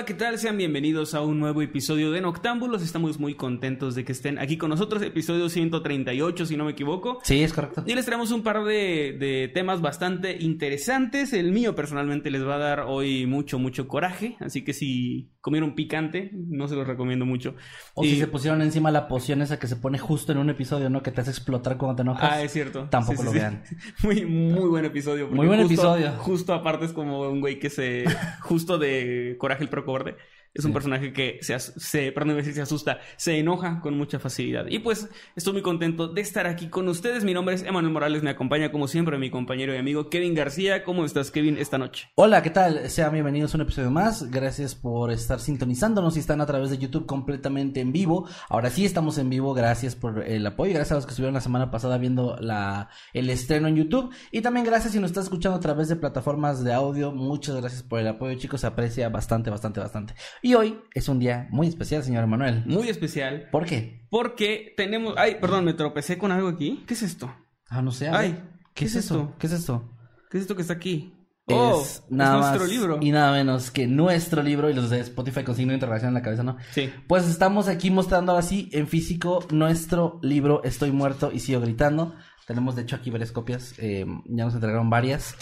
[0.00, 0.38] hola, ¿qué tal?
[0.38, 2.80] Sean bienvenidos a un nuevo episodio de Noctámbulos.
[2.82, 7.18] Estamos muy contentos de que estén aquí con nosotros, episodio 138, si no me equivoco.
[7.22, 7.84] Sí, es correcto.
[7.86, 11.34] Y les traemos un par de, de temas bastante interesantes.
[11.34, 14.36] El mío personalmente les va a dar hoy mucho, mucho coraje.
[14.40, 17.54] Así que si comieron picante, no se los recomiendo mucho.
[17.94, 20.48] O Y- si se pusieron encima la poción esa que se pone justo en un
[20.48, 21.02] episodio, ¿no?
[21.02, 22.30] Que te hace explotar cuando te enojas.
[22.32, 22.88] Ah, es cierto.
[22.90, 23.38] Tampoco Sí, sí, lo sí.
[23.38, 23.62] vean.
[24.02, 25.28] Muy, muy buen episodio.
[25.28, 26.12] Muy buen justo- episodio.
[26.18, 28.04] Justo aparte es como un güey que se...
[28.40, 30.16] Justo de Coraje el Pro Cobarde.
[30.52, 30.74] Es un Sí.
[30.74, 34.66] personaje que se, se, perdón, decir se asusta, se enoja con mucha facilidad.
[34.68, 37.22] Y pues estoy muy contento de estar aquí con ustedes.
[37.22, 40.82] Mi nombre es Emanuel Morales, me acompaña como siempre mi compañero y amigo Kevin García.
[40.82, 42.08] ¿Cómo estás, Kevin, esta noche?
[42.16, 42.90] Hola, ¿qué tal?
[42.90, 44.28] Sean bienvenidos a un episodio más.
[44.30, 48.28] Gracias por estar sintonizándonos y están a través de YouTube completamente en vivo.
[48.48, 49.54] Ahora sí estamos en vivo.
[49.54, 50.72] Gracias por el apoyo.
[50.74, 54.12] Gracias a los que estuvieron la semana pasada viendo la, el estreno en YouTube.
[54.32, 57.12] Y también gracias si nos estás escuchando a través de plataformas de audio.
[57.12, 58.62] Muchas gracias por el apoyo, chicos.
[58.62, 60.14] Se aprecia bastante, bastante, bastante.
[60.42, 62.64] Y hoy es un día muy especial, señor Manuel.
[62.66, 64.06] Muy especial ¿Por qué?
[64.10, 65.14] porque tenemos...
[65.16, 66.82] Ay, perdón, me tropecé con algo aquí.
[66.86, 67.32] ¿Qué es esto?
[67.68, 68.08] Ah, no sé.
[68.08, 68.38] Ay.
[68.74, 69.34] ¿qué es eso?
[69.38, 69.90] ¿Qué es eso?
[70.30, 71.14] ¿Qué es esto que está aquí?
[71.46, 72.98] Oh, es nada nuestro más libro.
[73.00, 76.14] y nada menos que nuestro libro y los de Spotify con signo de interrogación en
[76.14, 76.56] la cabeza, ¿no?
[76.70, 76.90] Sí.
[77.08, 82.14] Pues estamos aquí mostrando ahora sí en físico nuestro libro Estoy muerto y sigo gritando.
[82.46, 85.34] Tenemos de hecho aquí varias copias, eh, ya nos entregaron varias.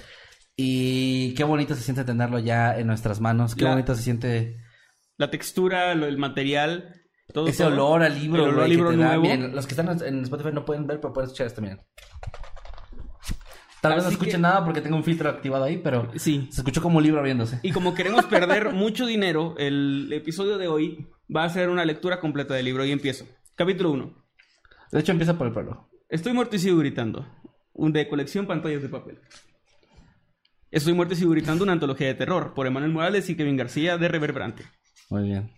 [0.57, 4.57] Y qué bonito se siente tenerlo ya en nuestras manos, qué La- bonito se siente
[5.19, 6.95] La textura, lo- el material,
[7.35, 7.47] todo.
[7.49, 7.73] ese todo.
[7.75, 8.45] olor al libro.
[8.45, 8.97] El olor al libro da.
[8.97, 9.23] nuevo.
[9.23, 11.79] Miren, los que están en Spotify no pueden ver, pero pueden escuchar esto, miren.
[13.81, 16.49] Tal vez no Así escuchen que- nada porque tengo un filtro activado ahí, pero Sí.
[16.51, 17.61] se escuchó como un libro abriéndose.
[17.62, 22.19] Y como queremos perder mucho dinero, el episodio de hoy va a ser una lectura
[22.19, 23.27] completa del libro y empiezo.
[23.55, 24.25] Capítulo 1.
[24.91, 25.89] De hecho empieza por el prólogo.
[26.09, 27.27] Estoy muerto y sigo gritando.
[27.73, 29.21] Un de colección pantallas de papel.
[30.73, 33.97] Estoy muerto y sigo gritando una antología de terror por Emanuel Morales y Kevin García
[33.97, 34.65] de Reverberante.
[35.09, 35.51] Muy bien.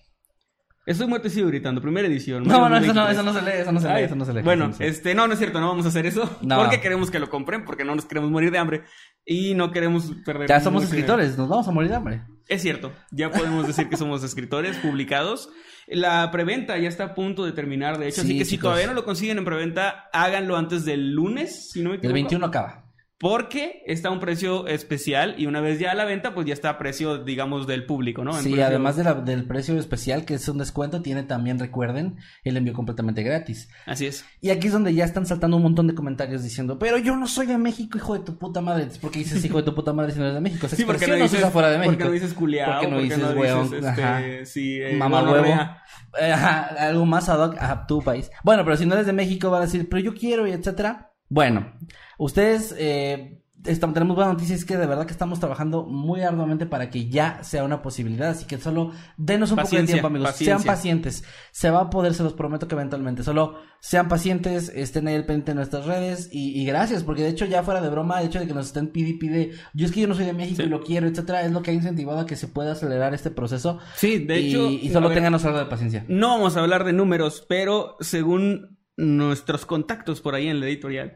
[0.86, 2.42] Estoy muerto y sigo gritando, primera edición.
[2.44, 3.12] No, no, eso no, 2023.
[3.12, 4.42] eso no se lee, eso no se lee, eso no se lee.
[4.42, 6.38] Bueno, este, no, no es cierto, no vamos a hacer eso.
[6.42, 6.56] No.
[6.56, 8.82] Porque queremos que lo compren, porque no nos queremos morir de hambre.
[9.24, 10.48] Y no queremos perder.
[10.48, 12.22] Ya somos escritores, nos vamos a morir de hambre.
[12.48, 15.50] Es cierto, ya podemos decir que somos escritores publicados.
[15.86, 18.86] La preventa ya está a punto de terminar, de hecho, Sí, así que si todavía
[18.86, 22.14] no lo consiguen en preventa, háganlo antes del lunes, si no me El equivoco.
[22.14, 22.89] 21 acaba.
[23.20, 26.54] Porque está a un precio especial y una vez ya a la venta, pues ya
[26.54, 28.30] está a precio, digamos, del público, ¿no?
[28.34, 31.58] En Sí, precio- además de la- del precio especial, que es un descuento, tiene también,
[31.58, 33.68] recuerden, el envío completamente gratis.
[33.84, 34.24] Así es.
[34.40, 37.26] Y aquí es donde ya están saltando un montón de comentarios diciendo, pero yo no
[37.28, 38.86] soy de México, hijo de tu puta madre.
[39.02, 40.66] ¿Por qué dices hijo de tu puta madre si no eres de México?
[40.68, 41.92] Sí, porque no no dices, usa fuera de México.
[41.92, 43.70] porque no dices culiao, ¿Por qué no porque dices no weón?
[43.70, 45.32] dices, este, sí, eh, Mamá huevo.
[45.34, 45.82] gonorrea.
[46.18, 48.30] Eh, ajá, algo más ad hoc a tu país.
[48.42, 51.09] Bueno, pero si no eres de México, va a decir, pero yo quiero y etcétera.
[51.32, 51.72] Bueno,
[52.18, 56.90] ustedes eh, estamos- tenemos buenas noticias que de verdad que estamos trabajando muy arduamente para
[56.90, 58.30] que ya sea una posibilidad.
[58.30, 60.28] Así que solo denos un poco de tiempo, amigos.
[60.30, 60.58] paciencia.
[60.58, 61.24] Sean pacientes.
[61.52, 63.22] Se va a poder, se los prometo que eventualmente.
[63.22, 67.28] Solo sean pacientes, estén ahí al pendiente de nuestras redes y, y gracias, porque de
[67.28, 69.92] hecho ya fuera de broma, el hecho de que nos estén pide pide, yo es
[69.92, 70.64] que yo no soy de México Sí.
[70.64, 73.30] y lo quiero, etcétera, es lo que ha incentivado a que se pueda acelerar este
[73.30, 73.78] proceso.
[73.94, 74.68] Sí, de y, hecho.
[74.68, 76.04] y solo ver, ténganos algo de paciencia.
[76.08, 81.14] No vamos a hablar de números, pero según nuestros contactos por ahí en la editorial,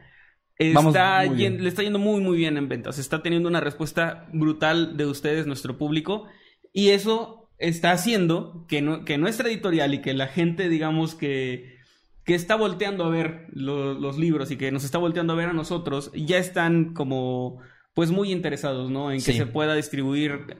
[0.58, 0.80] está
[1.26, 1.54] muy bien.
[1.58, 2.98] yen- le está yendo muy muy bien en ventas.
[2.98, 6.26] Está teniendo una respuesta brutal de ustedes, nuestro público,
[6.72, 11.74] y eso está haciendo que, no- que nuestra editorial y que la gente, digamos que
[12.26, 15.50] que está volteando a ver lo- los libros y que nos está volteando a ver
[15.50, 17.60] a nosotros, ya están como
[17.92, 19.10] pues muy interesados, ¿no?
[19.12, 19.34] En que Sí.
[19.34, 20.56] se pueda distribuir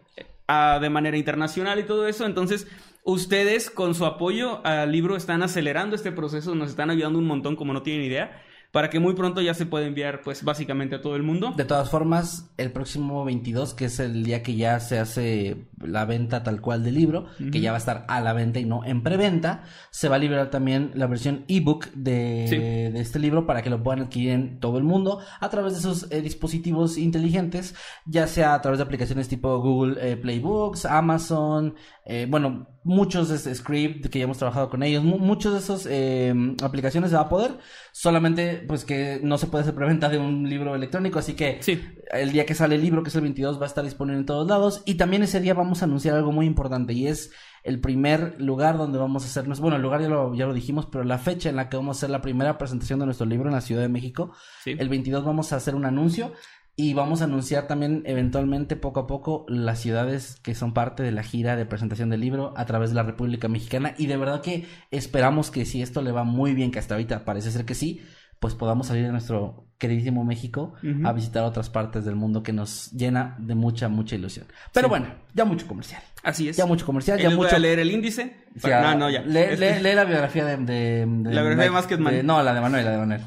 [0.47, 2.27] ah, de manera internacional y todo eso.
[2.27, 2.67] Entonces,
[3.05, 7.55] ustedes con su apoyo al libro están acelerando este proceso, nos están ayudando un montón,
[7.57, 8.43] como no tienen idea,
[8.73, 11.53] para que muy pronto ya se pueda enviar, pues básicamente a todo el mundo.
[11.57, 16.05] De todas formas, el próximo 22, que es el día que ya se hace la
[16.07, 18.85] venta tal cual del libro, que ya va a estar a la venta y no
[18.85, 19.63] en preventa,
[19.93, 22.57] se va a liberar también la versión ebook de, Sí.
[22.57, 25.81] de este libro para que lo puedan adquirir en todo el mundo a través de
[25.81, 27.77] sus eh, dispositivos inteligentes,
[28.07, 33.37] ya sea a través de aplicaciones tipo Google eh, Playbooks, Amazon, eh, bueno, muchos de
[33.37, 37.17] ese script que ya hemos trabajado con ellos, mu- muchos de esos eh, aplicaciones se
[37.17, 37.59] va a poder,
[37.93, 41.81] solamente pues que no se puede hacer preventa de un libro electrónico, así que Sí.
[42.13, 44.27] el día que sale el libro, que es el 22, va a estar disponible en
[44.27, 44.83] todos lados.
[44.85, 47.31] Y también ese día vamos a anunciar algo muy importante y es
[47.63, 50.85] el primer lugar donde vamos a hacernos, bueno, el lugar ya lo, ya lo dijimos,
[50.87, 53.49] pero la fecha en la que vamos a hacer la primera presentación de nuestro libro
[53.49, 54.33] en la Ciudad de México.
[54.63, 54.75] Sí.
[54.79, 56.33] El 22 vamos a hacer un anuncio
[56.77, 61.13] y vamos a anunciar también eventualmente poco a poco las ciudades que son parte de
[61.13, 64.41] la gira de presentación del libro a través de la República Mexicana y de verdad
[64.43, 67.75] que esperamos que si esto le va muy bien, que hasta ahorita parece ser que
[67.75, 68.01] sí,
[68.41, 70.75] pues podamos salir de nuestro queridísimo México
[71.05, 74.47] a visitar otras partes del mundo que nos llena de mucha, mucha ilusión.
[74.73, 74.91] Pero Sí.
[74.91, 76.03] bueno, ya mucho comercial.
[76.23, 76.57] Así es.
[76.57, 77.57] Ya mucho comercial, ya voy mucho...
[77.57, 78.37] a leer el índice.
[78.61, 79.23] Para- ah, No, no, ya.
[79.23, 80.57] Lee, Este- lee- lee la biografía de...
[80.57, 82.27] de- de- La biografía de Basketman.
[82.27, 83.21] No, la de Manuel, la de Manuel.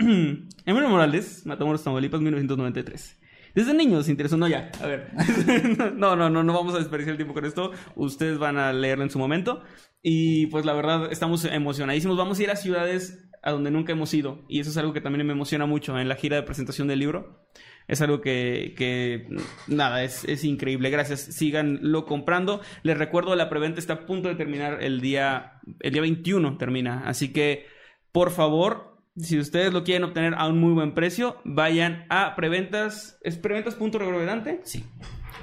[0.66, 3.18] Emilio Morales, Matamoros, Tamaulipas, 1993.
[3.54, 5.10] Desde niño se interesó, no ya, a ver.
[5.96, 7.72] no, no, no, no vamos a desperdiciar el tiempo con esto.
[7.96, 9.62] Ustedes van a leerlo en su momento.
[10.02, 12.16] Y pues la verdad, estamos emocionadísimos.
[12.16, 14.44] Vamos a ir a ciudades a donde nunca hemos ido.
[14.48, 17.00] Y eso es algo que también me emociona mucho en la gira de presentación del
[17.00, 17.48] libro.
[17.88, 19.26] Es algo que, que
[19.66, 20.90] nada, es, es increíble.
[20.90, 21.20] Gracias.
[21.20, 22.60] Síganlo comprando.
[22.82, 27.02] Les recuerdo, la preventa está a punto de terminar el día, el día 21 termina.
[27.06, 27.66] Así que,
[28.12, 33.18] por favor, si ustedes lo quieren obtener a un muy buen precio, vayan a preventas.
[33.22, 34.60] ¿Es?
[34.64, 34.84] Sí.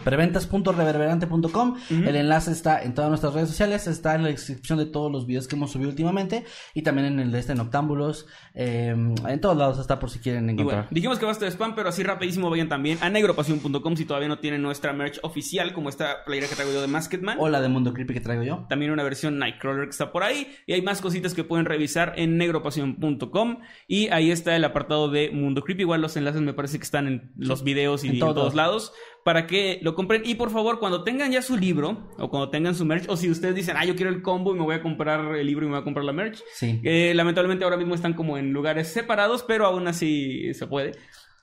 [0.07, 1.75] Preventas.reverberante.com.
[1.89, 5.25] El enlace está en todas nuestras redes sociales, está en la descripción de todos los
[5.25, 8.25] videos que hemos subido últimamente y también en el de este Noctámbulos.
[8.53, 8.95] eh,
[9.27, 10.83] en todos lados está por si quieren encontrar.
[10.83, 14.29] bueno, dijimos que basta de spam, pero así rapidísimo vayan también a negropasión.com si todavía
[14.29, 17.37] no tienen nuestra merch oficial, como esta playera que traigo yo de Masketman.
[17.39, 18.65] O la de Mundo Creepy que traigo yo.
[18.69, 20.47] También una versión Nightcrawler que está por ahí.
[20.65, 23.59] Y hay más cositas que pueden revisar en negropasión.com.
[23.87, 25.81] Y ahí está el apartado de Mundo Creepy.
[25.81, 28.93] Igual los enlaces me parece que están en los videos y En todos lados.
[29.27, 30.21] Para que lo compren.
[30.23, 33.29] Y por favor, cuando tengan ya su libro, o cuando tengan su merch, o si
[33.29, 35.67] ustedes dicen, ah, yo quiero el combo y me voy a comprar el libro y
[35.67, 36.41] me voy a comprar la merch.
[36.53, 36.79] Sí.
[36.81, 40.93] Eh, lamentablemente ahora mismo están como en lugares separados, pero aún así se puede.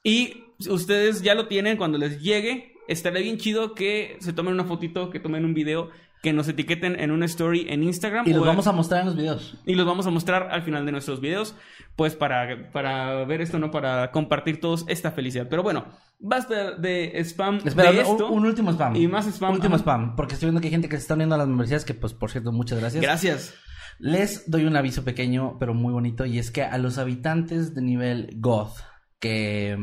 [0.02, 2.72] Y ustedes ya lo tienen cuando les llegue.
[2.88, 5.90] Estaría bien chido que se tomen una fotito, que tomen un video,
[6.24, 8.26] que nos etiqueten en una story en Instagram.
[8.26, 9.58] Y los vamos a mostrar en los videos.
[9.66, 11.54] y los vamos a mostrar al final de nuestros videos,
[11.96, 13.70] pues para, para ver esto, ¿no?
[13.70, 15.48] Para compartir todos esta felicidad.
[15.50, 15.84] Pero bueno,
[16.18, 18.30] basta de spam Espera, de esto.
[18.30, 18.96] un, último spam.
[18.96, 20.16] Y más spam, Último spam.
[20.16, 22.14] Porque estoy viendo que hay gente que se está uniendo a las membresías, que pues
[22.14, 23.02] por cierto, muchas gracias.
[23.02, 23.54] Gracias.
[23.98, 27.82] Les doy un aviso pequeño, pero muy bonito, y es que a los habitantes de
[27.82, 28.78] nivel Goth
[29.20, 29.76] que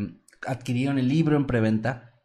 [0.47, 2.15] adquirieron el libro en preventa,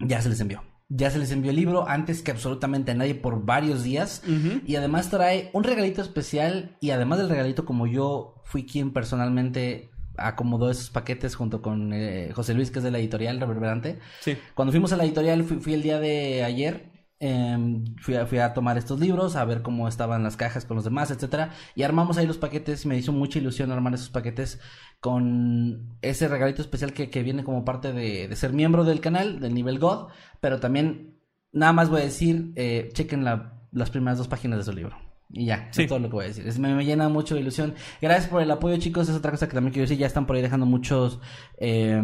[0.00, 0.62] ya se les envió.
[0.88, 4.22] Ya se les envió el libro antes que absolutamente a nadie por varios días.
[4.66, 6.76] Y además trae un regalito especial.
[6.80, 12.32] Y además del regalito, como yo fui quien personalmente acomodó esos paquetes junto con eh,
[12.34, 13.98] José Luis, que es de la editorial Reverberante.
[14.20, 14.36] Sí.
[14.54, 16.97] Cuando fuimos a la editorial, fui, fui el día de ayer.
[17.20, 20.76] Em, fui, a, fui a tomar estos libros, a ver cómo estaban las cajas con
[20.76, 21.50] los demás, etcétera.
[21.74, 22.86] Y armamos ahí los paquetes.
[22.86, 24.60] Me hizo mucha ilusión armar esos paquetes
[25.00, 29.40] con ese regalito especial que, que viene como parte de, de ser miembro del canal,
[29.40, 30.08] del nivel God.
[30.40, 31.18] Pero también,
[31.52, 34.96] nada más voy a decir, eh, chequen la- las primeras dos páginas de su libro.
[35.30, 35.82] Y ya, Sí.
[35.82, 36.46] es todo lo que voy a decir.
[36.48, 37.74] Es- me, me llena mucho de ilusión.
[38.00, 39.08] Gracias por el apoyo, chicos.
[39.10, 39.98] Es otra cosa que también quiero decir.
[39.98, 41.20] Ya están por ahí dejando muchos
[41.58, 42.02] eh,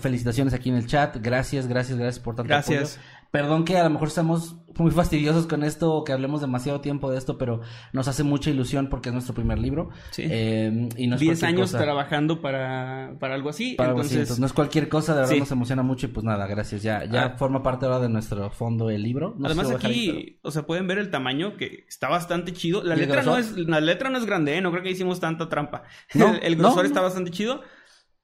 [0.00, 1.16] felicitaciones aquí en el chat.
[1.20, 2.96] Gracias, gracias, gracias por tanto Gracias.
[2.96, 3.15] apoyo.
[3.36, 7.10] Perdón que a lo mejor estamos muy fastidiosos con esto o que hablemos demasiado tiempo
[7.10, 7.60] de esto, pero
[7.94, 9.88] nos hace mucha ilusión porque es nuestro primer libro.
[10.10, 10.22] Sí.
[10.28, 11.82] Eh, y no es 10 cualquier años cosa.
[11.84, 13.74] trabajando para, para algo así.
[13.74, 15.40] Para algo así, entonces, entonces, no es cualquier cosa, de verdad Sí.
[15.40, 16.82] nos emociona mucho y pues nada, gracias.
[16.82, 17.34] Ya, ya Ah.
[17.38, 19.34] forma parte ahora de nuestro fondo el libro.
[19.38, 22.82] No Además ahí, aquí, o sea, pueden ver el tamaño que está bastante chido.
[22.82, 24.60] La ¿Y el letra no es la letra no es grande, ¿eh?
[24.60, 25.84] no creo que hicimos tanta trampa.
[26.14, 27.62] No, el, el grosor no, está bastante chido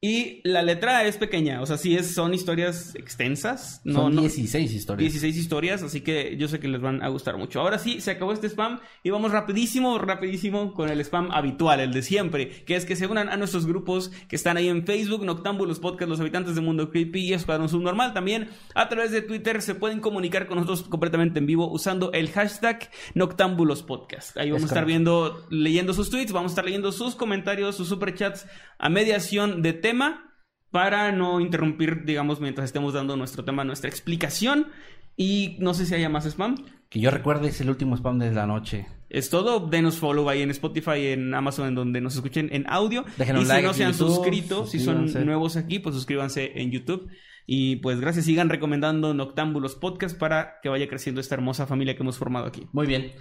[0.04, 4.23] y la letra es pequeña, o sea, sí es son historias extensas, no Son no
[4.23, 5.12] 16 historias.
[5.12, 7.61] 16 historias, así que yo sé que les van a gustar mucho.
[7.61, 11.92] Ahora sí, se acabó este spam y vamos rapidísimo, rapidísimo con el spam habitual, el
[11.92, 15.25] de siempre, que es que se unan a nuestros grupos que están ahí en Facebook,
[15.25, 18.12] Noctámbulos Podcast, Los Habitantes de Mundo Creepy y Escuadrón Subnormal.
[18.12, 22.28] También a través de Twitter se pueden comunicar con nosotros completamente en vivo usando el
[22.32, 24.37] hashtag Noctámbulos Podcast.
[24.37, 24.88] Ahí vamos Es a estar correcto.
[24.88, 28.49] viendo, leyendo sus tweets, vamos a estar leyendo sus comentarios, sus superchats
[28.80, 30.35] a mediación de tema
[30.71, 34.69] para no interrumpir, digamos, mientras estemos dando nuestro tema, nuestra explicación.
[35.17, 36.55] Y no sé si haya más spam.
[36.89, 38.87] Que yo recuerde es el último spam de la noche.
[39.11, 39.61] Es todo.
[39.69, 43.05] Denos follow ahí en Spotify, en Amazon, en donde nos escuchen en audio.
[43.19, 46.53] Dejen y si like no se han YouTube, suscrito, si son nuevos aquí, pues suscríbanse
[46.63, 47.11] en YouTube.
[47.47, 52.03] Y pues gracias, sigan recomendando Noctámbulos Podcast para que vaya creciendo esta hermosa familia que
[52.03, 52.67] hemos formado aquí.
[52.73, 53.13] Muy bien.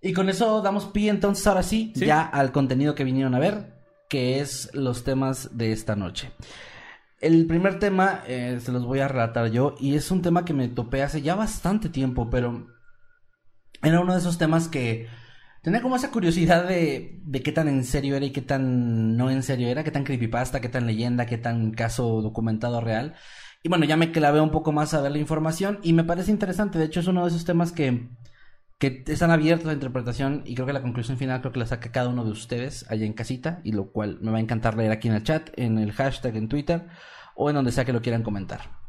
[0.00, 2.06] Y con eso damos pie entonces ahora sí, Sí.
[2.06, 3.75] ya al contenido que vinieron a ver,
[4.08, 6.32] que es los temas de esta noche.
[7.20, 10.52] El primer tema eh, se los voy a relatar yo y es un tema que
[10.52, 12.66] me topé hace ya bastante tiempo, pero
[13.82, 15.08] era uno de esos temas que
[15.62, 19.30] tenía como esa curiosidad de, de qué tan en serio era y qué tan no
[19.30, 23.14] en serio era, qué tan creepypasta, qué tan leyenda, qué tan caso documentado real.
[23.62, 26.30] Y bueno, ya me clavé un poco más a ver la información y me parece
[26.30, 28.08] interesante, de hecho es uno de esos temas que
[28.78, 31.92] que están abiertos a interpretación y creo que la conclusión final creo que la saca
[31.92, 34.92] cada uno de ustedes allá en casita y lo cual me va a encantar leer
[34.92, 36.86] aquí en el chat, en el hashtag en Twitter
[37.34, 38.85] o en donde sea que lo quieran comentar.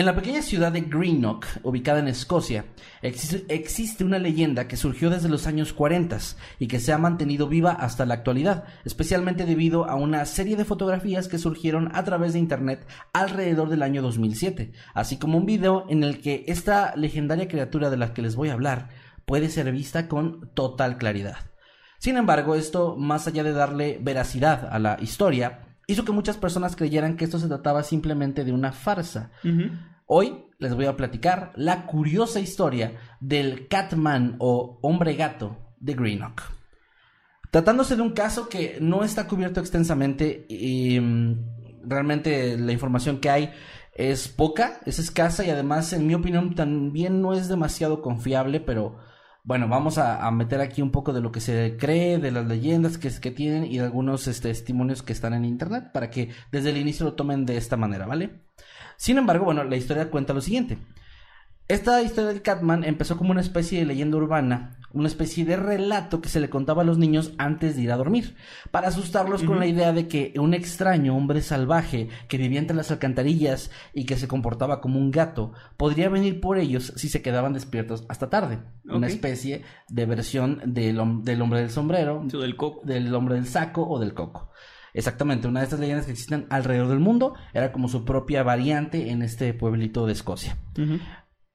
[0.00, 2.64] En la pequeña ciudad de Greenock, ubicada en Escocia,
[3.02, 6.16] existe una leyenda que surgió desde los años 40
[6.58, 10.64] y que se ha mantenido viva hasta la actualidad, especialmente debido a una serie de
[10.64, 15.84] fotografías que surgieron a través de Internet alrededor del año 2007, así como un video
[15.90, 18.88] en el que esta legendaria criatura de la que les voy a hablar
[19.26, 21.36] puede ser vista con total claridad.
[21.98, 26.74] Sin embargo, esto, más allá de darle veracidad a la historia, hizo que muchas personas
[26.74, 29.32] creyeran que esto se trataba simplemente de una farsa.
[30.12, 36.42] Hoy les voy a platicar la curiosa historia del Catman o hombre gato de Greenock.
[37.52, 43.30] Tratándose de un caso que no está cubierto extensamente y mm, realmente la información que
[43.30, 43.52] hay
[43.94, 48.98] es poca, es escasa y además en mi opinión también no es demasiado confiable, pero
[49.42, 52.98] bueno, vamos a, meter aquí un poco de lo que se cree, de las leyendas
[52.98, 56.76] que, tienen y de algunos este, testimonios que están en internet para que desde el
[56.76, 58.42] inicio lo tomen de esta manera, ¿vale?
[58.96, 60.78] Sin embargo, bueno, la historia cuenta lo siguiente.
[61.70, 66.20] Esta historia del Catman empezó como una especie de leyenda urbana, una especie de relato
[66.20, 68.34] que se le contaba a los niños antes de ir a dormir,
[68.72, 72.90] para asustarlos con la idea de que un extraño hombre salvaje que vivía entre las
[72.90, 77.52] alcantarillas y que se comportaba como un gato podría venir por ellos si se quedaban
[77.52, 78.58] despiertos hasta tarde.
[78.86, 82.80] Una especie de versión del, del hombre del sombrero, del, coco.
[82.84, 84.50] del hombre del saco o del coco.
[84.92, 89.10] Exactamente, una de estas leyendas que existen alrededor del mundo era como su propia variante
[89.10, 90.56] en este pueblito de Escocia.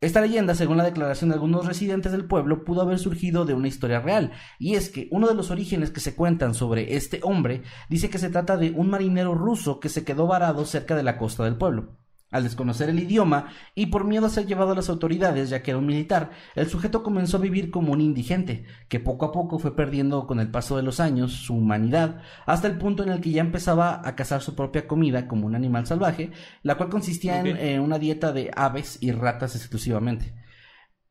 [0.01, 3.69] Esta leyenda, según la declaración de algunos residentes del pueblo, pudo haber surgido de una
[3.69, 7.63] historia real, y es que uno de los orígenes que se cuentan sobre este hombre
[7.89, 11.17] dice que se trata de un marinero ruso que se quedó varado cerca de la
[11.17, 11.97] costa del pueblo.
[12.35, 15.71] Al desconocer el idioma y por miedo a ser llevado a las autoridades, ya que
[15.71, 19.57] era un militar, el sujeto comenzó a vivir como un indigente, que poco a poco
[19.57, 23.21] fue perdiendo con el paso de los años su humanidad, hasta el punto en el
[23.21, 27.39] que ya empezaba a cazar su propia comida como un animal salvaje, la cual consistía
[27.39, 30.33] en eh, una dieta de aves y ratas exclusivamente.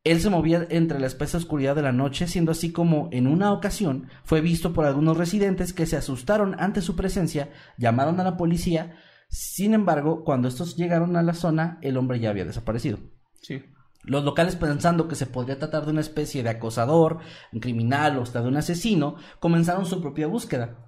[0.05, 3.51] Él se movía entre la espesa oscuridad de la noche, siendo así como en una
[3.51, 8.37] ocasión fue visto por algunos residentes que se asustaron ante su presencia, llamaron a la
[8.37, 8.97] policía,
[9.35, 13.01] sin embargo, cuando estos llegaron a la zona, el hombre ya había desaparecido.
[13.43, 13.65] Sí.
[14.05, 17.19] Los locales, pensando que se podría tratar de una especie de acosador,
[17.53, 20.79] un criminal o hasta de un asesino, comenzaron su propia búsqueda.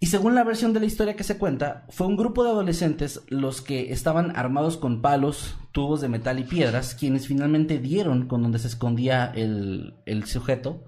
[0.00, 3.20] Y según la versión de la historia que se cuenta, fue un grupo de adolescentes
[3.28, 8.42] los que estaban armados con palos, tubos de metal y piedras, quienes finalmente dieron con
[8.42, 10.86] donde se escondía el, el sujeto,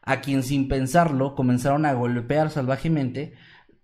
[0.00, 3.34] a quien sin pensarlo comenzaron a golpear salvajemente,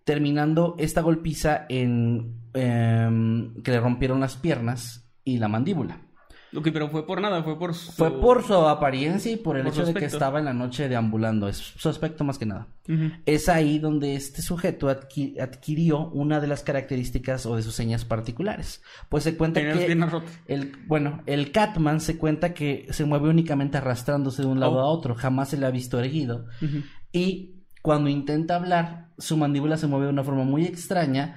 [0.09, 6.01] terminando esta golpiza en em, que le rompieron las piernas y la mandíbula.
[6.57, 7.93] Ok, pero fue por nada, fue por su...
[7.93, 11.47] Fue por su apariencia y por el hecho de que estaba en la noche deambulando,
[11.47, 12.69] es su aspecto más que nada.
[13.27, 18.81] Es ahí donde este sujeto adquirió una de las características o de sus señas particulares.
[19.11, 19.95] Pues se cuenta que...
[20.47, 24.81] El, bueno, el Catman se cuenta que se mueve únicamente arrastrándose de un lado oh.
[24.81, 26.47] a otro, jamás se le ha visto erguido.
[27.13, 27.58] Y
[27.89, 31.37] cuando intenta hablar, su mandíbula se mueve de una forma muy extraña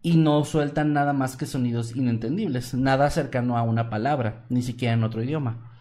[0.00, 4.94] y no suelta nada más que sonidos inentendibles, nada cercano a una palabra, ni siquiera
[4.94, 5.78] en otro idioma.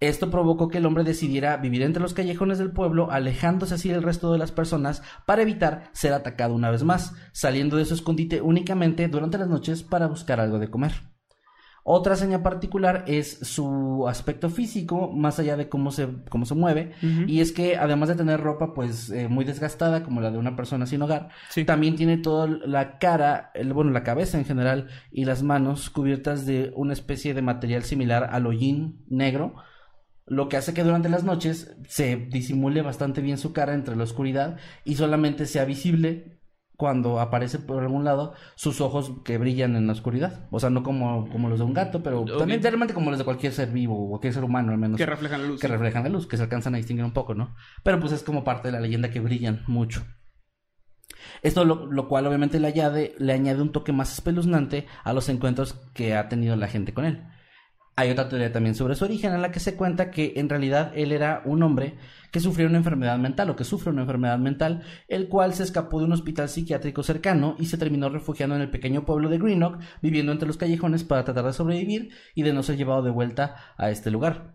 [0.00, 4.02] Esto provocó que el hombre decidiera vivir entre los callejones del pueblo, alejándose así del
[4.02, 8.40] resto de las personas para evitar ser atacado una vez más, saliendo de su escondite
[8.40, 11.17] únicamente durante las noches para buscar algo de comer.
[11.90, 16.92] Otra seña particular es su aspecto físico, más allá de cómo se, cómo se mueve,
[17.26, 20.54] y es que además de tener ropa pues eh, muy desgastada como la de una
[20.54, 21.30] persona sin hogar,
[21.64, 26.44] también tiene toda la cara, el, bueno, la cabeza en general y las manos cubiertas
[26.44, 29.54] de una especie de material similar al hollín negro,
[30.26, 34.04] lo que hace que durante las noches se disimule bastante bien su cara entre la
[34.04, 36.37] oscuridad y solamente sea visible
[36.78, 40.46] cuando aparece por algún lado sus ojos que brillan en la oscuridad.
[40.52, 43.24] O sea, no como, como los de un gato, pero también realmente como los de
[43.24, 44.96] cualquier ser vivo o cualquier ser humano al menos.
[44.96, 45.60] Que reflejan la luz.
[45.60, 47.56] Que reflejan la luz, que se alcanzan a distinguir un poco, ¿no?
[47.82, 50.06] Pero pues es como parte de la leyenda que brillan mucho.
[51.42, 55.28] Esto lo, lo cual obviamente le añade, le añade un toque más espeluznante a los
[55.28, 57.24] encuentros que ha tenido la gente con él.
[57.98, 60.92] Hay otra teoría también sobre su origen en la que se cuenta que en realidad
[60.94, 61.96] él era un hombre
[62.30, 65.98] que sufrió una enfermedad mental o que sufre una enfermedad mental, el cual se escapó
[65.98, 69.80] de un hospital psiquiátrico cercano y se terminó refugiando en el pequeño pueblo de Greenock,
[70.00, 73.56] viviendo entre los callejones para tratar de sobrevivir y de no ser llevado de vuelta
[73.76, 74.54] a este lugar.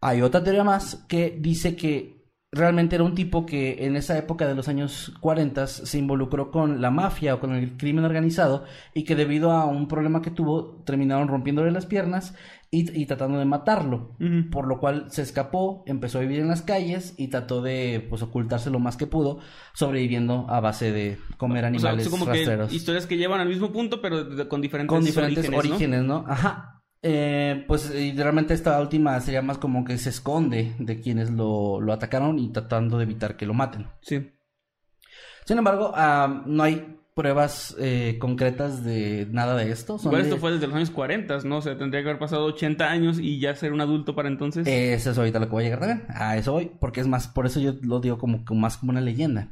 [0.00, 2.19] Hay otra teoría más que dice que
[2.52, 6.80] realmente era un tipo que en esa época de los años 40 se involucró con
[6.80, 10.82] la mafia o con el crimen organizado y que debido a un problema que tuvo
[10.84, 12.34] terminaron rompiéndole las piernas
[12.72, 14.16] y, tratando de matarlo,
[14.52, 18.22] por lo cual se escapó, empezó a vivir en las calles y trató de pues
[18.22, 19.40] ocultarse lo más que pudo,
[19.72, 22.32] sobreviviendo a base de comer animales o como
[22.70, 26.24] historias que llevan al mismo punto, pero con diferentes, con diferentes orígenes, ¿no?
[26.28, 26.79] Ajá.
[27.02, 31.92] Eh, pues realmente esta última sería más como que se esconde de quienes lo, lo
[31.92, 33.86] atacaron y tratando de evitar que lo maten.
[34.02, 34.32] Sí.
[35.46, 35.92] Sin embargo,
[36.46, 39.98] no hay pruebas eh, concretas de nada de esto.
[39.98, 41.58] Son esto fue desde los años 40, ¿no?
[41.58, 44.66] O sea, tendría que haber pasado 80 años y ya ser un adulto para entonces.
[44.66, 46.06] eso es ahorita lo que voy a llegar también.
[46.08, 49.00] A eso voy, porque es más, por eso yo lo digo como, más como una
[49.00, 49.48] leyenda.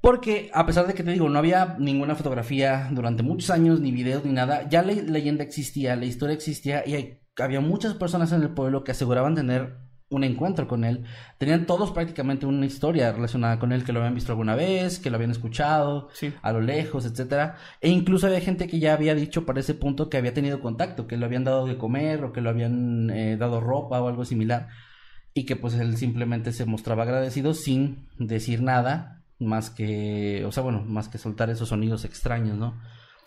[0.00, 3.90] Porque a pesar de que te digo, no había ninguna fotografía durante muchos años, ni
[3.90, 8.42] videos, ni nada, ya la leyenda existía, la historia existía y había muchas personas en
[8.42, 9.76] el pueblo que aseguraban tener
[10.10, 11.04] un encuentro con él.
[11.36, 15.10] Tenían todos prácticamente una historia relacionada con él, que lo habían visto alguna vez, que
[15.10, 16.08] lo habían escuchado
[16.42, 17.56] a lo lejos, etcétera.
[17.80, 21.06] E incluso había gente que ya había dicho para ese punto que había tenido contacto,
[21.06, 24.24] que lo habían dado de comer o que lo habían eh, dado ropa o algo
[24.24, 24.68] similar.
[25.34, 30.62] Y que pues él simplemente se mostraba agradecido sin decir nada más que, o sea,
[30.62, 32.74] bueno, más que soltar esos sonidos extraños, ¿no?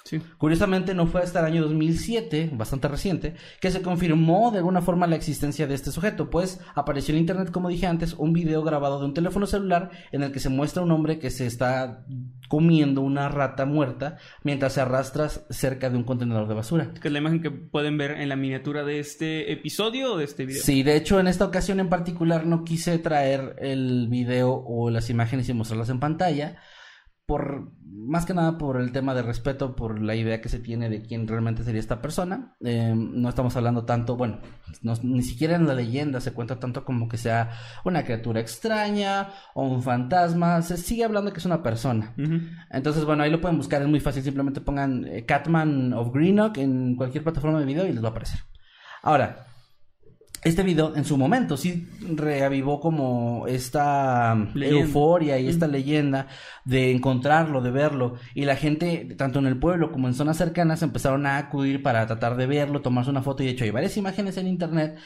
[0.03, 0.19] Sí.
[0.37, 5.07] Curiosamente no fue hasta el año 2007, bastante reciente, que se confirmó de alguna forma
[5.07, 8.99] la existencia de este sujeto, pues apareció en internet, como dije antes, un video grabado
[8.99, 12.05] de un teléfono celular en el que se muestra un hombre que se está
[12.47, 16.91] comiendo una rata muerta mientras se arrastra cerca de un contenedor de basura.
[16.99, 20.25] Que es la imagen que pueden ver en la miniatura de este episodio o de
[20.25, 20.61] este video.
[20.61, 25.09] Sí, de hecho en esta ocasión en particular no quise traer el video o las
[25.09, 26.57] imágenes y mostrarlas en pantalla
[27.25, 27.71] por
[28.07, 31.01] más que nada por el tema de respeto, por la idea que se tiene de
[31.01, 32.55] quién realmente sería esta persona.
[32.61, 34.39] Eh, no estamos hablando tanto, bueno,
[35.03, 37.51] ni siquiera en la leyenda se cuenta tanto como que sea
[37.85, 40.61] una criatura extraña o un fantasma.
[40.61, 42.15] Se sigue hablando que es una persona.
[42.71, 44.23] Entonces, bueno, ahí lo pueden buscar, es muy fácil.
[44.23, 48.11] Simplemente pongan eh, Catman of Greenock en cualquier plataforma de video y les va a
[48.11, 48.39] aparecer.
[49.03, 49.47] Ahora,
[50.43, 56.27] este video en su momento sí reavivó como esta euforia y esta leyenda
[56.65, 58.15] de encontrarlo, de verlo.
[58.33, 62.07] Y la gente, tanto en el pueblo como en zonas cercanas, empezaron a acudir para
[62.07, 63.43] tratar de verlo, tomarse una foto.
[63.43, 64.97] Y de hecho, hay varias imágenes en internet,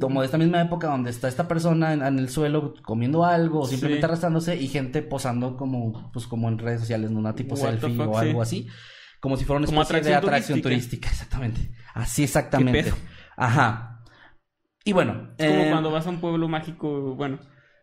[0.00, 3.66] como de esta misma época, donde está esta persona en, el suelo comiendo algo o
[3.66, 7.20] simplemente arrastrándose y gente posando como, pues, como en redes sociales, ¿no?
[7.20, 8.66] una tipo selfie o algo así.
[9.20, 11.08] Como si fuera una especie de atracción turística.
[11.10, 11.70] exactamente.
[11.94, 12.92] Así exactamente.
[13.36, 13.89] Ajá.
[14.84, 15.28] Y bueno.
[15.38, 17.38] Es como eh, cuando vas a un pueblo mágico, bueno.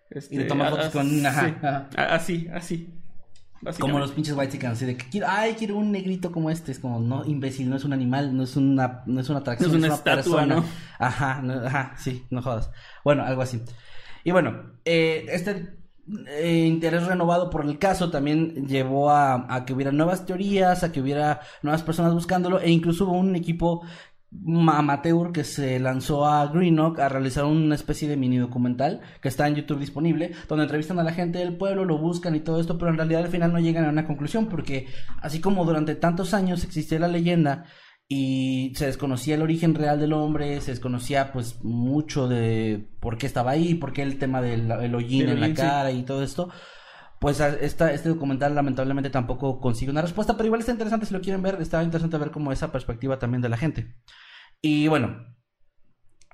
[0.10, 1.26] Este, y tomas fotos con.
[1.26, 2.94] Ajá, Así, así.
[3.80, 6.72] Como los pinches white así de que quiero, ay, quiero un negrito como este.
[6.72, 9.72] Es como, no, imbécil, no es un animal, no es una, no es una atracción,
[9.72, 10.56] es una, es una persona.
[10.58, 10.66] ¿no?
[11.00, 12.70] Ajá, ajá, sí, no jodas.
[13.04, 13.62] Bueno, algo así.
[14.24, 15.78] Y bueno, eh, este
[16.28, 20.92] eh, interés renovado por el caso también llevó a, a, que hubiera nuevas teorías, a
[20.92, 23.86] que hubiera nuevas personas buscándolo, e incluso hubo un equipo
[24.70, 29.48] amateur que se lanzó a Greenock a realizar una especie de mini documental que está
[29.48, 32.78] en YouTube disponible, donde entrevistan a la gente del pueblo, lo buscan y todo esto,
[32.78, 34.88] pero en realidad al final no llegan a una conclusión porque
[35.22, 37.66] así como durante tantos años existía la leyenda
[38.10, 43.28] y se desconocía el origen real del hombre, se desconocía pues mucho de por qué
[43.28, 46.50] estaba ahí, por qué el tema del el hollín en la cara y todo esto,
[47.20, 51.42] pues este documental lamentablemente tampoco consigue una respuesta, pero igual está interesante si lo quieren
[51.42, 53.96] ver, está interesante ver como esa perspectiva también de la gente.
[54.62, 55.38] Y bueno,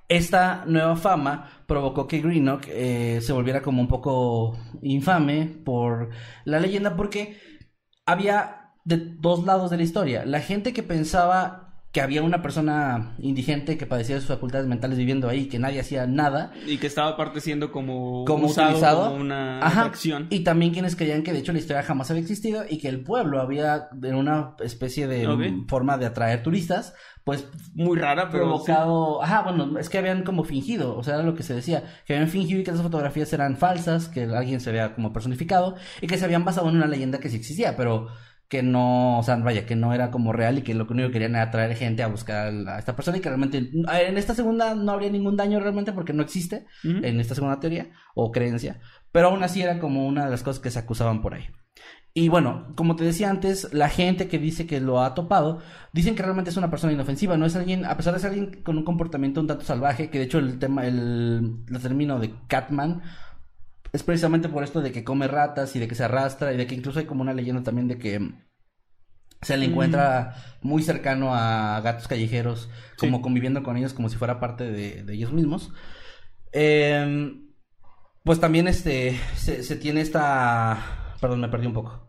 [0.10, 6.10] esta nueva fama provocó que Greenock eh, se volviera como un poco infame por
[6.46, 7.39] la leyenda porque
[8.06, 10.26] había de dos lados de la historia.
[10.26, 11.62] La gente que pensaba
[11.94, 15.80] que había una persona indigente que padecía de sus facultades mentales viviendo ahí, que nadie
[15.80, 16.52] hacía nada.
[16.66, 19.12] Y que estaba aparte siendo como, como utilizado.
[19.12, 20.26] como una acción.
[20.32, 23.04] Y también quienes creían que de hecho la historia jamás había existido y que el
[23.04, 29.22] pueblo había en una especie de forma de atraer turistas, pues muy rara, pero provocado,
[29.22, 32.16] ajá, bueno, es que habían como fingido, o sea, era lo que se decía, que
[32.16, 36.08] habían fingido y que esas fotografías eran falsas, que alguien se vea como personificado y
[36.08, 38.08] que se habían basado en una leyenda que sí existía, pero
[38.54, 41.13] que no, o sea, vaya, que no era como real y que lo único que
[41.13, 44.76] querían era atraer gente a buscar a esta persona y que realmente en esta segunda
[44.76, 48.80] no habría ningún daño realmente porque no existe en esta segunda teoría o creencia,
[49.12, 51.46] pero aún así era como una de las cosas que se acusaban por ahí.
[52.13, 55.63] Y bueno, como te decía antes, la gente que dice que lo ha topado,
[55.94, 58.62] dicen que realmente es una persona inofensiva, no es alguien, a pesar de ser alguien
[58.62, 62.36] con un comportamiento un tanto salvaje, que de hecho el tema, el, el término de
[62.48, 63.02] Catman,
[63.94, 66.66] es precisamente por esto de que come ratas y de que se arrastra y de
[66.66, 68.34] que incluso hay como una leyenda también de que
[69.44, 74.40] se le encuentra muy cercano a gatos callejeros, como conviviendo con ellos como si fuera
[74.40, 75.72] parte de, ellos mismos.
[76.52, 77.54] Em,
[78.24, 81.16] pues también este se, se tiene esta...
[81.22, 82.03] Perdón, me perdí un poco.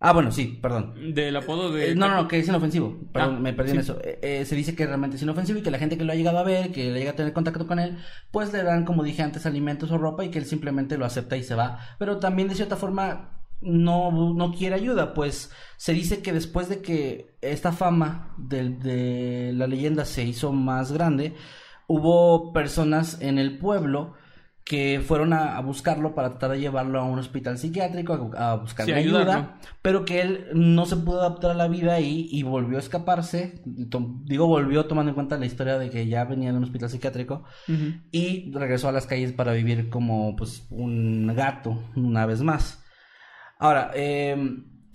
[0.00, 1.12] Ah, bueno, sí, perdón.
[1.12, 1.90] Del apodo de...
[1.90, 2.96] Eh, no, no, no, que es inofensivo.
[3.12, 3.98] Perdón, Ah, me perdí en eso.
[4.02, 6.16] Eh, eh, se dice que realmente es inofensivo y que la gente que lo ha
[6.16, 7.98] llegado a ver, que le llega a tener contacto con él,
[8.30, 11.36] pues le dan, como dije antes, alimentos o ropa y que él simplemente lo acepta
[11.36, 11.80] y se va.
[11.98, 16.80] Pero también de cierta forma no, no quiere ayuda, pues se dice que después de
[16.80, 21.34] que esta fama de, la leyenda se hizo más grande,
[21.86, 24.14] hubo personas en el pueblo
[24.68, 28.54] que fueron a, a buscarlo para tratar de llevarlo a un hospital psiquiátrico, a, a
[28.56, 29.48] buscarle Sí, ayuda, ayudarlo.
[29.80, 33.62] pero que él no se pudo adaptar a la vida ahí y volvió a escaparse.
[33.90, 36.90] To- Digo, volvió tomando en cuenta la historia de que ya venía de un hospital
[36.90, 37.44] psiquiátrico
[38.12, 42.84] y regresó a las calles para vivir como pues un gato una vez más.
[43.58, 44.36] Ahora, eh,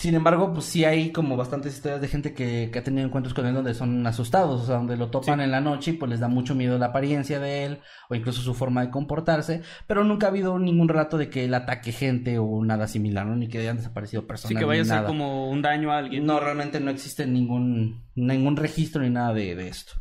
[0.04, 3.34] sin embargo, pues sí hay como bastantes historias de gente que, que ha tenido encuentros
[3.34, 5.44] con él donde son asustados, o sea, donde lo topan Sí.
[5.46, 8.42] en la noche y pues les da mucho miedo la apariencia de él o incluso
[8.42, 12.38] su forma de comportarse, pero nunca ha habido ningún relato de que él ataque gente
[12.38, 13.38] o nada similar, ¿no?
[13.38, 14.50] Ni que hayan desaparecido personas.
[14.50, 15.08] Sí, que vaya a ser nada.
[15.08, 16.26] como un daño a alguien.
[16.26, 19.94] No, realmente no existe ningún, ningún registro ni nada de, de esto.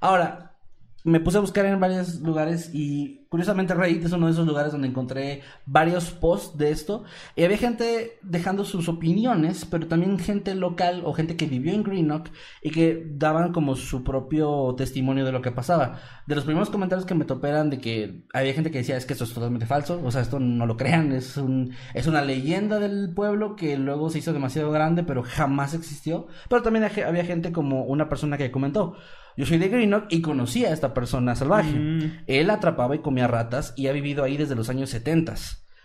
[0.00, 0.56] Ahora,
[1.04, 4.72] me puse a buscar en varios lugares y curiosamente Reddit es uno de esos lugares
[4.72, 7.04] donde encontré varios posts de esto.
[7.34, 11.82] Y había gente dejando sus opiniones, pero también gente local o gente que vivió en
[11.82, 12.28] Greenock
[12.62, 15.98] y que daban como su propio testimonio de lo que pasaba.
[16.26, 19.06] De los primeros comentarios que me topé eran de que había gente que decía es
[19.06, 22.22] que esto es totalmente falso, o sea, esto no lo crean, es un es una
[22.22, 26.26] leyenda del pueblo que luego se hizo demasiado grande, pero jamás existió.
[26.48, 28.96] Pero también ha- había gente como una persona que comentó,
[29.36, 31.72] yo soy de Greenock y conocí a esta persona salvaje.
[31.78, 32.12] Mm.
[32.26, 35.34] Él atrapaba y comía ratas y ha vivido ahí desde los años 70.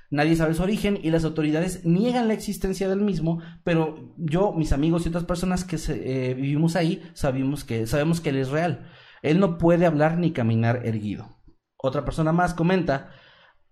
[0.10, 4.74] Nadie sabe su origen y las autoridades niegan la existencia del mismo, pero yo, mis
[4.74, 8.50] amigos y otras personas que se- eh, vivimos ahí sabemos que, sabemos que él es
[8.50, 8.90] real.
[9.22, 11.38] Él no puede hablar ni caminar erguido.
[11.78, 13.12] Otra persona más comenta,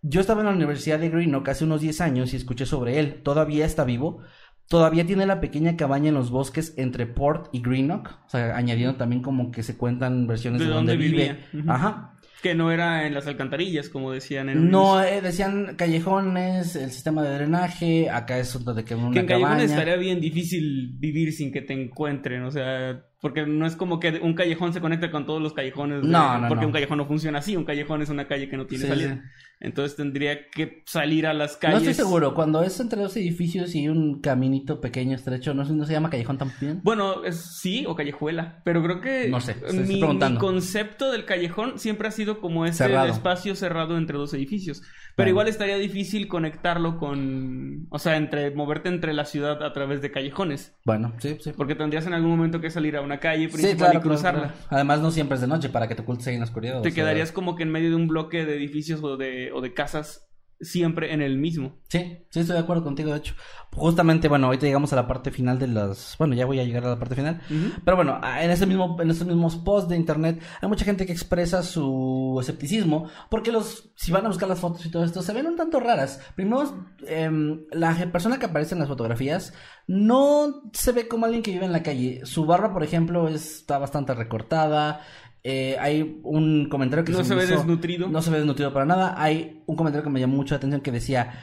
[0.02, 3.22] yo estaba en la Universidad de Greenock hace unos 10 años y escuché sobre él.
[3.24, 4.22] Todavía está vivo.
[4.69, 8.12] Todavía tiene la pequeña cabaña en los bosques entre Port y Greenock.
[8.26, 11.39] O sea, añadiendo también como que se cuentan versiones De de, dónde donde vive.
[11.67, 12.15] Ajá.
[12.41, 16.91] Que no era en las alcantarillas, como decían en un No, eh, decían callejones, el
[16.91, 19.45] sistema de drenaje, acá es otro de que una Que en cabaña.
[19.47, 23.99] callejones estaría bien difícil vivir sin que te encuentren, o sea, porque no es como
[23.99, 26.01] que un callejón se conecta con todos los callejones.
[26.03, 26.67] de- No, no, Porque no.
[26.67, 29.15] un callejón no funciona así, un callejón es una calle que no tiene Sí, salida.
[29.15, 29.29] sí.
[29.62, 31.79] Entonces tendría que salir a las No calles.
[31.82, 35.91] estoy seguro, cuando es entre dos edificios y un caminito pequeño, estrecho, ¿no, no se
[35.91, 36.79] llama callejón también?
[36.82, 39.99] Bueno, es, sí, o callejuela, pero creo que No sé, estoy mi,
[40.38, 43.10] concepto del callejón siempre ha sido como ese Cerrado.
[43.10, 44.82] espacio cerrado entre dos edificios.
[45.15, 45.29] Pero Bueno.
[45.32, 50.12] igual estaría difícil conectarlo con, o sea, entre moverte entre la ciudad a través de
[50.12, 51.51] callejones, Bueno, sí, sí.
[51.58, 54.39] porque tendrías en algún momento que salir a una calle Sí, principal claro, y cruzarla.
[54.41, 54.67] claro, claro.
[54.69, 56.80] Además, no siempre es de noche para que te ocultes ahí en la oscuridad.
[56.80, 59.52] o Te sea, quedarías como que en medio de un bloque de edificios o de,
[59.52, 60.29] o de casas
[60.62, 61.78] siempre en el mismo.
[61.88, 63.36] Sí, sí, estoy de acuerdo contigo, de hecho.
[63.72, 66.15] Justamente, bueno, ahorita llegamos a la parte final de las...
[66.17, 67.41] Bueno, ya voy a llegar a la parte final.
[67.86, 71.06] Pero bueno, ah, en ese mismo, en esos mismos posts de internet hay mucha gente
[71.06, 75.22] que expresa su escepticismo porque los, si van a buscar las fotos y todo esto,
[75.22, 76.19] se ven un tanto raras.
[76.36, 79.54] Primero, em, la persona que aparece en las fotografías
[79.88, 82.26] no se ve como alguien que vive en la calle.
[82.26, 85.02] Su barba, por ejemplo, está bastante recortada.
[85.43, 88.08] Eh, hay un comentario que No se ve hizo- desnutrido.
[88.10, 89.15] No se ve desnutrido para nada.
[89.21, 91.34] Hay un comentario que me llamó mucho la atención que decía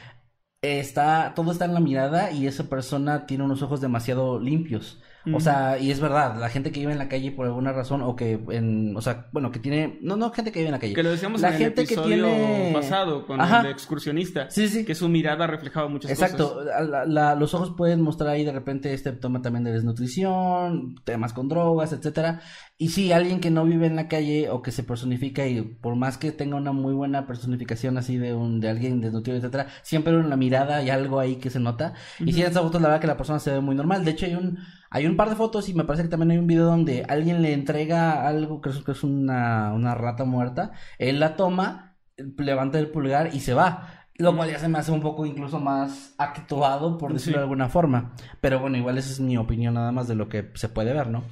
[0.61, 5.01] está todo está en la mirada y esa persona tiene unos ojos demasiado limpios.
[5.33, 8.01] O sea, y es verdad, la gente que vive en la calle por alguna razón
[8.01, 10.79] o que en, o sea, bueno, que tiene, no, no gente que vive en la
[10.79, 10.93] calle.
[10.93, 13.61] Que lo decíamos La en gente el que episodio tiene- pasado con Ajá.
[13.61, 14.49] el excursionista.
[14.49, 14.85] Sí, sí.
[14.85, 16.87] Que su mirada reflejaba muchas Exacto, cosas.
[16.89, 21.33] la- la- los ojos pueden mostrar ahí de repente este tema también de desnutrición, temas
[21.33, 22.41] con drogas, etcétera.
[22.77, 25.95] Y sí, alguien que no vive en la calle o que se personifica y por
[25.95, 30.13] más que tenga una muy buena personificación así de un de alguien desnutrido, etcétera, siempre
[30.13, 31.93] en la mirada hay algo ahí que se nota.
[32.19, 34.05] Y sí, en estas fotos la verdad que la persona se ve muy normal.
[34.05, 34.57] De hecho, hay un
[34.89, 37.41] hay un par de fotos y me parece que también hay un video donde alguien
[37.41, 41.95] le entrega algo que es, que es una, una rata muerta, él la toma,
[42.37, 43.93] levanta el pulgar y se va.
[44.19, 47.37] Lo cual ya se me hace un poco incluso más actuado, por decirlo Sí.
[47.37, 48.15] de alguna forma.
[48.41, 51.07] Pero bueno, igual esa es mi opinión nada más de lo que se puede ver,
[51.09, 51.23] ¿no?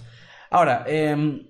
[0.52, 1.48] Ahora, em,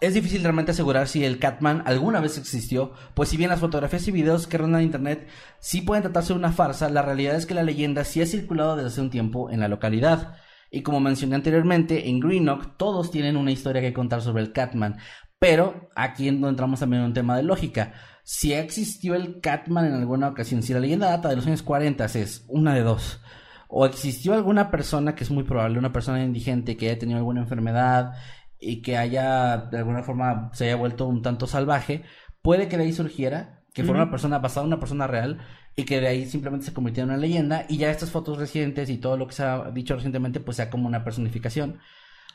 [0.00, 4.08] es difícil realmente asegurar si el Catman alguna vez existió, pues si bien las fotografías
[4.08, 5.28] y videos que rondan en internet
[5.60, 8.76] sí pueden tratarse de una farsa, la realidad es que la leyenda sí ha circulado
[8.76, 10.36] desde hace un tiempo en la localidad.
[10.74, 14.96] Y como mencioné anteriormente, en Greenock todos tienen una historia que contar sobre el Catman.
[15.38, 17.92] Pero aquí entramos también en un tema de lógica.
[18.24, 22.06] Si existió el Catman en alguna ocasión, si la leyenda data de los años 40,
[22.06, 23.20] es una de dos.
[23.68, 27.42] O existió alguna persona, que es muy probable, una persona indigente que haya tenido alguna
[27.42, 28.14] enfermedad
[28.58, 32.02] y que haya, de alguna forma, se haya vuelto un tanto salvaje,
[32.40, 33.58] puede que de ahí surgiera.
[33.74, 35.38] que fuera una persona basada en una persona real
[35.76, 38.90] y que de ahí simplemente se convirtió en una leyenda y ya estas fotos recientes
[38.90, 41.78] y todo lo que se ha dicho recientemente pues sea como una personificación,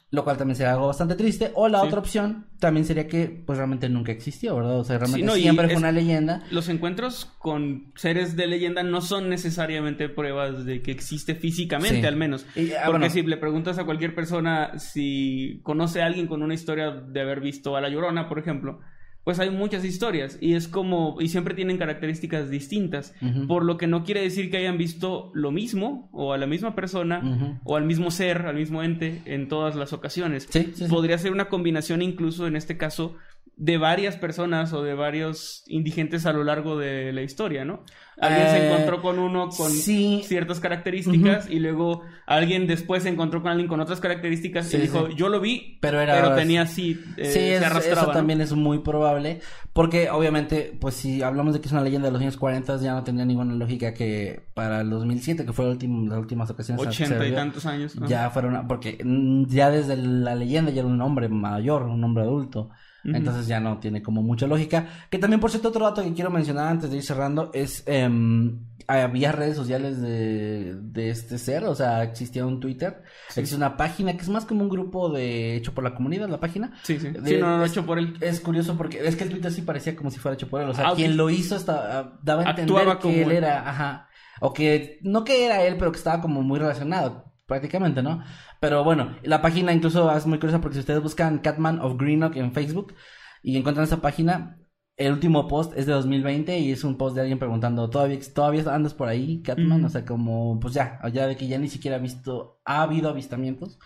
[0.10, 1.52] lo cual también sería algo bastante triste.
[1.54, 1.88] O la Sí.
[1.88, 4.80] otra opción también sería que pues realmente nunca existió, ¿verdad?
[4.80, 6.44] O sea, realmente no, y siempre fue una leyenda.
[6.50, 12.06] Los encuentros con seres de leyenda no son necesariamente pruebas de que existe físicamente, Sí.
[12.08, 12.46] al menos.
[12.56, 16.42] Y, ah, Porque bueno, si le preguntas a cualquier persona si conoce a alguien con
[16.42, 18.80] una historia de haber visto a la Llorona, por ejemplo,
[19.28, 23.14] pues hay muchas historias y es como y siempre tienen características distintas,
[23.50, 26.76] por lo que no quiere decir que hayan visto lo mismo o a la misma
[26.76, 30.48] persona o al mismo ser, al mismo ente en todas las ocasiones.
[30.50, 30.88] Sí, sí, sí.
[30.88, 33.18] Podría ser una combinación incluso en este caso
[33.60, 37.84] de varias personas o de varios indigentes a lo largo de la historia, ¿no?
[38.20, 40.22] Alguien se Eh, encontró con uno con sí.
[40.26, 44.82] ciertas características y luego alguien después se encontró con alguien con otras características Sí, y
[44.82, 45.14] dijo, sí.
[45.16, 48.14] yo lo vi, Pero era- tenía así, eh, Sí, se arrastraba, eso ¿no?
[48.14, 49.40] también es muy probable,
[49.74, 52.94] porque obviamente, pues si hablamos de que es una leyenda de los años 40, ya
[52.94, 56.86] no tendría ninguna lógica que para el 2007, que fue la última, las últimas ocasiones
[56.86, 57.96] que se Ochenta y vio, tantos años.
[57.96, 58.08] ¿no?
[58.08, 62.24] ya fueron, porque mm, ya desde la leyenda ya era un hombre mayor, un hombre
[62.24, 62.70] adulto.
[63.04, 64.88] Entonces ya no tiene como mucha lógica.
[65.10, 68.60] Que también, por cierto, otro dato que quiero mencionar antes de ir cerrando es, em,
[68.88, 73.40] había redes sociales de, de este ser, o sea, existía un Twitter, Sí.
[73.42, 76.40] existe una página que es más como un grupo de hecho por la comunidad, la
[76.40, 76.74] página.
[76.84, 77.10] Sí, sí.
[77.10, 78.18] de- Sí, no, no, es- hecho por él.
[78.20, 80.70] Es curioso porque es que el Twitter sí parecía como si fuera hecho por él.
[80.70, 83.32] O sea, Ah, quien lo hizo hasta, daba a entender Actuaba que como él.
[83.32, 84.10] era, ajá.
[84.42, 88.24] O que, no que era él, pero que estaba como muy relacionado, prácticamente, ¿no?
[88.60, 92.36] Pero bueno, la página incluso es muy curiosa porque si ustedes buscan Catman of Greenock
[92.36, 92.94] en Facebook
[93.42, 94.60] y encuentran esa página,
[94.98, 98.64] el último post es de 2020 y es un post de alguien preguntando, ¿todavía, todavía
[98.74, 99.86] andas por ahí, Catman?
[99.86, 103.10] O sea, como, pues ya, ya de que ya ni siquiera ha visto, ha habido
[103.10, 103.80] avistamientos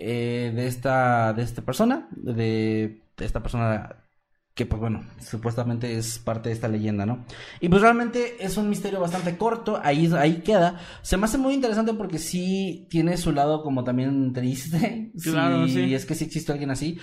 [0.00, 4.07] eh, de esta de esta persona de, de esta persona
[4.58, 7.24] que pues bueno supuestamente es parte de esta leyenda no
[7.60, 10.80] y pues realmente es un misterio bastante corto ahí ahí queda.
[11.02, 15.12] Se me hace muy interesante porque sí tiene su lado como también triste.
[15.22, 15.94] Claro, sí, sí.
[15.94, 16.98] es que sí existe alguien así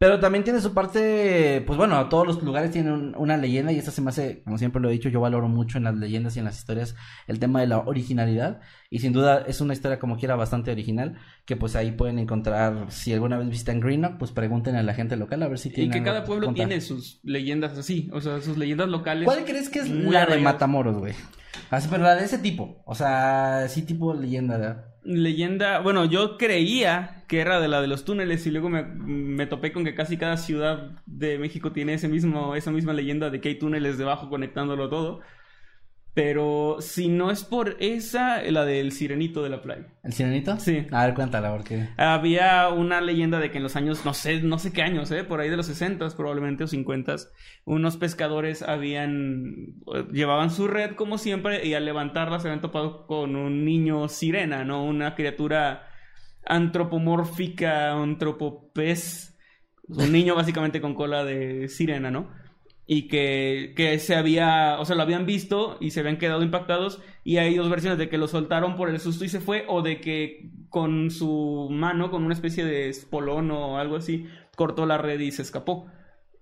[0.00, 3.78] pero también tiene su parte, pues bueno, todos los lugares tienen un- una leyenda y
[3.78, 6.36] esta se me hace, como siempre lo he dicho, yo valoro mucho en las leyendas
[6.36, 6.94] y en las historias
[7.26, 11.16] el tema de la originalidad y sin duda es una historia como quiera bastante original
[11.44, 15.16] que pues ahí pueden encontrar, si alguna vez visitan Greenock, pues pregunten a la gente
[15.16, 18.20] local a ver si Y tienen que algo cada pueblo tiene sus leyendas así, o
[18.20, 19.24] sea, sus leyendas locales.
[19.24, 20.38] ¿Cuál crees que es la de.
[20.38, 21.14] Matamoros, güey?
[21.70, 24.94] Así, pero la de ese tipo, o sea, sí tipo leyenda.
[25.02, 29.46] Leyenda, bueno, yo creía que era de la de los túneles y luego me, me
[29.46, 33.40] topé con que casi cada ciudad de México tiene ese mismo, esa misma leyenda de
[33.40, 35.20] que hay túneles debajo conectándolo todo.
[36.18, 39.86] Pero si no es por esa, la del sirenito de la playa.
[40.02, 40.58] ¿El sirenito?
[40.58, 40.84] Sí.
[40.90, 41.90] A ver, cuéntala, porque...
[41.96, 45.22] Había una leyenda de que en los años, no sé, no sé qué años, ¿eh?
[45.22, 47.14] por ahí de los 60 probablemente o 50
[47.66, 53.06] unos pescadores habían, eh, llevaban su red como siempre y al levantarla se habían topado
[53.06, 54.82] con un niño sirena, ¿no?
[54.82, 55.86] Una criatura
[56.44, 59.38] antropomórfica, antropopez,
[59.86, 62.28] un niño básicamente con cola de sirena, ¿no?
[62.90, 67.00] Y que, que se había, o sea, lo habían visto y se habían quedado impactados
[67.22, 69.82] y hay dos versiones de que lo soltaron por el susto y se fue o
[69.82, 74.96] de que con su mano, con una especie de espolón o algo así, cortó la
[74.98, 75.86] red y se escapó.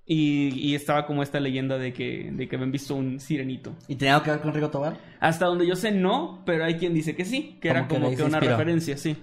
[0.08, 3.74] Y, y estaba como esta leyenda de que, de que habían visto un sirenito.
[3.88, 5.00] ¿Y tenía algo que ver con Rigo Tobar?
[5.18, 8.22] Hasta donde yo sé no, pero hay quien dice que sí, que era Como que
[8.22, 8.52] una inspiró.
[8.52, 9.16] referencia, sí.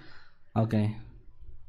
[0.53, 0.73] Ok.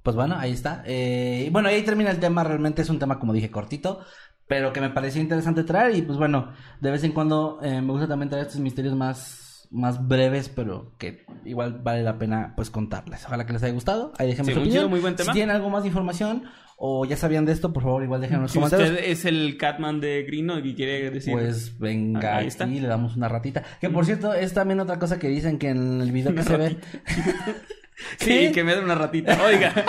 [0.03, 0.83] Pues bueno, ahí está.
[0.87, 2.45] Eh, bueno, ahí termina el tema.
[2.45, 4.05] Realmente es un tema, como dije, cortito.
[4.47, 5.97] Pero que me pareció interesante traer.
[5.97, 9.67] Y pues bueno, de vez en cuando eh, me gusta también traer estos misterios más,
[9.71, 13.25] más breves, pero que igual vale la pena pues contarles.
[13.25, 14.13] Ojalá que les haya gustado.
[14.19, 14.83] Ahí déjenme Sí, su muy opinión.
[14.83, 15.33] chido, muy buen tema.
[15.33, 16.45] Si tienen algo más de información
[16.77, 18.91] o ya sabían de esto, por favor, igual déjenme en los Si comentarios.
[18.91, 21.33] usted es el Catman de Grino y quiere decir...
[21.33, 22.65] Pues venga, Ahí está.
[22.65, 23.63] aquí le damos una ratita.
[23.81, 26.57] Que por cierto, es también otra cosa que dicen que en el video que se
[26.59, 26.77] ve.
[28.19, 29.39] sí, que me den una ratita.
[29.45, 29.73] Oiga.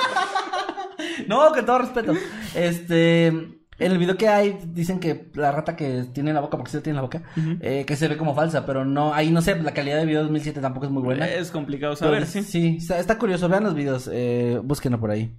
[1.28, 2.14] No, con todo respeto.
[2.56, 3.32] Este,
[3.80, 6.72] en el video que hay, dicen que la rata que tiene en la boca, porque
[6.72, 7.24] sí la tiene en la boca,
[7.62, 10.22] eh, que se ve como falsa, pero no, ahí no sé, la calidad de video
[10.24, 11.28] 2007 tampoco es muy buena.
[11.28, 12.42] Es complicado Pero saber, sí.
[12.44, 15.36] sí, está, está curioso, vean los videos, eh, búsquenlo por ahí.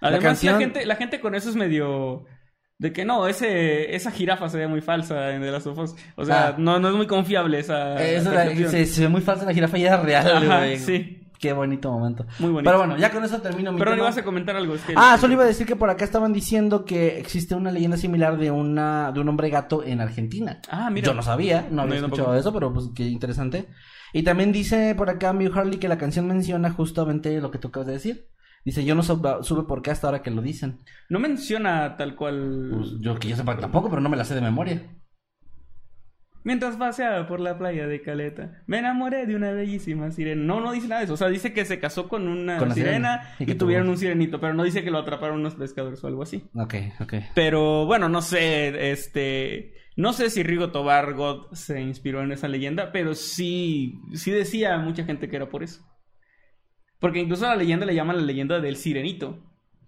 [0.00, 2.24] Además, la, canción- gente, la gente con eso es medio...
[2.76, 5.94] De que no, ese, esa jirafa se ve muy falsa en The Last of Us.
[6.16, 6.54] O sea, Ah.
[6.58, 9.78] no, no es muy confiable esa eso la- se, se ve muy falsa la jirafa
[9.78, 11.23] y era real, Ajá, sí.
[11.44, 12.24] Qué bonito momento.
[12.38, 12.70] Muy bonito.
[12.70, 14.06] Pero bueno, ya con eso termino mi Pero no tema.
[14.08, 14.74] ibas a comentar algo.
[14.76, 14.94] Es que...
[14.96, 18.38] Ah, solo iba a decir que por acá estaban diciendo que existe una leyenda similar
[18.38, 20.62] de una de un hombre gato en Argentina.
[20.70, 21.08] Ah, mira.
[21.08, 23.68] Yo no sabía, no había No, escuchado eso, pero pues qué interesante.
[24.14, 27.68] Y también dice por acá Mew Harley que la canción menciona justamente lo que tú
[27.68, 28.28] acabas de decir.
[28.64, 30.78] Dice, yo no supe por qué hasta ahora que lo dicen.
[31.10, 32.70] No menciona tal cual...
[32.74, 34.80] Pues yo que yo sepa tampoco, pero no me la sé de memoria.
[36.44, 40.42] Mientras paseaba por la playa de Caleta, me enamoré de una bellísima sirena.
[40.44, 41.14] No, no dice nada de eso.
[41.14, 43.36] O sea, dice que se casó con una Con la sirena, sirena.
[43.38, 46.22] Y que tuvieron un sirenito, pero no dice que lo atraparon unos pescadores o algo
[46.22, 46.44] así.
[46.54, 47.14] Ok, ok.
[47.34, 49.72] Pero bueno, no sé, este...
[49.96, 54.76] No sé si Rigo Tobar God se inspiró en esa leyenda, pero sí, sí decía
[54.78, 55.82] mucha gente que era por eso.
[56.98, 59.38] Porque incluso a la leyenda le llaman la leyenda del sirenito.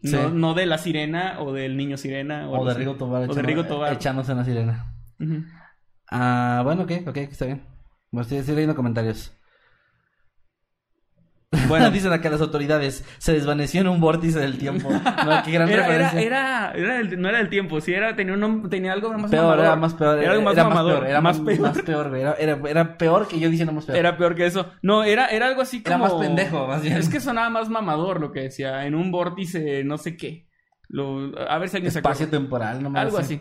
[0.03, 0.13] Sí.
[0.15, 2.49] No, no de la sirena o del niño sirena.
[2.49, 2.75] O de.
[2.75, 3.93] Rigo Tobar, O de Rigo Tobar.
[3.93, 4.95] echándose una sirena.
[5.19, 5.43] Ujú.
[6.11, 7.63] Ah, bueno, ok, ok, está bien.
[8.11, 9.33] Bueno, estoy, estoy leyendo comentarios.
[11.69, 14.91] Bueno, Dicen acá las autoridades, se desvaneció en un vórtice del tiempo.
[14.91, 16.21] No, qué gran era, era, referencia.
[16.21, 19.45] era, era del- no era del tiempo, sí, era, tenía, un, tenía algo más peor,
[19.45, 19.65] mamador.
[19.65, 20.19] era más peor.
[20.19, 21.61] Era algo más mamador, peor, era más peor.
[21.61, 22.23] más peor, güey.
[22.23, 23.99] Era, peor que yo diciendo más peor.
[23.99, 24.71] Era peor que eso.
[24.83, 25.97] No, era, era algo así como...
[25.97, 26.97] Era más pendejo, más bien.
[26.99, 30.49] Es que sonaba más mamador lo que decía, en un vórtice no sé qué.
[30.89, 32.15] Lo, a ver si alguien se acuerda.
[32.15, 33.41] Espacio temporal, no me Algo así.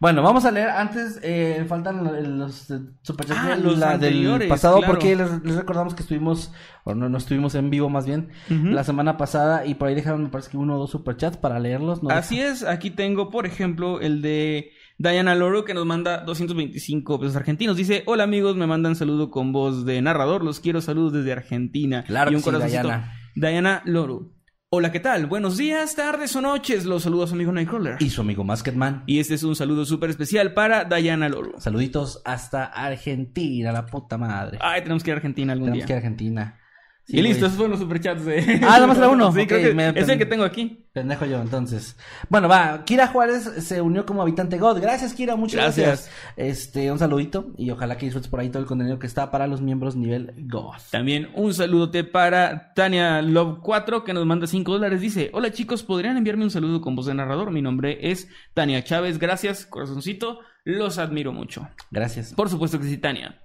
[0.00, 3.96] Bueno, vamos a leer antes, eh, faltan lo- los eh, superchats Ah, de los la-
[3.98, 4.92] del pasado claro.
[4.92, 6.52] porque les, les recordamos que estuvimos,
[6.84, 10.22] o no, no estuvimos en vivo más bien, la semana pasada y por ahí dejaron
[10.22, 12.02] me parece que uno o dos superchats para leerlos.
[12.02, 12.10] ¿no?
[12.10, 17.36] Así es, aquí tengo, por ejemplo, el de Diana Loro que nos manda 225 pesos
[17.36, 17.76] argentinos.
[17.76, 22.04] Dice, hola amigos, me mandan saludo con voz de narrador, los quiero saludos desde Argentina.
[22.04, 22.68] Claro y un que sí.
[22.68, 23.12] Diana.
[23.34, 24.32] Diana Loro.
[24.68, 25.26] Hola, ¿qué tal?
[25.26, 26.86] Buenos días, tardes o noches.
[26.86, 27.98] Los saludos a su amigo Nightcrawler.
[28.00, 29.04] Y su amigo Masketman.
[29.06, 31.52] Y este es un saludo súper especial para Diana Loro.
[31.60, 34.58] Saluditos hasta Argentina, la puta madre.
[34.60, 35.86] Ay, tenemos que ir a Argentina algún Tenemos día.
[35.86, 36.58] que ir a Argentina.
[37.08, 37.46] Sí, y listo, güey.
[37.46, 38.40] esos fueron los superchats de...
[38.64, 39.30] Ah, nada más era uno.
[39.36, 40.88] Sí, creo que me- es el que tengo aquí.
[40.92, 41.96] Pendejo yo, entonces.
[42.28, 42.82] Bueno, va.
[42.84, 44.80] Kira Juárez se unió como habitante God.
[44.80, 45.36] Gracias, Kira.
[45.36, 45.86] Muchas gracias.
[45.86, 46.10] Gracias.
[46.36, 47.52] Este, un saludito.
[47.56, 50.32] Y ojalá que disfrutes por ahí todo el contenido que está para los miembros nivel
[50.48, 50.74] God.
[50.90, 55.00] También un saludote para Tania Love 4 que nos manda 5 dólares.
[55.00, 57.52] Dice, hola chicos, ¿podrían enviarme un saludo con voz de narrador?
[57.52, 59.18] Mi nombre es Tania Chávez.
[59.20, 60.40] Gracias, corazoncito.
[60.64, 61.68] Los admiro mucho.
[61.92, 62.32] Gracias.
[62.34, 63.40] Por supuesto que sí, Tania.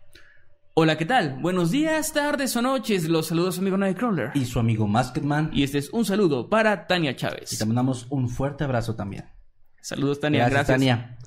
[0.83, 1.37] Hola, ¿qué tal?
[1.41, 3.07] Buenos días, tardes o noches.
[3.07, 4.31] Los saludos su amigo Nightcrawler.
[4.33, 5.51] Y su amigo Masketman.
[5.53, 7.55] Y este es un saludo para Tania Y Chávez.
[7.55, 9.25] te mandamos un fuerte abrazo también.
[9.79, 10.49] Saludos, Tania.
[10.49, 10.65] Gracias.
[10.65, 11.17] Tania.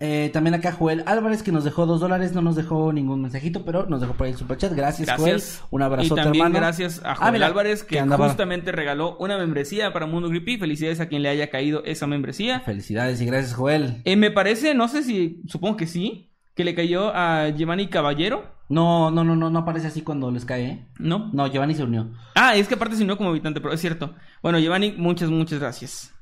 [0.00, 3.62] Eh, también acá Joel Álvarez que nos dejó dos dólares, no nos dejó ningún mensajito,
[3.66, 4.72] pero nos dejó por ahí el superchat.
[4.72, 5.58] Gracias, Gracias.
[5.60, 5.68] Joel.
[5.70, 6.56] Un abrazo, Y también hermano.
[6.60, 10.56] gracias a Ah, Joel mira, Álvarez que justamente regaló una membresía para Mundo Creepy.
[10.56, 12.60] Felicidades a quien le haya caído esa membresía.
[12.60, 14.00] Felicidades y gracias, Joel.
[14.06, 18.53] Eh, me parece, no sé si, supongo que sí, que le cayó a Giovanni Caballero,
[18.68, 20.86] No, no, no, no, no aparece así cuando les cae, ¿eh?
[20.98, 21.30] ¿no?
[21.32, 22.12] No, Giovanni se unió.
[22.34, 24.14] Ah, es que aparte se unió como habitante, pero es cierto.
[24.42, 26.14] Bueno, Giovanni, muchas, muchas gracias.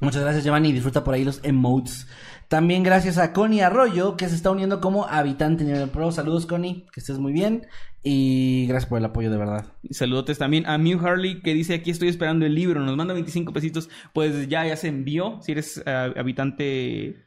[0.00, 0.72] Muchas gracias, Giovanni.
[0.72, 2.06] Disfruta por ahí los emotes.
[2.48, 6.12] También gracias a Connie Arroyo, que se está uniendo como habitante nivel pro.
[6.12, 6.86] Saludos, Connie.
[6.92, 7.66] Que estés muy bien.
[8.02, 9.66] Y gracias por el apoyo, de verdad.
[9.82, 13.14] Y saludotes también a Mew Harley que dice aquí estoy esperando el libro, nos manda
[13.14, 17.25] 25 pesitos, pues ya, ya se envió, si eres ah, habitante...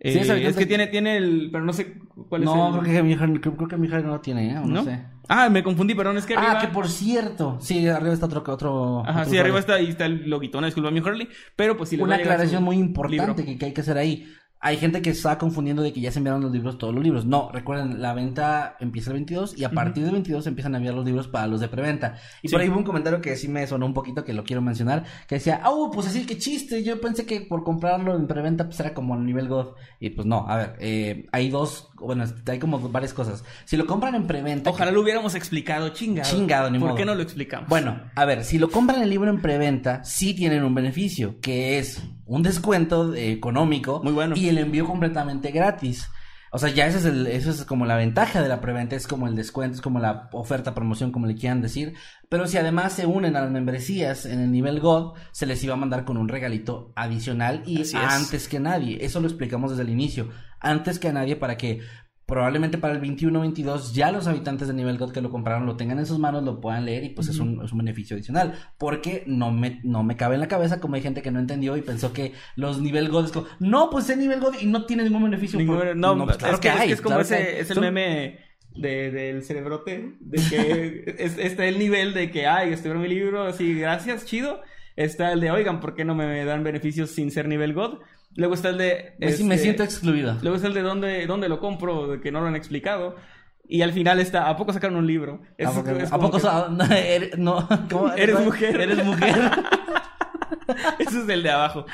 [0.00, 2.80] eh, Sí, es que tiene, tiene el, pero no sé cuál no, es el...
[2.80, 4.58] creo que mi hija, creo, creo que mi hija no lo tiene, ¿eh?
[4.58, 4.84] O No, ¿No?
[4.84, 5.00] sé.
[5.28, 6.54] Ah, me confundí, perdón, es que arriba...
[6.56, 7.58] Ah, que por cierto.
[7.60, 8.42] Sí, arriba está otro.
[8.46, 11.76] otro Ajá, otro sí, arriba está, ahí está el loguito, una disculpa, Mew Harley, pero
[11.76, 14.26] pues sí va Una aclaración muy importante que, que hay que hacer ahí.
[14.62, 17.24] Hay gente que está confundiendo de que ya se enviaron los libros, todos los libros.
[17.24, 20.76] No, recuerden, la venta empieza el 22 y a partir del 22 se empiezan a
[20.76, 22.16] enviar los libros para los de preventa.
[22.42, 22.52] Y Sí.
[22.52, 25.04] por ahí hubo un comentario que sí me sonó un poquito, que lo quiero mencionar,
[25.26, 28.64] que decía, ah, uh, pues así, qué chiste, yo pensé que por comprarlo en preventa
[28.66, 29.68] pues era como el nivel God.
[29.98, 33.44] Y pues no, a ver, eh, hay dos, bueno, hay como varias cosas.
[33.64, 34.70] Si lo compran en preventa...
[34.70, 36.28] Ojalá lo hubiéramos explicado, chingado.
[36.30, 36.96] Chingado, ni ¿Por modo.
[36.96, 37.68] qué no lo explicamos?
[37.68, 41.78] Bueno, a ver, si lo compran el libro en preventa, sí tienen un beneficio, que
[41.78, 44.34] es un descuento eh, económico Muy bueno.
[44.36, 46.08] y el envío completamente gratis.
[46.52, 49.06] O sea, ya ese es el, eso es como la ventaja de la preventa, es
[49.06, 51.94] como el descuento, es como la oferta, promoción, como le quieran decir.
[52.28, 55.74] Pero si además se unen a las membresías en el nivel God, se les iba
[55.74, 58.02] a mandar con un regalito adicional y Así es.
[58.02, 58.98] antes que nadie.
[59.04, 60.28] Eso lo explicamos desde el inicio.
[60.60, 61.80] Antes que nadie para que
[62.26, 65.98] probablemente para el 21-22 ya los habitantes de nivel God que lo compraron lo tengan
[65.98, 68.54] en sus manos, lo puedan leer y pues es, un, es un beneficio adicional.
[68.78, 71.76] Porque no me, no me cabe en la cabeza como hay gente que no entendió
[71.76, 74.86] y pensó que los nivel God es como, no, pues es nivel God y no
[74.86, 75.58] tiene ningún beneficio.
[75.58, 77.70] Ningún- por- no, pues, claro es, que, es hay, que es como claro ese, es
[77.70, 78.38] el Son- meme
[78.76, 83.42] de, del cerebrote, de que es- está el nivel de que, ay, estoy mi libro,
[83.42, 84.60] así, gracias, chido.
[84.94, 87.98] Está el de, oigan, ¿por qué no me dan beneficios sin ser nivel God?
[88.36, 89.14] Luego está el de...
[89.18, 90.36] Me, me este, siento excluido.
[90.42, 93.16] Luego está el de dónde, dónde lo compro, de que no lo han explicado.
[93.68, 95.42] Y al final está, ¿a poco sacaron un libro?
[95.64, 98.12] ¿A poco, es ¿a poco que- no, eres, no, ¿cómo?
[98.16, 98.80] Eres mujer.
[98.80, 99.34] Eres mujer.
[100.98, 101.84] Ese es el de abajo.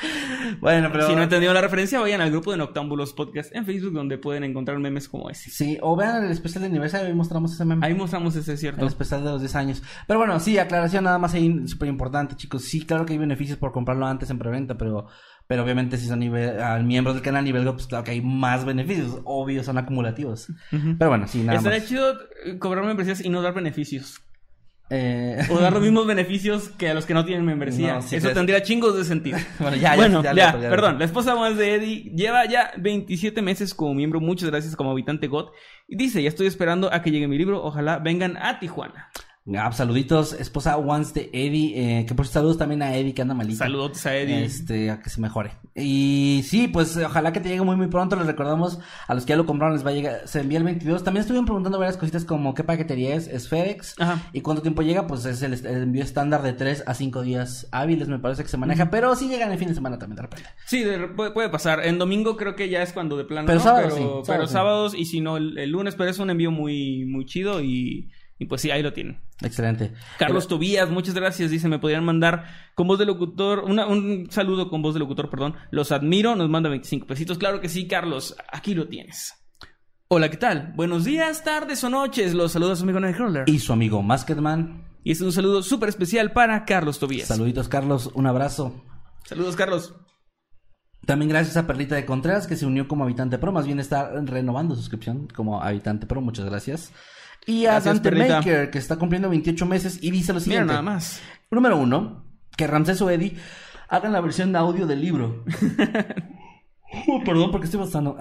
[0.59, 1.07] bueno, pero...
[1.07, 4.43] Si no entendieron la referencia, vayan al grupo de Noctámbulos Podcast en Facebook, donde pueden
[4.43, 5.49] encontrar memes como ese.
[5.49, 7.85] Sí, o vean el especial de aniversario, ahí mostramos ese meme.
[7.85, 8.81] Ahí mostramos ese, ¿cierto?
[8.81, 9.83] El especial de los 10 años.
[10.07, 12.63] Pero bueno, sí, aclaración nada más ahí súper importante, chicos.
[12.63, 15.07] Sí, claro que hay beneficios por comprarlo antes en preventa, pero
[15.47, 18.21] Pero obviamente si son nivel, al miembros del canal nivel Gold, pues claro que hay
[18.21, 19.19] más beneficios.
[19.23, 20.47] Obvio, son acumulativos.
[20.71, 21.87] Pero bueno, sí, nada Estaría más.
[21.87, 22.13] chido
[22.45, 24.21] eh, cobrar membresías y no dar beneficios.
[24.89, 27.95] Eh, O dar los mismos beneficios que a los que no tienen membresía.
[27.95, 29.37] No, sí, Eso pues- tendría chingos de sentido.
[29.59, 30.69] bueno, ya, ya, bueno, ya, ya, ya, ya.
[30.69, 30.99] perdón.
[30.99, 34.19] La esposa más de Eddie lleva ya 27 meses como miembro.
[34.19, 35.51] Muchas gracias como habitante GOT.
[35.87, 37.63] Y dice, ya estoy esperando a que llegue mi libro.
[37.63, 39.09] Ojalá vengan a Tijuana.
[39.57, 43.33] Ah, saluditos, esposa once de Eddie, eh, que por saludos también a Eddie que anda
[43.33, 43.59] malito.
[43.59, 44.43] Saludos a Eddie.
[44.43, 45.51] Este, a que se mejore.
[45.73, 48.15] Y sí, pues ojalá que te llegue muy muy pronto.
[48.17, 50.65] Les recordamos a los que ya lo compraron les va a llegar, se envía el
[50.65, 51.03] 22.
[51.03, 54.21] También estuvieron preguntando varias cositas como qué paquetería es, es FedEx Ajá.
[54.33, 57.67] y cuánto tiempo llega, pues es el, el envío estándar de 3 a 5 días
[57.71, 60.21] hábiles, me parece que se maneja, pero sí llegan el fin de semana también de
[60.23, 60.49] repente.
[60.65, 61.85] Sí, de- puede, puede pasar.
[61.85, 63.45] En domingo creo que ya es cuando de plano.
[63.47, 63.63] Pero ¿no?
[63.63, 64.53] sábados pero, sí, pero sábados sí.
[64.53, 65.95] sábados y si no el, el lunes.
[65.95, 68.09] Pero es un envío muy, muy chido y,
[68.39, 69.21] y pues sí, ahí lo tienen.
[69.41, 69.93] Excelente.
[70.19, 71.49] Carlos Tobías, muchas gracias.
[71.51, 75.29] Dice, me podrían mandar con voz de locutor, una- un saludo con voz de locutor,
[75.29, 75.55] perdón.
[75.71, 77.37] Los admiro, nos manda 25 pesitos.
[77.37, 79.33] Claro que sí, Carlos, aquí lo tienes.
[80.09, 80.71] Hola, ¿qué tal?
[80.75, 82.33] Buenos días, tardes o noches.
[82.33, 83.43] Los saluda su amigo Nightcrawler.
[83.49, 84.85] Y su amigo Masketman.
[85.03, 87.27] Y este es un saludo súper especial para Carlos Tobías.
[87.27, 88.83] Saluditos Carlos, un abrazo.
[89.25, 89.95] Saludos, Carlos.
[91.05, 94.11] También gracias a Perlita de Contreras que se unió como habitante pro, más bien está
[94.25, 96.91] renovando su suscripción como habitante pro, muchas gracias.
[97.47, 98.27] Y a Gracias, Dante.
[98.29, 100.67] Maker que está cumpliendo 28 meses y dice lo Mira siguiente.
[100.67, 101.21] nada más.
[101.49, 102.25] Número uno,
[102.55, 103.35] que Ramsés o Eddie
[103.89, 105.43] hagan la versión de audio del libro.
[107.05, 108.11] Uh, perdón, porque estoy bastante.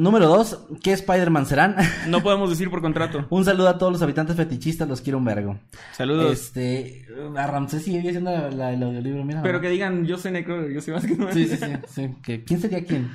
[0.00, 1.74] número dos, ¿qué Spider-Man serán?
[2.08, 3.26] No podemos decir por contrato.
[3.30, 5.58] un saludo a todos los habitantes fetichistas, los quiero un vergo.
[5.92, 6.30] Saludos.
[6.32, 7.04] Este,
[7.36, 9.42] a Ramsés sigue haciendo la, la- el audiolibro, mira.
[9.42, 12.10] Pero que digan, yo soy Necro, yo soy más que Sí, sí, sí, sí.
[12.22, 13.10] que- ¿Quién sería quién?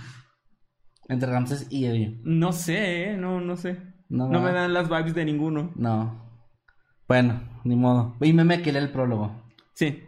[1.07, 2.19] Entre Ramsés y Eddie.
[2.25, 3.77] No sé, eh, no, no sé.
[4.09, 5.71] No, me dan las vibes de ninguno.
[5.75, 6.15] No.
[7.07, 8.15] Bueno, ni modo.
[8.21, 9.31] Y que lee el prólogo.
[9.73, 10.03] Sí,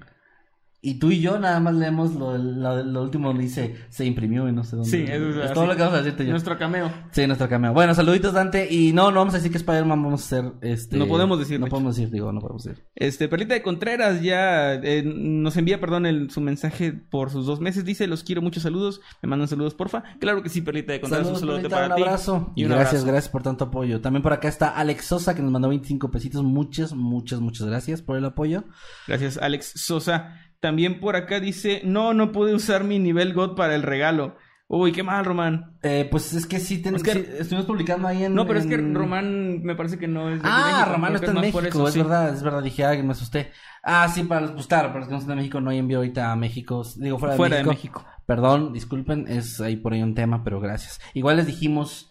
[0.81, 4.53] Y tú y yo nada más leemos lo, lo, lo último dice se imprimió y
[4.53, 4.89] no sé dónde.
[4.89, 5.53] sí, es, es así.
[5.53, 6.31] todo lo que vamos a decirte yo.
[6.31, 6.89] Nuestro cameo.
[7.11, 7.73] Sí, nuestro cameo.
[7.73, 8.67] Bueno, saluditos Dante.
[8.73, 10.97] Y no, no vamos a decir que Spider-Man vamos a hacer este.
[10.97, 12.85] No podemos decir, No de podemos decir, digo, no podemos decir.
[12.95, 17.59] Este, Perlita de Contreras ya eh, nos envía, perdón, el, su mensaje por sus dos
[17.59, 17.83] meses.
[17.83, 19.01] Dice, los quiero, muchos saludos.
[19.21, 20.03] Me mandan saludos, porfa.
[20.19, 22.01] Claro que sí, Perlita de Contreras, Saludos, un saludo Perlita, para un ti.
[22.03, 22.53] abrazo.
[22.55, 23.05] Y un gracias, abrazo.
[23.07, 23.99] gracias por tanto apoyo.
[23.99, 26.41] También por acá está Alex Sosa que nos mandó 25 pesitos.
[26.43, 28.63] Muchas, muchas, muchas gracias por el apoyo.
[29.07, 30.35] Gracias, Alex Sosa.
[30.59, 34.35] También por acá dice, no, no pude usar mi nivel God para el regalo.
[34.71, 35.77] Uy, qué mal, Román.
[35.81, 38.35] Eh, pues es que sí, ten- Es que- sí, estuvimos publicando ahí en.
[38.35, 41.09] No, pero es que en- Román me parece que no es de Ah, México, Román
[41.11, 41.99] que está en es México, eso, es sí.
[42.01, 43.51] verdad, es verdad, dije, ay, me asusté.
[43.81, 45.79] Ah, sí, para los, pues claro, para los que no son de México, no hay
[45.79, 47.63] envío ahorita a México, digo, fuera de Fuera de.
[47.63, 48.05] México.
[48.27, 50.99] Perdón, disculpen, es ahí por ahí un tema, pero gracias.
[51.15, 52.08] Igual les dijimos,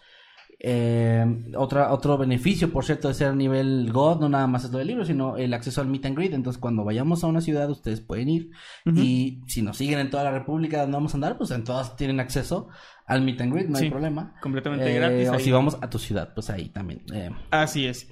[0.60, 1.24] eh,
[1.56, 4.88] otra, otro beneficio, por cierto, de ser nivel God, no nada más es lo del
[4.88, 8.00] libro, sino el acceso al meet and greet, entonces cuando vayamos a una ciudad, ustedes
[8.00, 8.50] pueden ir,
[8.84, 11.94] y si nos siguen en toda la república donde vamos a andar, pues en todas
[11.96, 12.68] tienen acceso
[13.06, 14.34] al meet and greet, no hay problema.
[14.42, 15.40] completamente Eh, gratis O ahí.
[15.44, 17.02] si vamos a tu ciudad, pues ahí también.
[17.12, 18.10] eh, Así es.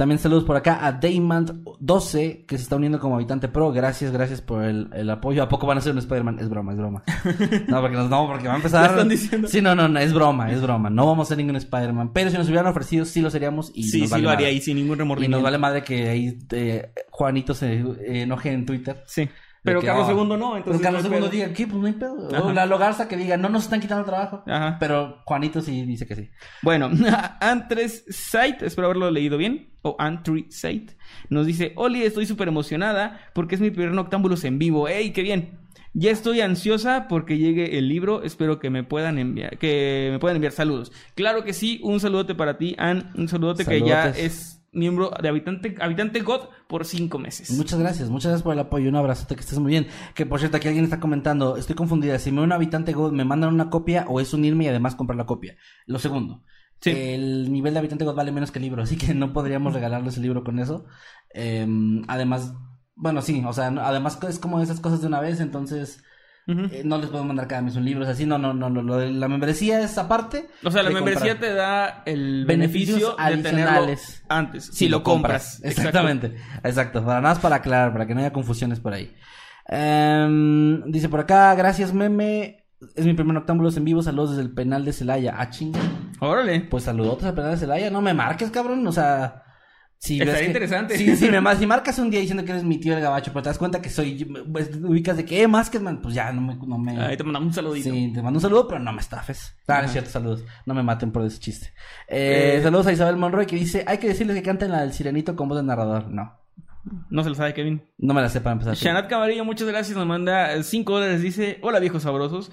[0.00, 3.70] También saludos por acá a Daymond12, que se está uniendo como habitante pro.
[3.70, 5.42] Gracias, gracias por el, el apoyo.
[5.42, 6.38] ¿A poco van a ser un Spider-Man?
[6.38, 7.02] Es broma, es broma.
[7.68, 8.90] No, porque, nos- no, porque va a empezar.
[8.90, 9.46] Están diciendo.
[9.46, 10.88] Sí, no, no, no, es broma, es broma.
[10.88, 12.12] No vamos a ser ningún Spider-Man.
[12.14, 13.72] Pero si nos hubieran ofrecido, sí lo seríamos.
[13.74, 14.54] Y Sí, nos sí vale lo haría madre.
[14.56, 15.36] ahí sin ningún Y remordimiento.
[15.36, 17.84] nos vale madre que ahí eh, Juanito se
[18.22, 19.02] enoje en Twitter.
[19.06, 19.28] Sí.
[19.62, 20.64] Pero que, Carlos II no, entonces.
[20.64, 21.30] Pero Carlos no II pedo.
[21.30, 21.66] diga, ¿qué?
[21.66, 22.28] Pues no hay pedo.
[22.32, 22.44] Ajá.
[22.44, 24.42] O la Logarza que diga, no nos están quitando trabajo.
[24.46, 24.76] Ajá.
[24.80, 26.30] Pero Juanito sí dice que sí.
[26.62, 26.90] Bueno,
[27.40, 30.96] Antres Site, espero haberlo leído bien, o Antri Site,
[31.28, 34.88] nos dice, Oli, estoy súper emocionada porque es mi primer Noctámbulos en vivo.
[34.88, 35.58] ¡Ey, qué bien!
[35.92, 40.36] Ya estoy ansiosa porque llegue el libro, espero que me puedan enviar, que me puedan
[40.36, 40.92] enviar saludos.
[41.16, 45.28] Claro que sí, un saludote para ti, Ann, un saludote que ya es miembro de
[45.28, 47.50] Habitante, Habitante God por cinco meses.
[47.50, 49.88] Muchas gracias, muchas gracias por el apoyo, un abrazote, que estés muy bien.
[50.14, 53.24] Que por cierto, aquí alguien está comentando, estoy confundida, si me un habitante God me
[53.24, 55.56] mandan una copia o es unirme y además comprar la copia.
[55.86, 56.44] Lo segundo,
[56.80, 56.90] Sí.
[56.90, 60.16] el nivel de habitante God vale menos que el libro, así que no podríamos regalarles
[60.16, 60.86] el libro con eso.
[61.34, 62.54] Em, además,
[62.94, 66.02] bueno, sí, o sea, además es como esas cosas de una vez, entonces
[66.50, 69.28] Eh, no les puedo mandar cada mes un libro, así, no, no, no, no, la
[69.28, 70.48] membresía es aparte.
[70.64, 73.86] O sea, la membresía te da el beneficio de tenerlo
[74.28, 75.60] antes, si, lo compras.
[75.62, 76.36] Exactamente.
[76.64, 77.04] Exacto.
[77.04, 79.14] Para nada más para aclarar, para que no haya confusiones por ahí.
[79.68, 82.66] Em, dice por acá, gracias meme.
[82.96, 84.02] Es mi primer octámbulos en vivo.
[84.02, 85.34] Saludos desde el penal de Celaya.
[85.38, 85.80] Ah, chinga.
[86.20, 86.60] Órale.
[86.62, 87.90] Pues saludos al penal de Celaya.
[87.90, 88.86] No me marques, cabrón.
[88.86, 89.44] O sea.
[90.02, 90.96] Ves Estaría interesante.
[90.96, 93.42] Sí, sí, me si marcas un día diciendo que eres mi tío el gabacho, pero
[93.42, 94.24] te das cuenta que soy.
[94.50, 96.54] Pues, ubicas de que, eh, más que man, pues ya no me.
[96.54, 96.98] No me...
[96.98, 97.90] Ahí te mandamos un saludito.
[97.90, 99.54] Sí, te mando un saludo, pero no me estafes.
[99.68, 100.42] Ah, es cierto, saludos.
[100.64, 101.72] No me maten por ese chiste.
[102.08, 104.94] Eh, Eh, Saludos a Isabel Monroy que dice, hay que decirles que canten la del
[104.94, 106.10] sirenito con voz de narrador.
[106.10, 106.32] No.
[107.10, 107.82] No se lo sabe Kevin.
[107.98, 108.74] No me la sé para empezar.
[108.74, 109.98] Shanat Camarillo, muchas gracias.
[109.98, 111.20] Nos manda 5 dólares.
[111.20, 112.50] Dice: Hola viejos sabrosos.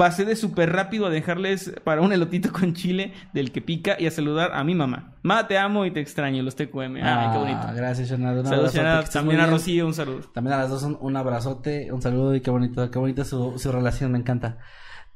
[0.00, 4.06] Pasé de súper rápido a dejarles para un elotito con chile del que pica y
[4.06, 5.12] a saludar a mi mamá.
[5.22, 6.96] Ma, te amo y te extraño, los TQM.
[6.96, 7.60] Ay, Ah, qué bonito.
[7.74, 8.10] Gracias.
[8.10, 9.46] Un Saludos, También a.
[9.46, 10.20] Rocío, un saludo.
[10.32, 13.58] También a las dos un, un abrazote, un saludo y qué bonito, qué bonita su,
[13.58, 14.56] su relación, me encanta.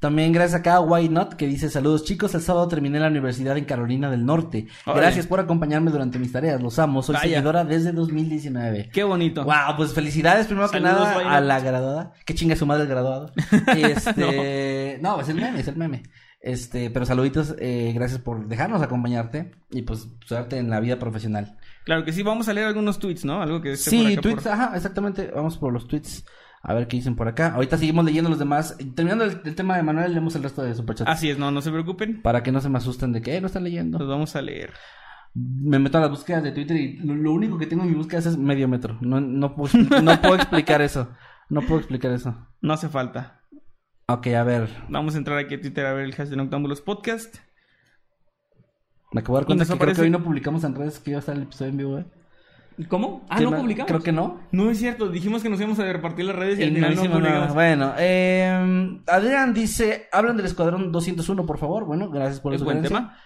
[0.04, 3.56] También gracias acá a Why Not que dice saludos chicos, el sábado terminé la universidad
[3.56, 4.66] en Carolina del Norte.
[4.84, 7.36] Gracias por acompañarme durante mis tareas, los amo, soy Vaya.
[7.36, 8.90] seguidora desde 2019.
[8.92, 9.44] Qué bonito.
[9.44, 12.12] Wow, pues felicidades primero que nada a la graduada.
[12.26, 13.32] Que chinga su madre el graduado.
[13.78, 15.18] Este, no.
[15.22, 16.02] es el meme, es el meme.
[16.38, 21.56] Este, pero saluditos, eh, gracias por dejarnos acompañarte y pues suerte en la vida profesional.
[21.86, 23.40] Claro que sí, vamos a leer algunos tweets, ¿no?
[23.40, 25.30] Algo que esté por Sí, acá tweets, por- ajá, exactamente.
[25.34, 26.26] Vamos por los tweets.
[26.66, 27.54] A ver qué dicen por acá.
[27.54, 28.76] Ahorita seguimos leyendo los demás.
[28.94, 31.10] Terminando el, el tema de Manuel, leemos el resto de superchats.
[31.10, 32.22] Así es, no, no se preocupen.
[32.22, 33.98] Para que no se me asusten de que eh, no están leyendo.
[33.98, 34.72] Los vamos a leer.
[35.34, 37.96] Me meto a las búsquedas de Twitter y lo, lo único que tengo en mi
[37.96, 38.96] búsqueda es medio metro.
[39.02, 41.10] No, no, puedo, no puedo explicar eso.
[41.50, 42.48] No puedo explicar eso.
[42.62, 43.42] No hace falta.
[44.08, 44.70] Ok, a ver.
[44.88, 47.36] Vamos a entrar aquí a Twitter a ver el hashtag Noctámbulos Podcast.
[49.12, 51.18] Me acabo de dar cuenta que creo que hoy no publicamos en redes que iba
[51.18, 52.06] a estar el episodio en vivo, ¿eh?
[52.88, 53.24] ¿Cómo?
[53.28, 53.88] Ah, no publicamos.
[53.88, 54.40] Creo que no.
[54.50, 56.86] No es cierto, dijimos que nos íbamos a repartir las redes y, Y al no
[56.88, 57.54] final no, publicamos.
[57.54, 61.84] Bueno, eh, Adrián dice, hablan del Escuadrón 201, por favor.
[61.84, 63.16] Bueno, gracias por Es buen tema.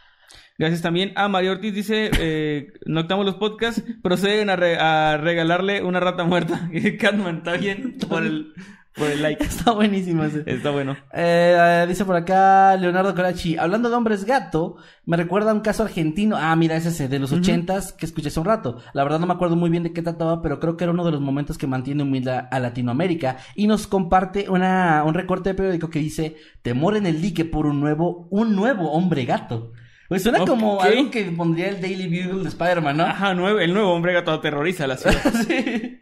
[0.59, 5.83] Gracias también a Mario Ortiz, dice, eh, Noctamos los podcasts, proceden a, re- a regalarle
[5.85, 6.69] una rata muerta.
[7.01, 8.53] Catman, está bien por el,
[8.99, 9.43] por el like.
[9.45, 10.43] Está buenísimo ese.
[10.47, 10.97] Está bueno.
[11.13, 14.77] Eh, dice por acá Leonardo Corachi, hablando de hombres gato,
[15.07, 16.37] me recuerda a un caso argentino.
[16.37, 18.79] Ah, mira, ese es de los ochentas que escuché hace un rato.
[18.93, 21.05] La verdad no me acuerdo muy bien de qué trataba, pero creo que era uno
[21.05, 25.55] de los momentos que mantiene humilde a Latinoamérica y nos comparte una, un recorte de
[25.55, 29.73] periódico que dice temor en el dique por un nuevo, un nuevo hombre gato.
[30.09, 33.05] Pues suena como algo que pondría el Daily Bugle de Spider-Man, ¿no?
[33.05, 35.17] Ajá, nuevo, el nuevo hombre gato aterroriza a la ciudad.
[35.47, 36.01] Sí.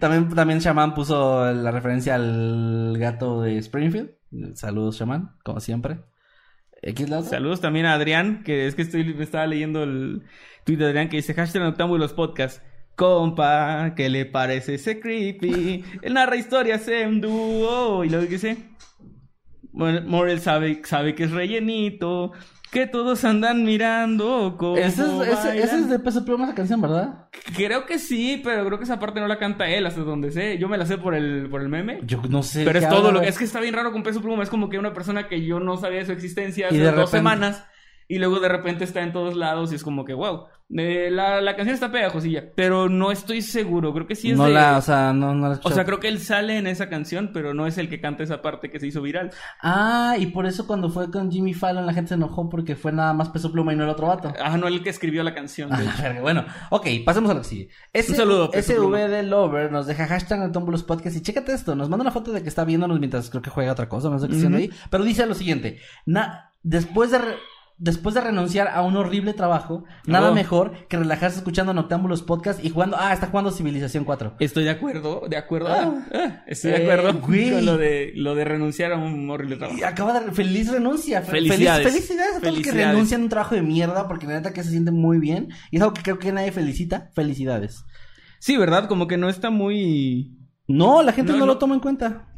[0.00, 4.10] También, también Shaman puso la referencia al gato de Springfield.
[4.54, 6.00] Saludos, Shaman, como siempre.
[7.24, 10.22] Saludos también a Adrián, que es que estoy, estaba leyendo el
[10.64, 12.62] tweet de Adrián que dice hashtag Noctámbulos Podcast.
[12.94, 15.84] Compa, ¿qué le parece ese creepy?
[16.02, 18.04] Él narra historias en dúo.
[18.04, 18.56] Y luego dice...
[19.72, 22.32] Bueno, Morel sabe, sabe que es rellenito.
[22.70, 27.28] Que todos andan mirando como Ese es, ese, es de Peso Pluma esa canción, ¿verdad?
[27.56, 30.58] Creo que sí, pero creo que esa parte no la canta él, hasta donde sé.
[30.58, 32.00] Yo me la sé por el, por el meme.
[32.02, 32.64] Yo no sé.
[32.64, 33.28] Pero es todo lo que...
[33.28, 34.42] Es que está bien raro con Peso Pluma.
[34.42, 36.84] Es como que una persona que yo no sabía de su existencia hace Y de
[36.86, 37.64] dos repente- semanas.
[38.08, 40.44] Y luego de repente está en todos lados y es como que, wow.
[40.68, 42.42] Eh, la, la canción está pegajosilla.
[42.56, 43.94] Pero no estoy seguro.
[43.94, 44.52] Creo que sí es no de...
[44.52, 47.30] la, o sea, no, no la O sea, creo que él sale en esa canción,
[47.32, 49.30] pero no es el que canta esa parte que se hizo viral.
[49.62, 52.90] Ah, y por eso cuando fue con Jimmy Fallon la gente se enojó porque fue
[52.92, 54.32] nada más Peso Pluma y no el otro vato.
[54.42, 55.68] Ah, no el que escribió la canción.
[55.72, 55.82] Ah,
[56.20, 57.68] bueno, ok, pasemos a lo que sigue.
[57.92, 58.50] S- Un saludo.
[58.52, 62.32] SV de Lover nos deja hashtag Noctámbulos Podcast y chécate esto, nos manda una foto
[62.32, 64.56] de que está viéndonos mientras creo que juega otra cosa, no sé qué Ujú.
[64.56, 67.18] ahí, pero dice lo siguiente, na- después de...
[67.18, 67.36] re-
[67.78, 72.70] Después de renunciar a un horrible trabajo, nada mejor que relajarse escuchando Noctámbulos Podcast y
[72.70, 72.96] jugando...
[72.98, 74.36] Ah, está jugando Civilización 4.
[74.40, 75.68] Estoy de acuerdo, de acuerdo.
[75.68, 76.06] Ah.
[76.14, 77.50] Ah, estoy Eh, de acuerdo güey.
[77.52, 79.78] con lo de, lo de renunciar a un horrible trabajo.
[79.78, 80.32] Y acaba de...
[80.32, 81.20] Feliz renuncia.
[81.20, 81.86] Fe- Felicidades.
[81.86, 84.54] Feliz- felicidades a todos los que renuncian a un trabajo de mierda porque la neta
[84.54, 85.48] que se siente muy bien.
[85.70, 87.10] Y es algo que creo que nadie felicita.
[87.14, 87.84] Felicidades.
[88.38, 88.88] Sí, ¿verdad?
[88.88, 90.34] Como que no está muy...
[90.66, 91.58] No, la gente no, No, lo no.
[91.58, 92.28] toma en cuenta.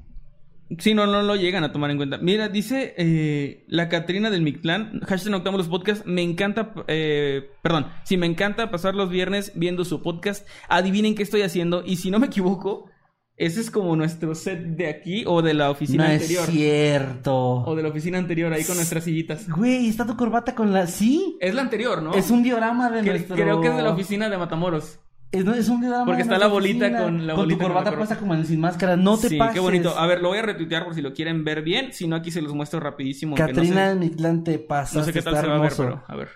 [0.78, 2.18] Sí, no, no lo llegan a tomar en cuenta.
[2.18, 7.86] Mira, dice eh, la Catrina del Mictlán, hashtag Octamos los podcasts, me encanta, eh, perdón,
[8.04, 10.46] sí, me encanta pasar los viernes viendo su podcast.
[10.68, 12.90] Adivinen qué estoy haciendo y si no me equivoco,
[13.36, 16.44] ese es como nuestro set de aquí o de la oficina no anterior.
[16.44, 17.34] es cierto.
[17.36, 19.48] O de la oficina anterior, ahí con nuestras sillitas.
[19.48, 20.86] Güey, está tu corbata con la...
[20.86, 21.36] Sí.
[21.40, 22.14] Es la anterior, ¿no?
[22.14, 23.36] Es un diorama de nuestro...
[23.36, 24.98] Creo que es de la oficina de Matamoros.
[25.30, 27.68] Es, no, es un diorama Porque está la bolita oficina, con la bolita tu con
[27.68, 28.96] la corbata puesta como en sin máscara.
[28.96, 29.54] No te sí, pases.
[29.54, 29.98] qué bonito.
[29.98, 31.92] A ver, lo voy a retuitear por si lo quieren ver bien.
[31.92, 33.36] Si no, aquí se los muestro rapidísimo.
[33.36, 34.98] Catrina no, del Mictlán te sé, pasa.
[34.98, 36.28] no sé qué tal se va a ver, pero a ver.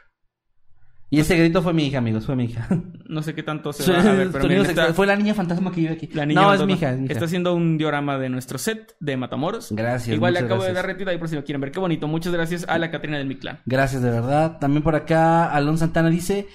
[1.08, 2.24] Y ese grito fue mi hija, amigos.
[2.24, 2.66] Fue mi hija.
[3.06, 5.70] No sé qué tanto se va a ver, pero miren, está- Fue la niña fantasma
[5.70, 6.08] que vive aquí.
[6.14, 7.12] la niña no, es mi hija, es mi hija.
[7.12, 9.72] Está haciendo un diorama de nuestro set de Matamoros.
[9.72, 11.70] Gracias, Igual le acabo de dar retweet ahí por si lo quieren ver.
[11.70, 12.08] Qué bonito.
[12.08, 13.60] Muchas gracias a la Catrina del Mictlán.
[13.66, 14.58] Gracias, de verdad.
[14.58, 16.46] También por acá, Alon Santana dice.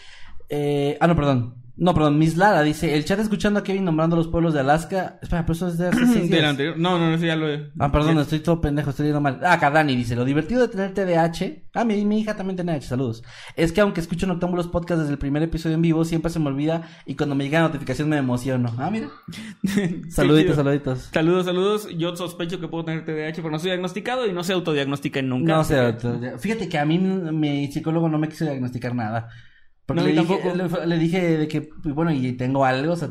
[0.50, 1.67] eh, ah, no, perdón.
[1.80, 5.20] No, perdón, Miss Lara dice: El chat escuchando a Kevin nombrando los pueblos de Alaska.
[5.22, 6.44] Espera, pero eso es de hace seis Del días.
[6.46, 6.78] anterior.
[6.78, 7.72] No, no, no, ya lo he...
[7.78, 9.40] Ah, perdón, estoy todo pendejo, estoy leyendo mal.
[9.44, 12.74] Ah, acá Dani dice, lo divertido de tener TDAH, ah, mi, mi hija también tiene
[12.74, 13.24] TDAH, saludos,
[13.56, 16.48] es que aunque escucho Noctámbulos Podcast desde el primer episodio en vivo, siempre se me
[16.48, 18.74] olvida y cuando me llega la notificación me emociono.
[18.78, 19.10] Ah, mira.
[20.10, 21.10] Saluditos, saluditos.
[21.14, 21.88] Saludos, saludos.
[21.96, 25.54] Yo sospecho que puedo tener TDAH, pero no soy diagnosticado y no se autodiagnostiquen nunca.
[25.54, 25.96] No sé,
[26.40, 29.30] fíjate que a mí mi psicólogo no me quiso diagnosticar nada.
[29.88, 32.96] Porque No, le, dije, le, le dije de que, pues, bueno, y tengo algo, o
[32.98, 33.10] sea,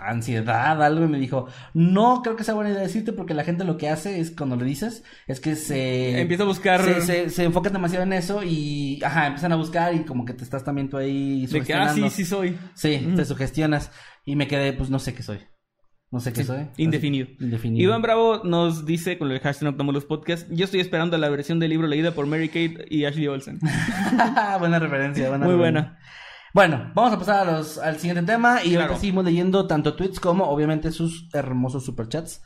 [0.00, 3.64] ansiedad, algo, y me dijo, no creo que sea buena idea decirte porque la gente
[3.64, 6.20] lo que hace es, cuando le dices, es que se...
[6.20, 6.82] Empieza a buscar...
[6.84, 10.34] Se, se, se enfocan demasiado en eso y, ajá, empiezan a buscar y como que
[10.34, 12.10] te estás también tú ahí de que, ah, sí, sugestionando.
[12.10, 12.58] sí soy.
[12.74, 13.90] Sí, te sugestionas
[14.24, 15.40] y me quedé, pues, no sé qué soy.
[16.14, 16.66] No sé qué Sí, soy.
[16.76, 17.26] indefinido.
[17.34, 17.82] Así- indefinido.
[17.84, 21.70] Iván Bravo nos dice con el hashtag Noctámbulos Podcast, yo estoy esperando la versión del
[21.70, 23.58] libro leída por Mary Kate y Ashley Olsen.
[24.60, 25.82] buena referencia, buena Muy referencia.
[25.82, 25.98] buena.
[26.54, 28.82] Bueno, vamos a pasar a los, al siguiente tema y Claro.
[28.84, 32.42] ahorita seguimos leyendo tanto tweets como obviamente sus hermosos superchats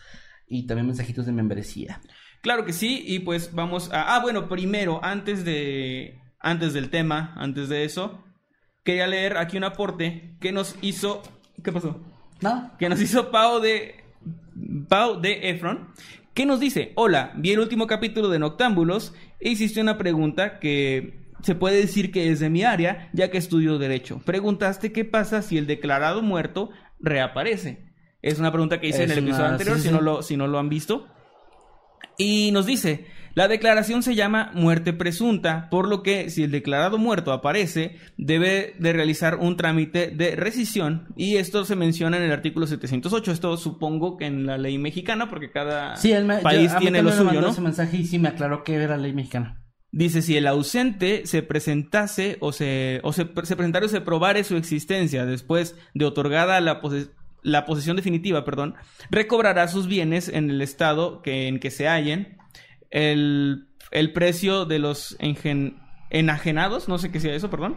[0.46, 2.00] y también mensajitos de membresía.
[2.40, 4.14] Claro que sí, y pues vamos a...
[4.16, 6.18] Ah, bueno, primero, antes de...
[6.40, 8.24] Antes del tema, antes de eso,
[8.84, 11.22] quería leer aquí un aporte que nos hizo...
[11.62, 12.00] ¿Qué pasó?
[12.78, 13.96] Que nos hizo Pau de
[14.88, 15.88] Pau de Efron,
[16.34, 21.18] que nos dice, hola, vi el último capítulo de Noctámbulos e hiciste una pregunta que
[21.42, 24.20] se puede decir que es de mi área, ya que estudio Derecho.
[24.24, 26.70] Preguntaste qué pasa si el declarado muerto
[27.00, 27.86] reaparece.
[28.22, 29.90] Es una pregunta que hice en el episodio una- anterior, sí, si.
[29.94, 31.06] No lo, si no lo han visto.
[32.16, 33.06] Y nos dice,
[33.38, 38.74] la declaración se llama muerte presunta, por lo que si el declarado muerto aparece, debe
[38.80, 43.30] de realizar un trámite de rescisión y esto se menciona en el artículo 708.
[43.30, 47.12] Esto supongo que en la ley mexicana, porque cada Sí, me, país yo- tiene lo
[47.12, 47.48] suyo, mandó ¿no?
[47.50, 49.62] ese mensaje y sí me aclaró que era ley mexicana.
[49.92, 54.42] Dice, si el ausente se presentase o se, o se, se presentara o se probare
[54.44, 57.10] su existencia después de otorgada la, pose-
[57.42, 58.74] la posesión definitiva, perdón,
[59.10, 62.36] recobrará sus bienes en el estado que, en que se hallen,
[62.90, 65.16] el, el precio de los
[66.10, 67.76] enajenados, no sé qué sea eso, perdón,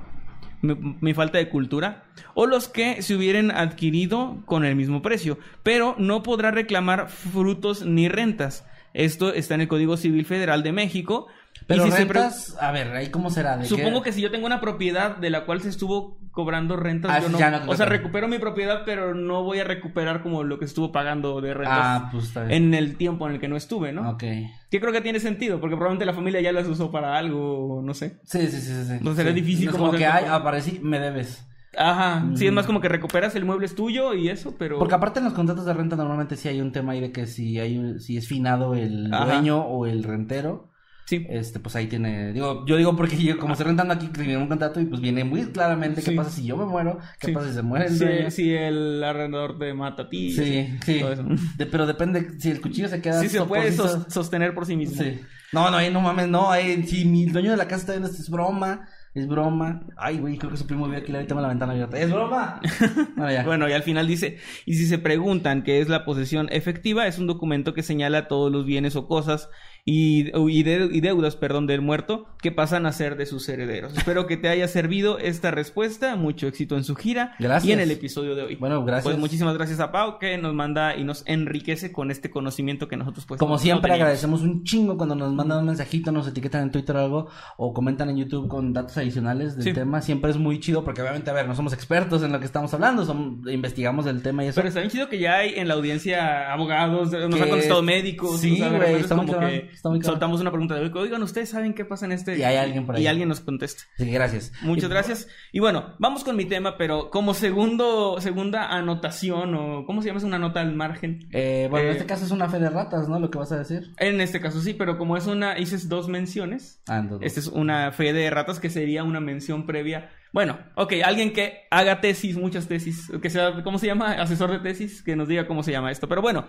[0.61, 2.03] mi falta de cultura,
[2.33, 7.85] o los que se hubieran adquirido con el mismo precio, pero no podrá reclamar frutos
[7.85, 8.65] ni rentas.
[8.93, 11.27] Esto está en el Código Civil Federal de México.
[11.71, 13.57] Pero si se pre- rentas, a ver, ahí cómo será.
[13.57, 14.09] ¿De Supongo qué?
[14.09, 17.29] que si yo tengo una propiedad de la cual se estuvo cobrando rentas, Ah, yo
[17.29, 20.59] no, ya no o sea, recupero mi propiedad, pero no voy a recuperar como lo
[20.59, 22.63] que estuvo pagando de rentas Ah, pues está bien.
[22.65, 24.11] en el tiempo en el que no estuve, ¿no?
[24.11, 24.23] Ok.
[24.69, 27.93] Que creo que tiene sentido, porque probablemente la familia ya las usó para algo, no
[27.93, 28.19] sé.
[28.23, 29.13] Sí, sí, sí, sí.
[29.15, 29.35] será Sí.
[29.35, 31.45] difícil No es como como que, hacer- ay, aparecí, me debes.
[31.77, 32.55] Ajá, sí, es Mm.
[32.55, 34.77] más como que recuperas el mueble es tuyo y eso, pero...
[34.77, 37.27] Porque aparte en los contratos de renta normalmente sí hay un tema ahí de que
[37.27, 39.25] si hay un- si es finado el Ajá.
[39.25, 40.69] dueño o el rentero,
[41.05, 44.37] Sí, este pues ahí tiene, digo, yo digo porque yo como estoy rentando aquí tiene
[44.37, 46.15] un contrato y pues viene muy claramente qué Sí.
[46.15, 47.33] pasa si yo me muero, qué Sí.
[47.33, 48.31] pasa si se muere el dueño.
[48.31, 50.31] si, si el arrendador te mata a ti.
[50.31, 50.99] Sí, sí.
[51.01, 51.25] todo eso.
[51.57, 53.71] De- pero depende si el cuchillo se queda Sí se puede
[54.07, 55.01] sostener por sí mismo.
[55.03, 55.19] Sí.
[55.51, 58.07] No, no, ahí no mames, no, ahí si mi dueño de la casa está viendo
[58.07, 59.83] esto es broma, es broma.
[59.97, 61.99] Ay, güey, creo que su primo vive aquí, ahorita tengo la ventana abierta.
[61.99, 62.61] Es broma.
[63.17, 63.43] Bueno, ya.
[63.43, 67.19] Bueno, y al final dice, y si se preguntan qué es la posesión efectiva, es
[67.19, 69.49] un documento que señala todos los bienes o cosas
[69.83, 73.97] y, y, de- y deudas, perdón, del muerto que pasan a ser de sus herederos.
[73.97, 77.69] Espero que te haya servido esta respuesta, mucho éxito en su gira Gracias.
[77.69, 78.55] y en el episodio de hoy.
[78.55, 79.03] Bueno, gracias.
[79.05, 82.97] Pues muchísimas gracias a Pau que nos manda y nos enriquece con este conocimiento que
[82.97, 86.71] nosotros pues Como siempre agradecemos un chingo cuando nos mandan un mensajito, nos etiquetan en
[86.71, 87.27] Twitter o algo
[87.57, 89.73] o comentan en YouTube con datos adicionales del Sí.
[89.73, 90.01] tema.
[90.01, 92.73] Siempre es muy chido porque obviamente, a ver, no somos expertos en lo que estamos
[92.73, 94.55] hablando, somos, investigamos el tema y eso.
[94.57, 97.81] Pero está bien chido que ya hay en la audiencia abogados, nos Que- han contestado
[97.81, 98.39] médicos.
[98.41, 100.13] Sí, güey, es como que está muy cabrón.
[100.13, 102.37] soltamos una pregunta de, oigan, ¿ustedes saben qué pasa en este?
[102.37, 103.03] Y hay alguien por ahí.
[103.03, 103.83] Y alguien nos contesta.
[103.95, 104.51] Así que gracias.
[104.61, 105.27] Muchas Y- gracias.
[105.51, 110.17] Y bueno, vamos con mi tema, pero como segundo, segunda anotación, o ¿cómo se llama?
[110.19, 111.27] Es una nota al margen.
[111.31, 113.19] Eh, bueno, en Eh, este caso es una fe de ratas, ¿no?
[113.19, 113.93] Lo que vas a decir.
[113.97, 117.27] En este caso sí, pero como es una, hices dos menciones, Ah, entonces.
[117.27, 120.09] esta es una fe de ratas que sería una mención previa.
[120.33, 124.13] Bueno, ok, alguien que haga tesis, muchas tesis, que sea, ¿cómo se llama?
[124.13, 126.07] Asesor de tesis, que nos diga cómo se llama esto.
[126.07, 126.45] Pero bueno,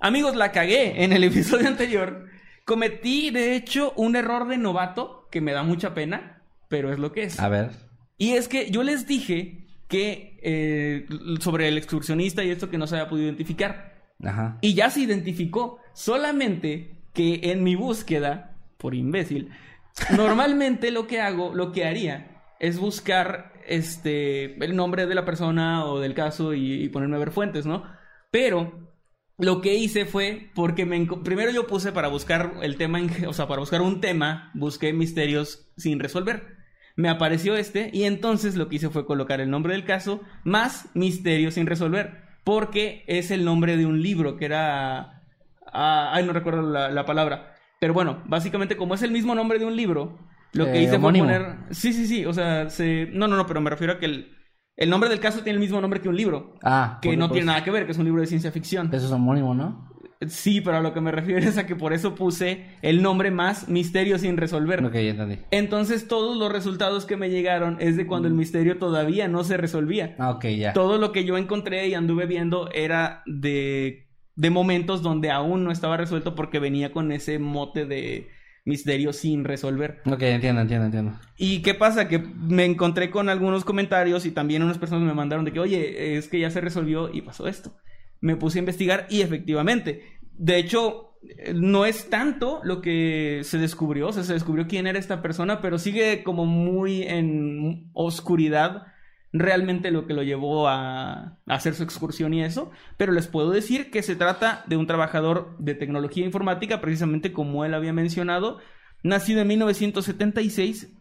[0.00, 2.26] amigos, la cagué en el episodio anterior.
[2.70, 7.10] Cometí, de hecho, un error de novato que me da mucha pena, pero es lo
[7.10, 7.40] que es.
[7.40, 7.72] A ver.
[8.16, 11.04] Y es que yo les dije que eh,
[11.40, 14.12] sobre el excursionista y esto que no se había podido identificar.
[14.22, 14.58] Ajá.
[14.60, 15.80] Y ya se identificó.
[15.94, 19.50] Solamente que en mi búsqueda, por imbécil,
[20.16, 25.86] normalmente lo que hago, lo que haría, es buscar este el nombre de la persona
[25.86, 27.82] o del caso y, y ponerme a ver fuentes, ¿no?
[28.30, 28.89] Pero
[29.40, 33.48] lo que hice fue porque me primero yo puse para buscar el tema, o sea,
[33.48, 36.58] para buscar un tema, busqué misterios sin resolver.
[36.96, 40.88] Me apareció este y entonces lo que hice fue colocar el nombre del caso más
[40.94, 45.22] misterio sin resolver, porque es el nombre de un libro que era
[45.72, 49.58] ah, ay, no recuerdo la, la palabra, pero bueno, básicamente como es el mismo nombre
[49.58, 50.18] de un libro,
[50.52, 51.28] lo que Eh, hice homónimo.
[51.28, 53.98] fue poner Sí, sí, sí, o sea, se no, no, no, pero me refiero a
[53.98, 54.36] que el
[54.76, 56.98] el nombre del caso tiene el mismo nombre que un libro, Ah.
[57.02, 58.88] que no tiene nada que ver, que es un libro de ciencia ficción.
[58.92, 59.88] Eso es homónimo, ¿no?
[60.28, 63.30] Sí, pero a lo que me refiero es a que por eso puse el nombre
[63.30, 64.84] más misterio sin resolver.
[64.84, 65.38] Ok, ya entendí.
[65.50, 69.56] Entonces todos los resultados que me llegaron es de cuando el misterio todavía no se
[69.56, 70.16] resolvía.
[70.18, 70.72] Ah, ok, ya.
[70.74, 75.70] Todo lo que yo encontré y anduve viendo era de, de momentos donde aún no
[75.72, 78.28] estaba resuelto porque venía con ese mote de
[78.70, 80.00] misterio sin resolver.
[80.06, 81.12] Ok, entiendo, entiendo, entiendo.
[81.36, 82.08] ¿Y qué pasa?
[82.08, 86.16] Que me encontré con algunos comentarios y también unas personas me mandaron de que, oye,
[86.16, 87.76] es que ya se resolvió y pasó esto.
[88.20, 90.02] Me puse a investigar y efectivamente,
[90.32, 91.18] de hecho,
[91.54, 95.60] no es tanto lo que se descubrió, o sea, se descubrió quién era esta persona,
[95.60, 98.86] pero sigue como muy en oscuridad
[99.32, 103.90] realmente lo que lo llevó a, hacer su excursión y eso, pero les puedo decir
[103.90, 108.58] que se trata de un trabajador de tecnología informática, precisamente como él había mencionado,
[109.02, 110.96] nacido en 1976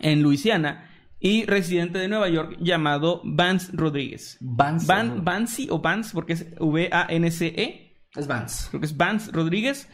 [0.00, 0.90] en Luisiana
[1.20, 4.38] y residente de Nueva York llamado Vance Rodríguez.
[4.40, 4.86] Vance.
[4.86, 7.96] Van, Vance o Vance, porque es V-A-N-C-E.
[8.14, 8.68] Es Vance.
[8.70, 9.88] Creo que es Vance Rodríguez.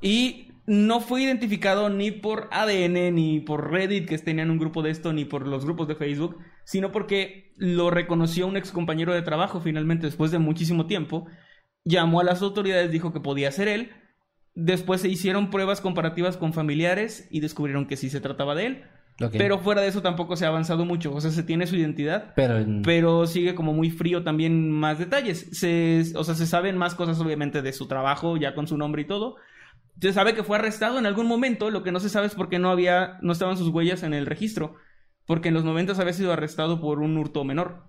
[0.00, 4.90] Y no fue identificado ni por ADN, ni por Reddit, que tenían un grupo de
[4.90, 6.36] esto, ni por los grupos de Facebook,
[6.68, 11.26] sino porque lo reconoció un ex compañero de trabajo finalmente después de muchísimo tiempo.
[11.82, 13.92] Llamó a las autoridades, dijo que podía ser él.
[14.54, 18.84] Después se hicieron pruebas comparativas con familiares y descubrieron que sí se trataba de él.
[19.32, 21.14] Pero fuera de eso tampoco se ha avanzado mucho.
[21.14, 25.48] O sea, se tiene su identidad, Pero, pero sigue como muy frío también más detalles.
[25.52, 29.00] Se, o sea, se saben más cosas obviamente de su trabajo, ya con su nombre
[29.00, 29.36] y todo.
[30.02, 32.50] Se sabe que fue arrestado en algún momento, lo que no se sabe es por
[32.50, 34.76] qué no había, no estaban sus huellas en el registro.
[35.28, 37.84] Porque en los 90 había sido arrestado por un hurto menor.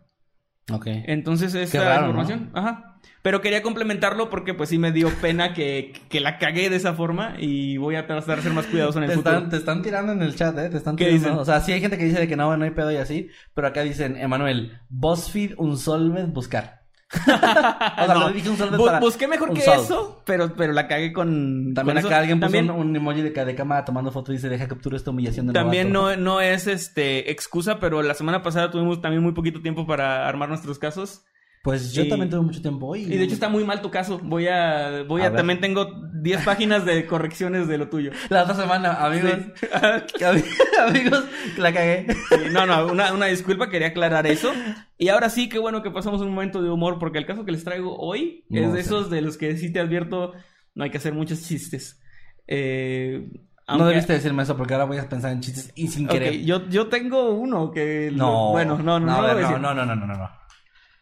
[0.71, 0.85] Ok.
[0.87, 2.99] Entonces esa raro, información, ajá.
[3.23, 6.93] Pero quería complementarlo porque pues sí me dio pena que, que la cagué de esa
[6.93, 9.35] forma y voy a tratar de ser más cuidadoso en el Te futuro.
[9.35, 10.69] están, te están tirando en el chat, ¿eh?
[10.69, 11.25] Te están ¿Qué tirando.
[11.27, 11.39] dicen?
[11.39, 13.29] O sea, sí hay gente que dice de que no, no hay pedo y así.
[13.55, 16.78] Pero acá dicen, Emanuel, BuzzFeed, un solmed, buscar.
[17.15, 18.99] o sea, No, lo dije un solmed bu- para...
[18.99, 21.73] busqué mejor que eso, pero, pero la cagué con.
[21.73, 22.19] También con acá eso.
[22.21, 24.95] alguien puso También- un, un emoji de, de cámara tomando foto y dice, deja captura
[24.95, 26.17] esta humillación de También novato".
[26.17, 30.27] no, no es este excusa, pero la semana pasada tuvimos también muy poquito tiempo para
[30.27, 31.23] armar nuestros casos.
[31.61, 33.03] Pues yo Y- también tuve mucho tiempo hoy.
[33.03, 34.19] Y de hecho está muy mal tu caso.
[34.23, 35.03] Voy a.
[35.07, 35.91] Voy A también tengo
[36.21, 38.11] 10 páginas de correcciones de lo tuyo.
[38.29, 39.67] La otra semana, amigos, Sí.
[40.79, 41.25] amigos,
[41.57, 42.07] la cagué.
[42.29, 44.53] Sí, no, no, una, una disculpa, quería aclarar eso.
[44.97, 47.51] Y ahora sí, qué bueno que pasamos un momento de humor, porque el caso que
[47.51, 50.31] les traigo hoy es de esos de los que sí te advierto,
[50.75, 52.01] no hay que hacer muchos chistes.
[52.47, 53.29] Eh,
[53.67, 56.39] No debiste decirme eso porque ahora voy a pensar en chistes y sin querer.
[56.43, 58.11] yo, yo tengo uno que...
[58.13, 58.51] No.
[58.51, 60.38] Bueno, no, no, no, no, no, no, no, no.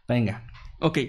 [0.07, 0.47] Venga.
[0.79, 0.99] Ok.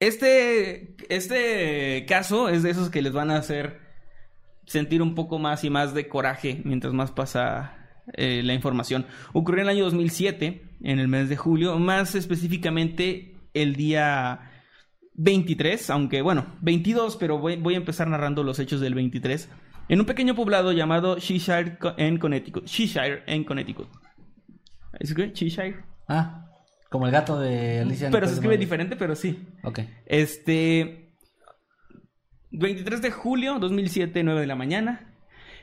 [0.00, 3.80] Este, este caso es de esos que les van a hacer
[4.66, 7.78] sentir un poco más y más de coraje mientras más pasa
[8.14, 9.06] eh, la información.
[9.32, 14.52] Ocurrió en el año 2007, en el mes de julio, más específicamente el día
[15.14, 19.48] 23, aunque bueno, 22, pero voy, voy a empezar narrando los hechos del 23,
[19.88, 22.64] en un pequeño poblado llamado Cheshire en Connecticut.
[22.66, 23.88] Cheshire en Connecticut.
[25.00, 25.32] ¿Es que?
[25.32, 25.84] Cheshire.
[26.08, 26.47] Ah,
[26.90, 28.10] como el gato de Alicia.
[28.10, 29.46] Pero se escribe diferente, pero sí.
[29.62, 29.80] Ok.
[30.06, 31.14] Este.
[32.50, 35.14] 23 de julio 2007, 9 de la mañana.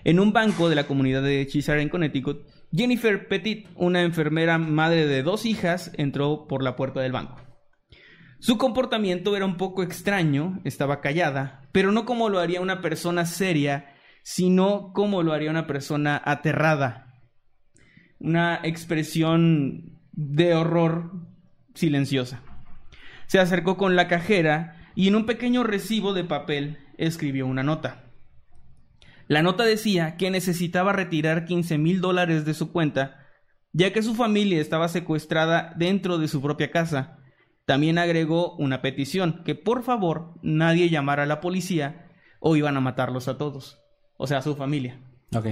[0.03, 5.07] En un banco de la comunidad de Cheshire en Connecticut, Jennifer Petit, una enfermera madre
[5.07, 7.41] de dos hijas, entró por la puerta del banco.
[8.39, 13.25] Su comportamiento era un poco extraño, estaba callada, pero no como lo haría una persona
[13.25, 17.13] seria, sino como lo haría una persona aterrada.
[18.19, 21.11] Una expresión de horror
[21.73, 22.41] silenciosa.
[23.27, 28.03] Se acercó con la cajera y en un pequeño recibo de papel escribió una nota.
[29.27, 33.25] La nota decía que necesitaba retirar 15 mil dólares de su cuenta,
[33.73, 37.17] ya que su familia estaba secuestrada dentro de su propia casa.
[37.65, 42.81] También agregó una petición, que por favor nadie llamara a la policía o iban a
[42.81, 43.79] matarlos a todos,
[44.17, 45.01] o sea, a su familia.
[45.35, 45.47] Ok.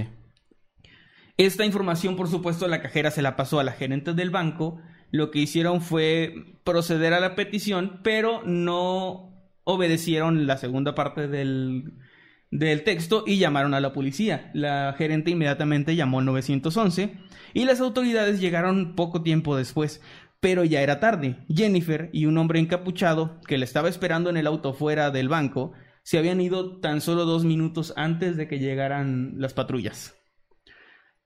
[1.36, 4.80] Esta información, por supuesto, la cajera se la pasó a la gerente del banco.
[5.10, 9.32] Lo que hicieron fue proceder a la petición, pero no
[9.64, 11.94] obedecieron la segunda parte del,
[12.52, 14.50] del texto y llamaron a la policía.
[14.54, 17.14] La gerente inmediatamente llamó al 911
[17.52, 20.00] y las autoridades llegaron poco tiempo después.
[20.38, 21.38] Pero ya era tarde.
[21.48, 25.72] Jennifer y un hombre encapuchado que le estaba esperando en el auto fuera del banco
[26.04, 30.13] se habían ido tan solo dos minutos antes de que llegaran las patrullas.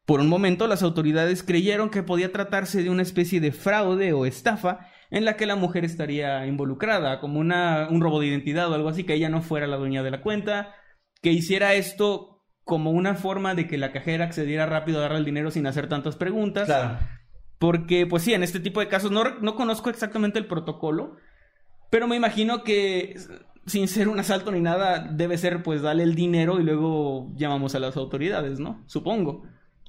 [0.08, 4.24] Por un momento las autoridades creyeron que podía tratarse de una especie de fraude o
[4.24, 8.74] estafa en la que la mujer estaría involucrada, como una, un robo de identidad o
[8.74, 10.74] algo así, que ella no fuera la dueña de la cuenta,
[11.20, 15.26] que hiciera esto como una forma de que la cajera accediera rápido a darle el
[15.26, 16.64] dinero sin hacer tantas preguntas.
[16.64, 17.00] Claro.
[17.58, 21.16] Porque, pues sí, en este tipo de casos no, no conozco exactamente el protocolo,
[21.90, 23.14] pero me imagino que
[23.66, 27.74] sin ser un asalto ni nada, debe ser pues darle el dinero y luego llamamos
[27.74, 28.82] a las autoridades, ¿no?
[28.86, 29.42] Supongo.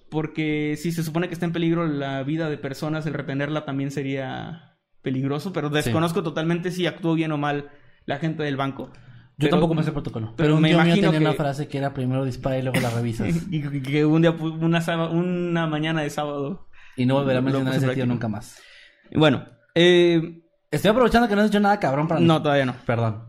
[0.10, 3.91] Porque si se supone que está en peligro la vida de personas, el retenerla también
[3.91, 7.70] sería peligroso, pero desconozco totalmente si actuó bien o mal
[8.05, 8.91] la gente del banco.
[9.38, 10.34] Yo tampoco me sé protocolo.
[10.36, 12.80] pero Pero, un me imagino tenía que- una frase que era primero dispara y luego
[12.82, 13.30] la revisas.
[13.51, 16.68] y que- un día, una, una mañana de sábado.
[16.97, 18.60] y no volveré a mencionar ese tío nunca más.
[19.14, 19.45] Bueno,
[19.76, 20.41] eh,
[20.72, 22.28] Estoy aprovechando que no has dicho nada cabrón para mí.
[22.28, 22.76] no, todavía no.
[22.86, 23.24] Perdón.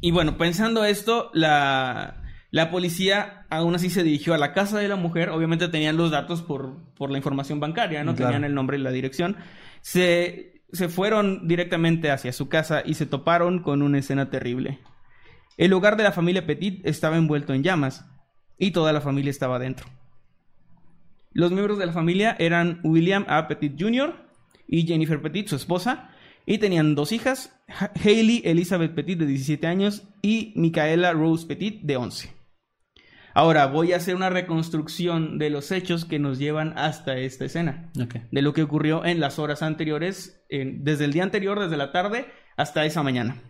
[0.00, 4.88] Y bueno, pensando esto, la, la policía aún así se dirigió a la casa de
[4.88, 5.30] la mujer.
[5.30, 8.14] Obviamente tenían los datos por, por la información bancaria, ¿no?
[8.14, 8.32] Claro.
[8.32, 9.36] Tenían el nombre y la dirección.
[9.82, 14.78] Se, se fueron directamente hacia su casa y se toparon con una escena terrible.
[15.56, 18.06] El hogar de la familia Petit estaba envuelto en llamas
[18.58, 19.86] y toda la familia estaba dentro.
[21.32, 23.46] Los miembros de la familia eran William A.
[23.48, 24.14] Petit Jr.
[24.66, 26.10] y Jennifer Petit, su esposa,
[26.46, 31.82] y tenían dos hijas, Ha- Hailey Elizabeth Petit de 17 años y Micaela Rose Petit
[31.82, 32.32] de 11.
[33.38, 37.88] Ahora voy a hacer una reconstrucción de los hechos que nos llevan hasta esta escena,
[38.32, 41.92] de lo que ocurrió en las horas anteriores, en- desde el día anterior, desde la
[41.92, 42.26] tarde
[42.56, 43.40] hasta esa mañana.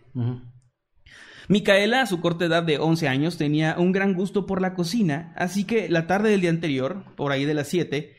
[1.47, 5.33] Micaela, a su corta edad de 11 años, tenía un gran gusto por la cocina,
[5.35, 8.15] así que la tarde del día anterior, por ahí de las 7,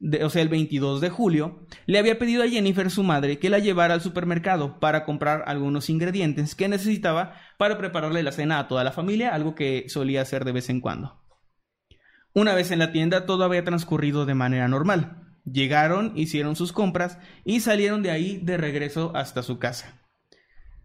[0.00, 3.58] o sea, el 22 de julio, le había pedido a Jennifer, su madre, que la
[3.58, 8.84] llevara al supermercado para comprar algunos ingredientes que necesitaba para prepararle la cena a toda
[8.84, 11.20] la familia, algo que solía hacer de vez en cuando.
[12.34, 15.22] Una vez en la tienda, todo había transcurrido de manera normal.
[15.44, 20.02] Llegaron, hicieron sus compras y salieron de ahí de regreso hasta su casa.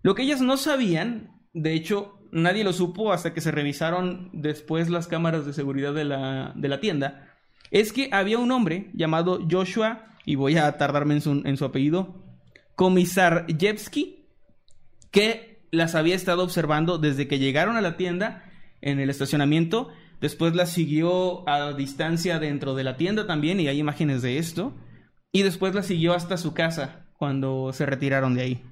[0.01, 4.89] Lo que ellas no sabían, de hecho, nadie lo supo hasta que se revisaron después
[4.89, 7.28] las cámaras de seguridad de la, de la tienda,
[7.71, 11.65] es que había un hombre llamado Joshua, y voy a tardarme en su, en su
[11.65, 12.15] apellido,
[15.11, 18.43] que las había estado observando desde que llegaron a la tienda
[18.81, 19.89] en el estacionamiento.
[20.21, 24.73] Después las siguió a distancia dentro de la tienda también, y hay imágenes de esto.
[25.31, 28.63] Y después las siguió hasta su casa cuando se retiraron de ahí.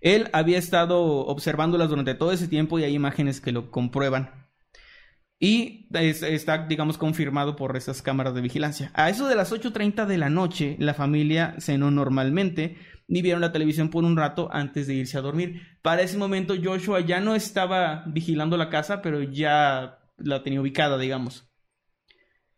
[0.00, 4.47] Él había estado observándolas durante todo ese tiempo y hay imágenes que lo comprueban.
[5.40, 8.90] Y es- está, digamos, confirmado por esas cámaras de vigilancia.
[8.94, 12.76] A eso de las 8.30 de la noche, la familia cenó normalmente
[13.06, 15.62] y vieron la televisión por un rato antes de irse a dormir.
[15.82, 20.98] Para ese momento Joshua ya no estaba vigilando la casa, pero ya la tenía ubicada,
[20.98, 21.48] digamos.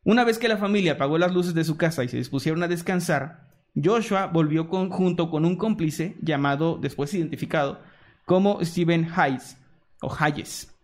[0.02, 2.68] Una vez que la familia apagó las luces de su casa y se dispusieron a
[2.68, 7.82] descansar, Joshua volvió junto con un cómplice llamado, después identificado,
[8.24, 9.58] como Steven Hayes
[10.00, 10.74] o Hayes.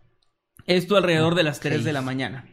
[0.67, 2.45] Esto alrededor de las 3 de la mañana.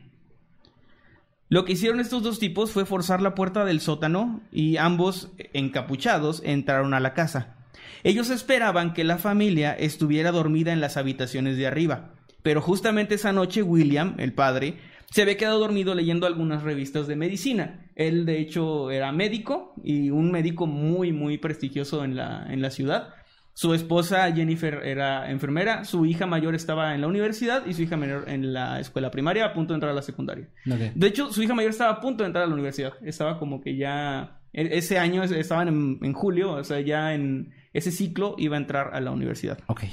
[1.49, 6.41] Lo que hicieron estos dos tipos fue forzar la puerta del sótano y ambos, encapuchados,
[6.45, 7.57] entraron a la casa.
[8.05, 12.13] Ellos esperaban que la familia estuviera dormida en las habitaciones de arriba,
[12.45, 14.79] pero justamente esa noche William, el padre,
[15.11, 17.85] se había quedado dormido leyendo algunas revistas de medicina.
[17.97, 22.71] Él, de hecho, era médico y un médico muy, muy prestigioso en la, en la
[22.71, 23.15] ciudad.
[23.57, 27.97] Su esposa Jennifer era enfermera, su hija mayor estaba en la universidad y su hija
[27.97, 30.49] menor en la escuela primaria a punto de entrar a la secundaria.
[30.97, 32.95] De hecho, su hija mayor estaba a punto de entrar a la universidad.
[33.05, 34.41] Estaba como que ya...
[34.53, 38.57] e- Ese año es- estaban en, en julio, o sea, ya en ese ciclo iba
[38.57, 39.59] a entrar a la universidad.
[39.69, 39.85] Ok.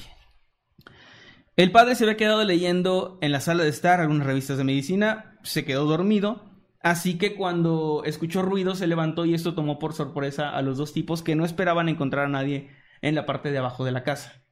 [1.56, 5.38] El padre se había quedado leyendo en la sala de estar algunas revistas de medicina,
[5.44, 6.50] se quedó dormido,
[6.82, 10.94] así que cuando escuchó ruido se levantó y esto tomó por sorpresa a los dos
[10.94, 12.70] tipos que no esperaban encontrar a nadie
[13.02, 14.44] en la parte de abajo de la casa.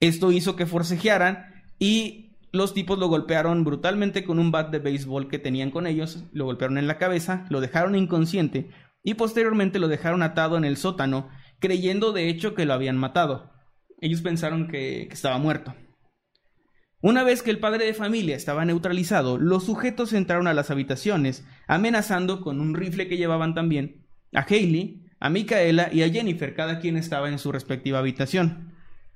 [0.00, 5.28] Esto hizo que forcejearan y los tipos lo golpearon brutalmente con un bat de béisbol
[5.28, 8.70] que tenían con ellos, lo golpearon en la cabeza, lo dejaron inconsciente
[9.02, 11.28] y posteriormente lo dejaron atado en el sótano,
[11.58, 13.52] creyendo de hecho que lo habían matado.
[14.00, 15.74] Ellos pensaron que, estaba muerto.
[17.00, 21.44] Una vez que el padre de familia estaba neutralizado, los sujetos entraron a las habitaciones,
[21.66, 26.80] amenazando con un rifle que llevaban también a Hailey, a Micaela y a Jennifer, cada
[26.80, 28.74] quien estaba en su respectiva habitación,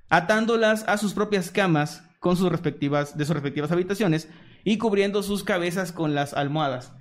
[0.09, 4.27] atándolas a sus propias camas con sus respectivas de sus respectivas habitaciones
[4.65, 6.95] y cubriendo sus cabezas con las almohadas.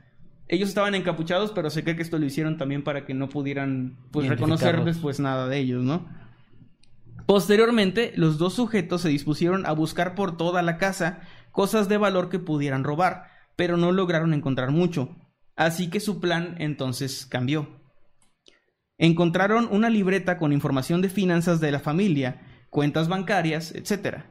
[0.49, 3.97] Ellos estaban encapuchados, pero se cree que esto lo hicieron también para que no pudieran
[4.11, 4.95] pues reconocer Identificarlos.
[4.97, 6.05] después nada de ellos, ¿no?
[7.25, 11.21] Posteriormente, los dos sujetos se dispusieron a buscar por toda la casa
[11.53, 15.15] cosas de valor que pudieran robar, pero no lograron encontrar mucho.
[15.55, 17.86] Así que su plan entonces cambió.
[18.97, 24.23] Encontraron una libreta con información de finanzas de la familia, cuentas bancarias, etc.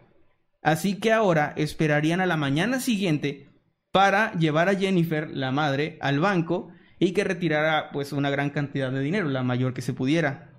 [0.63, 3.49] Así que ahora esperarían a la mañana siguiente
[3.93, 8.91] para llevar a Jennifer, la madre, al banco y que retirara pues una gran cantidad
[8.91, 10.53] de dinero, la mayor que se pudiera.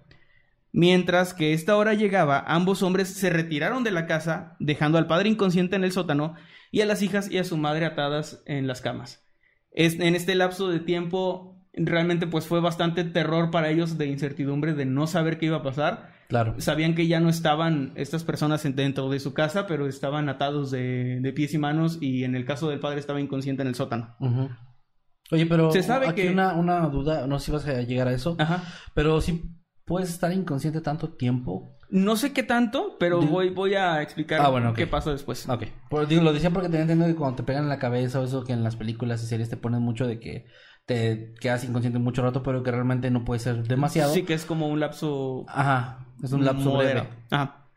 [0.71, 5.29] Mientras que esta hora llegaba, ambos hombres se retiraron de la casa, dejando al padre
[5.29, 6.35] inconsciente en el sótano
[6.71, 9.25] y a las hijas y a su madre atadas en las camas.
[9.71, 14.86] En este lapso de tiempo, realmente pues fue bastante terror para ellos de incertidumbre, de
[14.86, 16.11] no saber qué iba a pasar.
[16.28, 16.55] Claro.
[16.59, 21.19] Sabían que ya no estaban estas personas dentro de su casa, pero estaban atados de,
[21.21, 24.15] de pies y manos y en el caso del padre estaba inconsciente en el sótano.
[24.19, 24.49] Ujú.
[25.32, 28.07] Oye, pero Se sabe aquí que- una, una duda, no sé si vas a llegar
[28.07, 28.63] a eso, Ajá.
[28.93, 29.43] pero si
[29.86, 31.73] puedes estar inconsciente tanto tiempo.
[31.89, 35.47] No sé qué tanto, pero voy, voy a explicar Ah, bueno, qué pasó después.
[35.47, 35.63] Ok.
[36.09, 38.43] Digo, lo decía porque tenía entendido que cuando te pegan en la cabeza o eso
[38.43, 40.47] que en las películas y series te ponen mucho de que
[40.88, 44.11] te quedas inconsciente mucho rato, pero que realmente no puede ser demasiado.
[44.13, 47.01] Sí, que es como un lapso Ajá, es un lapso Modero.
[47.01, 47.15] breve.
[47.29, 47.67] Ajá.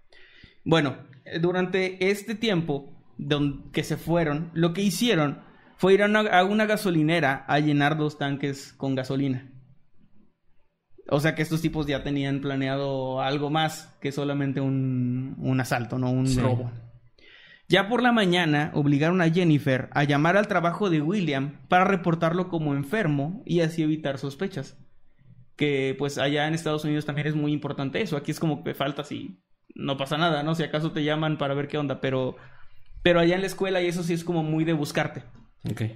[0.65, 0.97] Bueno,
[1.27, 2.95] eh, durante este tiempo
[3.73, 5.41] que se fueron, lo que hicieron
[5.77, 9.51] fue ir a una, a una gasolinera a llenar dos tanques con gasolina.
[11.09, 15.99] O sea que estos tipos ya tenían planeado algo más que solamente un, un asalto,
[15.99, 16.39] no un Sí.
[16.41, 16.71] robo.
[17.71, 22.49] Ya por la mañana obligaron a Jennifer a llamar al trabajo de William para reportarlo
[22.49, 24.77] como enfermo y así evitar sospechas.
[25.55, 28.17] Que pues allá en Estados Unidos también es muy importante eso.
[28.17, 29.39] Aquí es como que faltas y
[29.77, 30.57] no pasa nada, ¿no?
[30.57, 32.35] Si acaso te llaman para ver qué onda, pero,
[33.05, 35.23] pero allá en la escuela y eso sí es como muy de buscarte.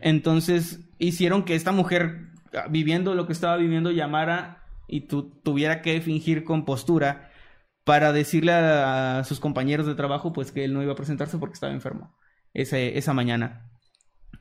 [0.01, 2.29] Entonces hicieron que esta mujer,
[2.71, 7.31] viviendo lo que estaba viviendo, llamara y tu- tuviera que fingir compostura
[7.85, 11.55] para decirle a, sus compañeros de trabajo pues que él no iba a presentarse porque
[11.55, 12.17] estaba enfermo
[12.55, 13.71] ese- esa mañana.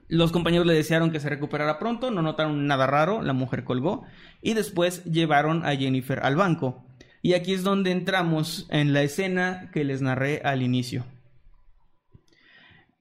[0.08, 4.06] Los compañeros le desearon que se recuperara pronto, no notaron nada raro, la mujer colgó
[4.42, 6.86] y después llevaron a Jennifer al banco.
[7.22, 11.06] Y aquí es donde entramos en la escena que les narré al inicio.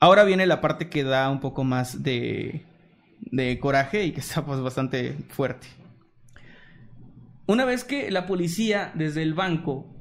[0.00, 2.64] Ahora viene la parte que da un poco más de,
[3.20, 5.66] de coraje y que está pues bastante fuerte.
[7.46, 9.92] Una vez que la policía desde el banco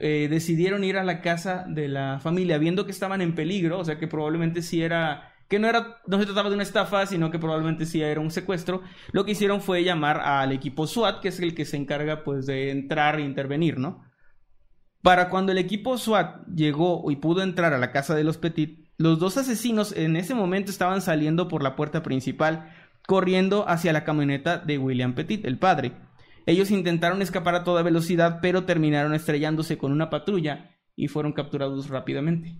[0.00, 3.84] eh, decidieron ir a la casa de la familia viendo que estaban en peligro, o
[3.84, 7.30] sea que probablemente sí era que no era no se trataba de una estafa, sino
[7.30, 8.82] que probablemente sí era un secuestro,
[9.12, 12.46] lo que hicieron fue llamar al equipo SWAT, que es el que se encarga pues
[12.46, 14.02] de entrar e intervenir, ¿no?
[15.02, 18.88] Para cuando el equipo SWAT llegó y pudo entrar a la casa de los Petit,
[18.96, 22.72] los dos asesinos en ese momento estaban saliendo por la puerta principal,
[23.06, 25.92] corriendo hacia la camioneta de William Petit, el padre.
[26.46, 31.88] Ellos intentaron escapar a toda velocidad, pero terminaron estrellándose con una patrulla y fueron capturados
[31.88, 32.56] rápidamente.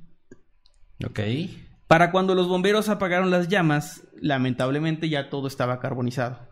[1.05, 1.21] Ok.
[1.87, 6.49] Para cuando los bomberos apagaron las llamas, lamentablemente ya todo estaba carbonizado.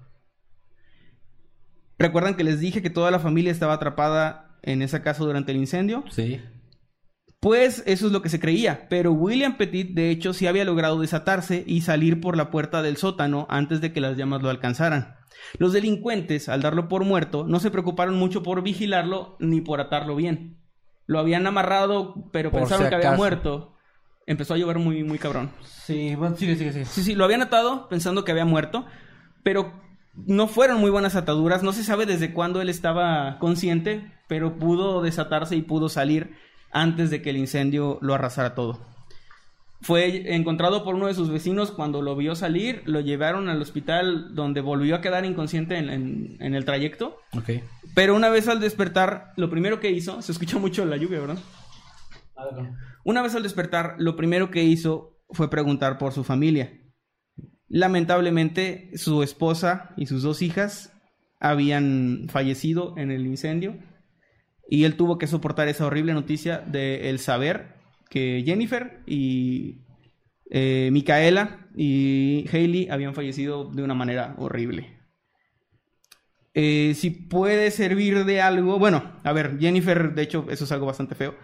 [1.99, 5.59] ¿Recuerdan que les dije que toda la familia estaba atrapada en esa casa durante el
[5.59, 6.05] incendio?
[6.11, 6.41] Sí.
[7.41, 11.01] Pues eso es lo que se creía, pero William Petit de hecho sí había logrado
[11.01, 15.17] desatarse y salir por la puerta del sótano antes de que las llamas lo alcanzaran.
[15.59, 20.17] Los delincuentes, al darlo por muerto, no se preocuparon mucho por vigilarlo ni por atarlo
[20.17, 20.59] bien.
[21.07, 23.77] Lo habían amarrado, pero Por pensaron si que había muerto.
[24.27, 25.51] Empezó a llover muy, muy cabrón.
[25.63, 26.85] Sí, bueno, sigue, sigue, sigue.
[26.85, 28.87] Sí, sí, lo habían atado pensando que había muerto,
[29.43, 29.73] pero
[30.15, 31.63] no fueron muy buenas ataduras.
[31.63, 36.37] No se sabe desde cuándo él estaba consciente, pero pudo desatarse y pudo salir
[36.71, 38.92] antes de que el incendio lo arrasara todo.
[39.83, 44.35] Fue encontrado por uno de sus vecinos cuando lo vio salir, lo llevaron al hospital
[44.35, 47.51] donde volvió a quedar inconsciente en, en- en el trayecto, Ok.
[47.95, 51.39] pero una vez al despertar, lo primero que hizo, se escucha mucho la lluvia, ¿verdad?
[53.05, 56.73] Una vez al despertar, lo primero que hizo fue preguntar por su familia.
[57.69, 60.93] Lamentablemente, su esposa y sus dos hijas
[61.41, 63.79] habían fallecido en el incendio
[64.69, 67.75] y él tuvo que soportar esa horrible noticia de el saber
[68.13, 69.79] que Jennifer y
[70.51, 74.99] eh, Micaela y Hailey habían fallecido de una manera horrible.
[76.53, 80.85] Eh, si puede servir de algo, bueno, a ver, Jennifer, de hecho, eso es algo
[80.85, 81.35] bastante feo,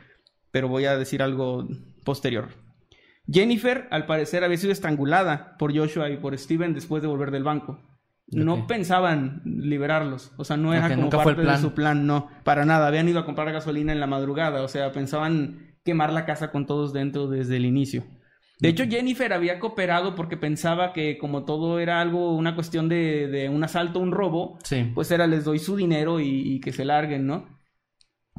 [0.51, 1.67] pero voy a decir algo
[2.05, 2.49] posterior.
[3.27, 7.45] Jennifer, al parecer, había sido estrangulada por Joshua y por Steven después de volver del
[7.45, 7.81] banco.
[8.27, 12.89] No pensaban liberarlos, o sea, no era como parte de su plan, no, para nada.
[12.89, 16.67] Habían ido a comprar gasolina en la madrugada, o sea, pensaban quemar la casa con
[16.67, 18.05] todos dentro desde el inicio.
[18.61, 23.27] De hecho, Jennifer había cooperado porque pensaba que como todo era algo, una cuestión de,
[23.29, 24.91] de un asalto, un robo, Sí.
[24.95, 27.47] pues era les doy su dinero y, y que se larguen, ¿no?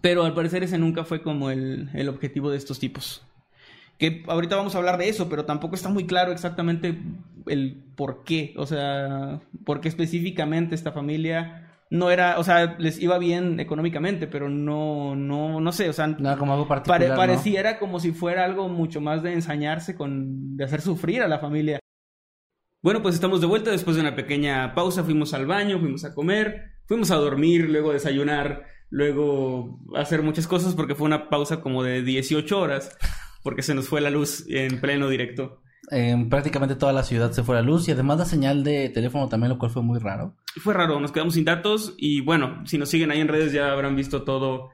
[0.04, 3.26] Pero al parecer ese nunca fue como el, el objetivo de estos tipos.
[3.98, 6.98] Que ahorita vamos a hablar de eso, pero tampoco está muy claro exactamente
[7.48, 8.54] el por qué.
[8.58, 14.28] O sea, por qué específicamente esta familia no era, o sea, les iba bien económicamente,
[14.28, 17.16] pero no, no, no sé, o sea, Nada como algo pare- particular, ¿no?
[17.18, 21.40] pareciera como si fuera algo mucho más de ensañarse con, de hacer sufrir a la
[21.40, 21.80] familia.
[22.82, 25.04] Bueno, pues estamos de vuelta después de una pequeña pausa.
[25.04, 28.64] Fuimos al baño, fuimos a comer, fuimos a dormir, luego a desayunar.
[28.92, 32.98] luego hacer muchas cosas porque fue una pausa como de 18 horas
[33.44, 35.62] porque se nos fue la luz en pleno directo.
[35.92, 39.28] En prácticamente toda la ciudad se fue la luz y además la señal de teléfono
[39.30, 40.36] también, lo cual fue muy raro.
[40.58, 43.72] Fue raro, nos quedamos sin datos y bueno, si nos siguen ahí en redes ya
[43.72, 44.70] habrán visto todo,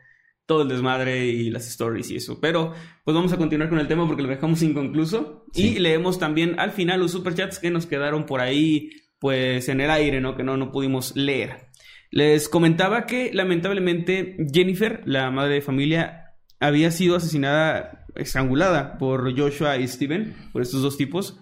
[0.45, 2.39] todo el desmadre y las stories y eso.
[2.39, 2.73] Pero
[3.03, 6.71] pues vamos a continuar con el tema porque lo dejamos inconcluso y leemos también al
[6.71, 10.35] final los superchats que nos quedaron por ahí pues en el aire, ¿no?
[10.35, 11.67] Que no, no pudimos leer.
[12.11, 19.77] Les comentaba que lamentablemente Jennifer, la madre de familia, había sido asesinada, estrangulada por Joshua
[19.77, 21.39] y Steven, por estos dos tipos.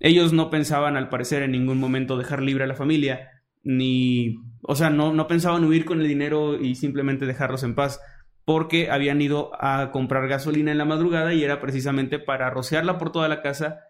[0.00, 3.35] Ellos no pensaban, al parecer, en ningún momento dejar libre a la familia,
[3.66, 8.00] ni, o sea, no, no pensaban huir con el dinero y simplemente dejarlos en paz,
[8.44, 13.10] porque habían ido a comprar gasolina en la madrugada y era precisamente para rociarla por
[13.10, 13.80] toda la casa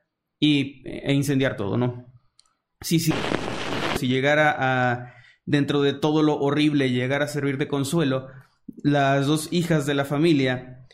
[0.41, 2.07] y, e incendiar todo, ¿no?
[2.81, 3.13] Sí, sí.
[3.99, 5.15] Si llegara a,
[5.45, 8.29] dentro de todo lo horrible, llegar a servir de consuelo,
[8.83, 10.87] las dos hijas de la familia,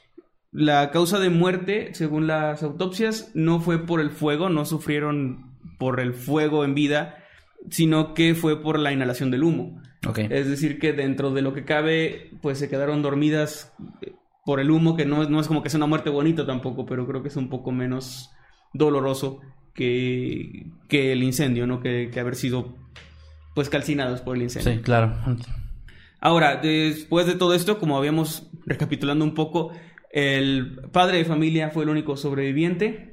[0.50, 6.00] la causa de muerte, según las autopsias, no fue por el fuego, no sufrieron por
[6.00, 7.21] el fuego en vida,
[7.70, 9.80] sino que fue por la inhalación del humo.
[10.16, 13.72] Es decir, que dentro de lo que cabe, pues se quedaron dormidas
[14.44, 17.06] por el humo, que no, no es como que sea una muerte bonita tampoco, pero
[17.06, 18.30] creo que es un poco menos
[18.72, 19.40] doloroso
[19.74, 21.80] que, que el incendio, ¿no?
[21.80, 22.74] Que, que, haber sido
[23.54, 24.72] pues calcinados por el incendio.
[24.72, 25.14] Sí, claro.
[26.20, 29.72] Ahora, después de todo esto, como habíamos recapitulando un poco,
[30.10, 33.11] el padre de familia fue el único sobreviviente.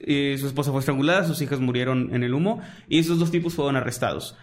[0.00, 3.54] Eh, su esposa fue estrangulada, sus hijas murieron en el humo y esos dos tipos
[3.54, 4.36] fueron arrestados.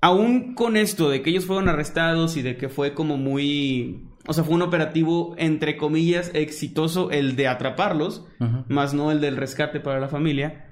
[0.00, 4.32] Aún con esto de que ellos fueron arrestados y de que fue como muy o
[4.32, 8.24] sea, fue un operativo, entre comillas, exitoso el de atraparlos,
[8.68, 10.68] más no el del rescate para la familia.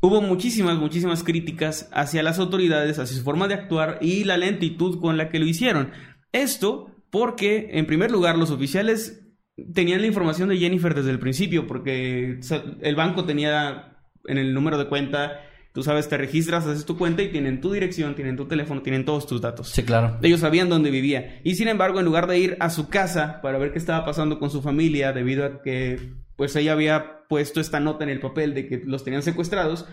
[0.00, 4.98] Hubo muchísimas, muchísimas críticas hacia las autoridades, hacia su forma de actuar y la lentitud
[4.98, 5.92] con la que lo hicieron.
[6.32, 9.29] Esto porque, en primer lugar, los oficiales
[9.74, 12.40] tenían la información de Jennifer desde el principio, porque
[12.80, 15.40] el banco tenía en el número de cuenta
[15.72, 19.04] Tú sabes, te registras, haces tu cuenta y tienen tu dirección, tienen tu teléfono, tienen
[19.04, 19.68] todos tus datos.
[19.68, 20.18] Sí, claro.
[20.20, 21.40] Ellos sabían dónde vivía.
[21.44, 24.40] Y sin embargo, en lugar de ir a su casa para ver qué estaba pasando
[24.40, 28.52] con su familia, debido a que pues ella había puesto esta nota en el papel
[28.52, 29.86] de que los tenían secuestrados,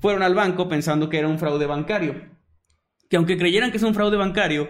[0.00, 2.14] fueron al banco pensando que era un fraude bancario.
[3.10, 4.68] Que aunque creyeran que es un fraude bancario,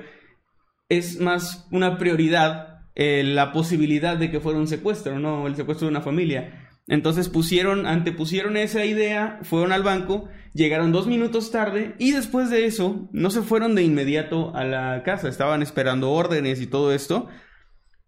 [0.88, 5.86] es más una prioridad eh, la posibilidad de que fuera un secuestro, no el secuestro
[5.86, 6.68] de una familia.
[6.86, 12.66] Entonces pusieron, antepusieron esa idea, fueron al banco, llegaron dos minutos tarde y después de
[12.66, 17.28] eso no se fueron de inmediato a la casa, estaban esperando órdenes y todo esto.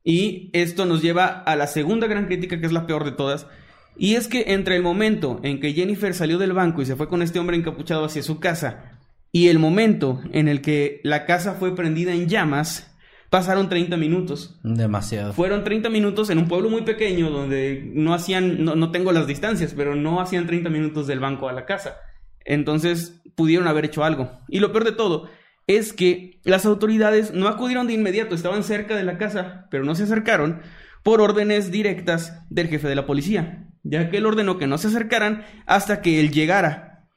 [0.04, 3.46] Y esto nos lleva a la segunda gran crítica que es la peor de todas.
[3.96, 7.08] Y es que entre el momento en que Jennifer salió del banco y se fue
[7.08, 9.00] con este hombre encapuchado hacia su casa
[9.32, 12.95] y el momento en el que la casa fue prendida en llamas,
[13.30, 14.58] pasaron 30 minutos.
[14.62, 15.32] Demasiado.
[15.32, 19.74] Fueron 30 minutos en un pueblo muy pequeño donde no hacían, no, tengo las distancias,
[19.76, 21.96] pero no hacían 30 minutos del banco a la casa.
[22.44, 24.30] Entonces pudieron haber hecho algo.
[24.48, 25.28] Y lo peor de todo
[25.66, 29.94] es que las autoridades no acudieron de inmediato, estaban cerca de la casa, pero no
[29.94, 30.60] se acercaron
[31.02, 34.88] por órdenes directas del jefe de la policía, ya que él ordenó que no se
[34.88, 37.08] acercaran hasta que él llegara.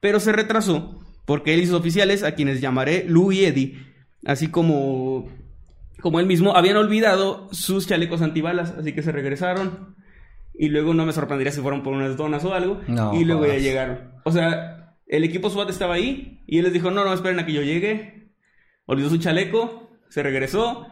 [0.00, 3.84] Pero se retrasó porque él y sus oficiales, a quienes llamaré Lou y Eddie,
[4.24, 5.28] así como
[6.00, 9.96] como él mismo, habían olvidado sus chalecos antibalas, así que se regresaron.
[10.58, 12.80] Y luego no me sorprendería si fueron por unas donas o algo.
[13.14, 14.12] y luego ya llegaron.
[14.24, 17.46] O sea, el equipo SWAT estaba ahí y él les dijo, no, no, esperen a
[17.46, 18.32] que yo llegue.
[18.86, 20.86] Olvidó su chaleco, se regresó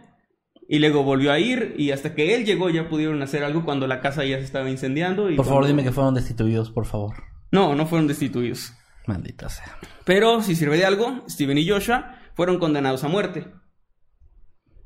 [0.68, 3.86] y luego volvió a ir y hasta que él llegó ya pudieron hacer algo cuando
[3.86, 5.28] la casa ya se estaba incendiando.
[5.36, 7.14] por favor, dime que fueron destituidos, por favor.
[7.50, 8.72] No, no fueron destituidos.
[9.07, 9.78] Maldita sea.
[10.05, 13.47] Pero si sirve de algo, Steven y Joshua fueron condenados a muerte.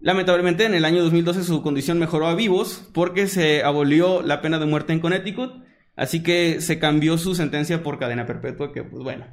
[0.00, 4.58] Lamentablemente, en el año 2012 su condición mejoró a vivos porque se abolió la pena
[4.58, 5.64] de muerte en Connecticut,
[5.96, 9.26] así que se cambió su sentencia por cadena perpetua, que pues bueno.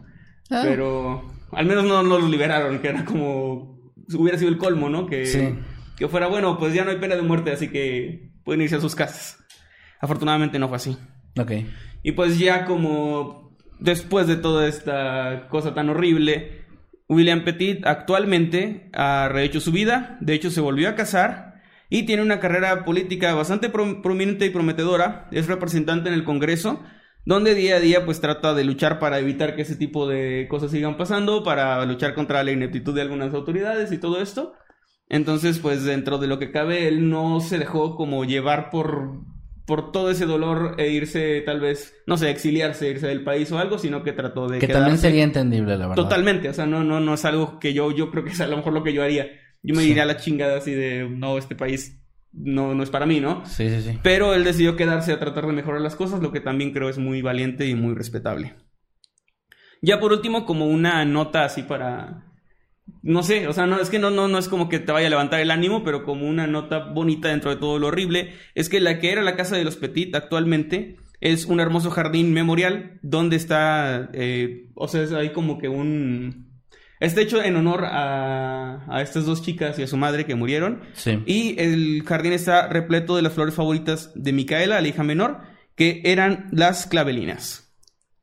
[0.50, 0.62] Ah.
[0.64, 5.06] Pero al menos no, no los liberaron, que era como hubiera sido el colmo, ¿no?
[5.06, 5.56] Que,
[5.98, 8.82] que fuera bueno, pues ya no hay pena de muerte, así que pueden irse a
[8.82, 9.38] sus casas.
[10.00, 10.98] Afortunadamente no fue así.
[11.40, 11.52] Ok.
[12.04, 16.65] Y pues ya como después de toda esta cosa tan horrible,
[17.08, 22.24] William Petit actualmente ha rehecho su vida, de hecho se volvió a casar y tiene
[22.24, 26.82] una carrera política bastante prominente y prometedora, es representante en el Congreso,
[27.26, 30.72] donde día a día pues trata de luchar para evitar que ese tipo de cosas
[30.72, 34.54] sigan pasando, para luchar contra la ineptitud de algunas autoridades y todo esto.
[35.08, 39.22] Entonces pues dentro de lo que cabe él no se dejó como llevar por
[39.66, 43.58] por todo ese dolor e irse tal vez, no sé, exiliarse, irse del país o
[43.58, 46.04] algo, sino que trató de Que también sería entendible, la verdad.
[46.04, 48.48] Totalmente, o sea, no no no es algo que yo yo creo que es a
[48.48, 49.28] lo mejor lo que yo haría.
[49.64, 49.90] Yo me Sí.
[49.90, 52.00] iría a la chingada así de, no, este país
[52.32, 53.44] no, no es para mí, ¿no?
[53.46, 54.00] Sí, sí, sí.
[54.04, 56.98] Pero él decidió quedarse a tratar de mejorar las cosas, lo que también creo es
[57.00, 58.54] muy valiente y muy respetable.
[59.82, 62.25] Ya por último, como una nota así para...
[63.02, 65.08] No sé, o sea, no, es que no, no, no es como que te vaya
[65.08, 68.70] a levantar el ánimo, pero como una nota bonita dentro de todo lo horrible, es
[68.70, 73.00] que la que era la casa de los Petit actualmente es un hermoso jardín memorial
[73.02, 76.46] donde está, eh, o sea, es ahí como que un...
[77.00, 80.82] Está hecho en honor a, a estas dos chicas y a su madre que murieron.
[80.94, 81.22] Sí.
[81.26, 85.42] Y el jardín está repleto de las flores favoritas de Micaela, la hija menor,
[85.76, 87.76] que eran las clavelinas.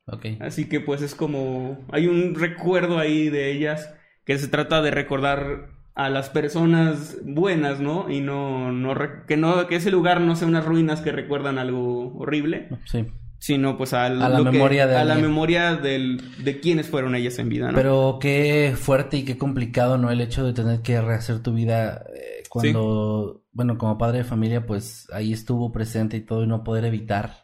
[0.07, 0.27] Ok.
[0.41, 1.85] Así que pues es como...
[1.93, 3.91] Hay un recuerdo ahí de ellas
[4.25, 8.11] que se trata de recordar a las personas buenas, ¿no?
[8.11, 8.95] Y no, no
[9.27, 13.07] que no que ese lugar no sea unas ruinas que recuerdan algo horrible, Sí.
[13.39, 17.15] sino pues al- A la que- memoria de a la memoria del, de quiénes fueron
[17.15, 17.75] ellas en vida, ¿no?
[17.77, 20.11] Pero qué fuerte y qué complicado, ¿no?
[20.11, 24.65] El hecho de tener que rehacer tu vida eh, cuando, bueno, como padre de familia,
[24.65, 27.43] pues ahí estuvo presente y todo y no poder evitar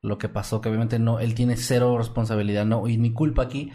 [0.00, 3.70] lo que pasó, que obviamente no, él tiene cero responsabilidad, no, y ni culpa aquí,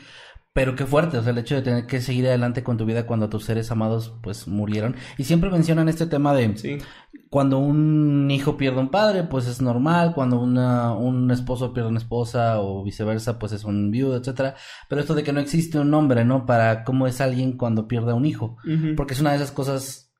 [0.57, 3.05] pero qué fuerte, o sea, el hecho de tener que seguir adelante con tu vida
[3.05, 4.95] cuando tus seres amados, pues, murieron.
[5.19, 6.77] Y siempre mencionan este tema de Sí.
[7.29, 10.13] cuando un hijo pierde un padre, pues es normal.
[10.15, 14.55] Cuando una, un esposo pierde una esposa o viceversa, pues es un viudo, etcétera.
[14.89, 16.47] Pero esto de que no existe un nombre, ¿no?
[16.47, 18.57] Para cómo es alguien cuando pierde a un hijo.
[18.95, 20.11] Porque es una de esas cosas,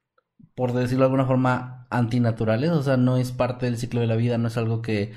[0.53, 2.69] por decirlo de alguna forma, antinaturales.
[2.69, 5.14] O sea, no es parte del ciclo de la vida, no es algo que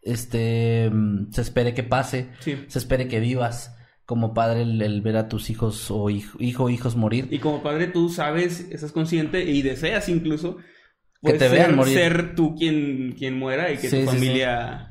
[0.00, 2.56] este mm, se espere que pase, Sí.
[2.68, 6.68] se espere que vivas como padre el, el ver a tus hijos o hijo, hijo
[6.70, 7.28] hijos morir.
[7.30, 10.62] Y como padre tú sabes, estás consciente y deseas incluso Que
[11.22, 11.94] pues, te vean ser, morir.
[11.94, 14.88] ser tú quien, quien muera y que Sí, tu sí, familia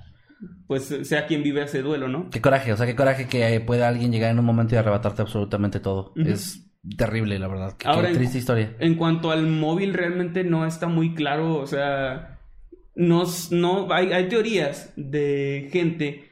[0.67, 2.29] pues sea quien vive ese duelo, ¿no?
[2.31, 5.21] Qué coraje, o sea, qué coraje que pueda alguien llegar en un momento y arrebatarte
[5.21, 6.13] absolutamente todo.
[6.15, 6.65] Es
[6.97, 7.75] terrible, la verdad.
[7.77, 8.75] Qué, Ahora, qué en- triste historia.
[8.79, 12.39] En cuanto al móvil realmente no está muy claro, o sea,
[12.95, 16.30] nos, no, hay, hay teorías de gente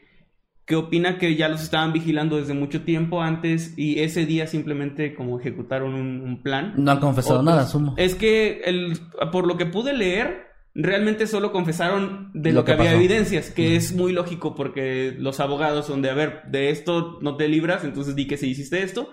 [0.69, 5.15] que opina que ya los estaban vigilando desde mucho tiempo antes y ese día simplemente
[5.15, 6.75] como ejecutaron un, un plan.
[6.77, 7.95] No han confesado Otros- nada, asumo.
[7.97, 8.93] Es que el,
[9.31, 10.43] por lo que pude leer,
[10.75, 12.97] realmente solo confesaron de lo, Lo que, que había pasó.
[12.99, 13.75] evidencias, que Ujú.
[13.77, 17.83] es muy lógico porque los abogados son de, a ver, de esto no te libras,
[17.83, 19.09] entonces di que si hiciste esto.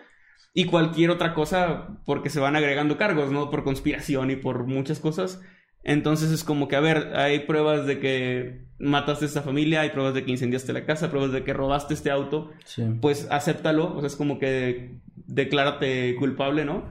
[0.53, 3.49] Y cualquier otra cosa porque se van agregando cargos, ¿no?
[3.51, 5.41] Por conspiración y por muchas cosas.
[5.89, 9.91] Entonces es como que, a ver, hay pruebas de que mataste a esta familia, hay
[9.91, 12.83] pruebas de que incendiaste la casa, pruebas de que robaste este auto Sí.
[13.01, 14.97] pues acéptalo, o sea, es como que
[15.29, 16.85] declárate culpable, ¿no?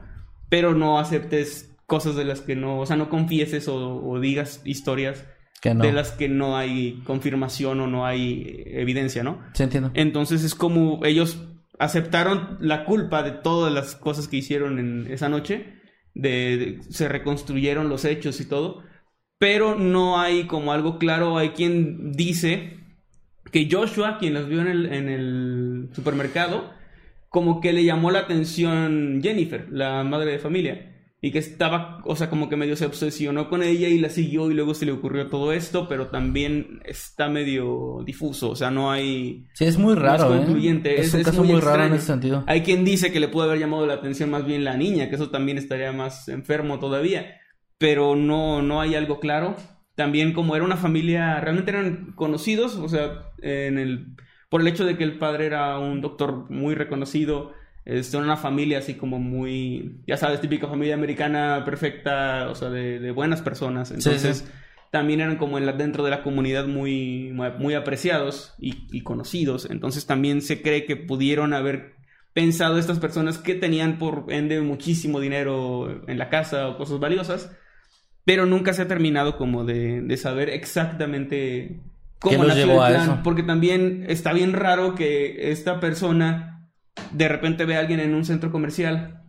[0.50, 4.62] Pero no aceptes cosas de las que no, o sea, no confieses o, o digas
[4.64, 5.26] historias
[5.64, 5.84] no.
[5.84, 9.40] de las que no hay confirmación o no hay evidencia, ¿no?
[9.54, 9.92] Sí, entiendo.
[9.94, 11.38] Entonces es como ellos
[11.80, 15.74] aceptaron la culpa de todas las cosas que hicieron en esa noche,
[16.16, 18.84] de, se reconstruyeron los hechos y todo,
[19.38, 22.80] pero no hay como algo claro, hay quien dice
[23.52, 26.74] que Joshua, quien las vio en el, en el supermercado,
[27.30, 30.95] como que le llamó la atención Jennifer, la madre de familia.
[31.26, 34.52] Y que estaba, o sea, como que medio se obsesionó con ella y la siguió
[34.52, 38.92] y luego se le ocurrió todo esto, pero también está medio difuso, o sea, no
[38.92, 39.48] hay...
[39.54, 40.46] Sí, es muy raro, es ¿eh?
[40.46, 42.44] concluyente, Es, es- un es caso muy muy, raro en ese sentido.
[42.46, 45.16] Hay quien dice que le pudo haber llamado la atención más bien la niña, que
[45.16, 47.26] eso también estaría más enfermo todavía,
[47.80, 49.56] pero no, no hay algo claro.
[49.96, 54.16] También como era una familia, realmente eran conocidos, o sea, en el,
[54.50, 57.54] por el hecho de que el padre era un doctor muy reconocido,
[57.86, 63.00] este, una familia así como muy, ya sabes, típica familia americana perfecta, o sea, de,
[63.00, 63.90] de buenas personas.
[63.90, 64.46] Sí, Entonces, sí.
[64.92, 69.68] también eran como en la- dentro de la comunidad muy, muy, apreciados y, y conocidos.
[69.70, 71.96] Entonces también se cree que pudieron haber
[72.34, 77.52] pensado estas personas que tenían por ende muchísimo dinero en la casa o cosas valiosas,
[78.26, 81.82] pero nunca se ha terminado como de, de saber exactamente
[82.28, 83.20] ¿Qué cómo nació llevó el a plan, eso?
[83.24, 86.55] porque también está bien raro que esta persona
[87.12, 89.22] de repente ve a alguien en un centro comercial,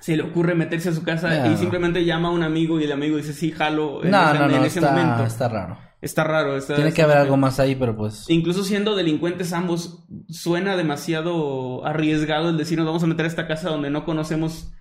[0.00, 2.92] se le ocurre meterse a su casa y simplemente llama a un amigo y el
[2.92, 5.24] amigo dice sí, jalo en, No, ese, no, no, en ese está, momento.
[5.24, 5.78] está raro.
[6.02, 6.56] Está raro.
[6.58, 8.26] Está, Tiene que haber algo más ahí, pero pues...
[8.28, 13.46] Incluso siendo delincuentes ambos, suena demasiado arriesgado el decir nos vamos a meter a esta
[13.46, 14.74] casa donde no conocemos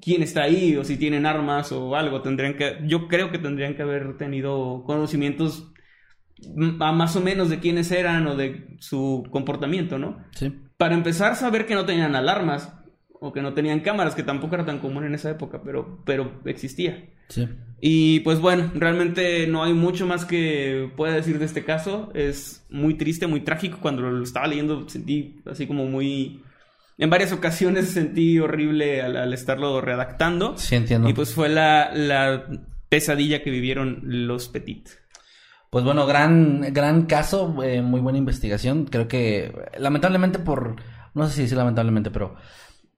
[0.00, 2.22] quién está ahí o si tienen armas o algo.
[2.22, 5.70] Tendrían que, yo creo que tendrían que haber tenido conocimientos
[6.80, 10.24] a más o menos de quiénes eran o de su comportamiento, ¿no?
[10.32, 10.63] Sí.
[10.76, 12.72] Para empezar, saber que no tenían alarmas
[13.20, 16.40] o que no tenían cámaras, que tampoco era tan común en esa época, pero, pero
[16.44, 17.10] existía.
[17.28, 17.48] Sí.
[17.80, 22.10] Y pues bueno, realmente no hay mucho más que pueda decir de este caso.
[22.14, 23.78] Es muy triste, muy trágico.
[23.80, 26.42] Cuando lo estaba leyendo sentí así como muy...
[26.98, 30.58] en varias ocasiones sentí horrible al, al estarlo redactando.
[30.58, 31.08] Sí, entiendo.
[31.08, 32.46] Y pues fue la, la
[32.88, 34.88] pesadilla que vivieron los Petit.
[35.74, 38.84] Pues bueno, gran, gran caso, eh, muy buena investigación.
[38.84, 40.76] Creo que lamentablemente por,
[41.14, 42.36] no sé si decir lamentablemente, pero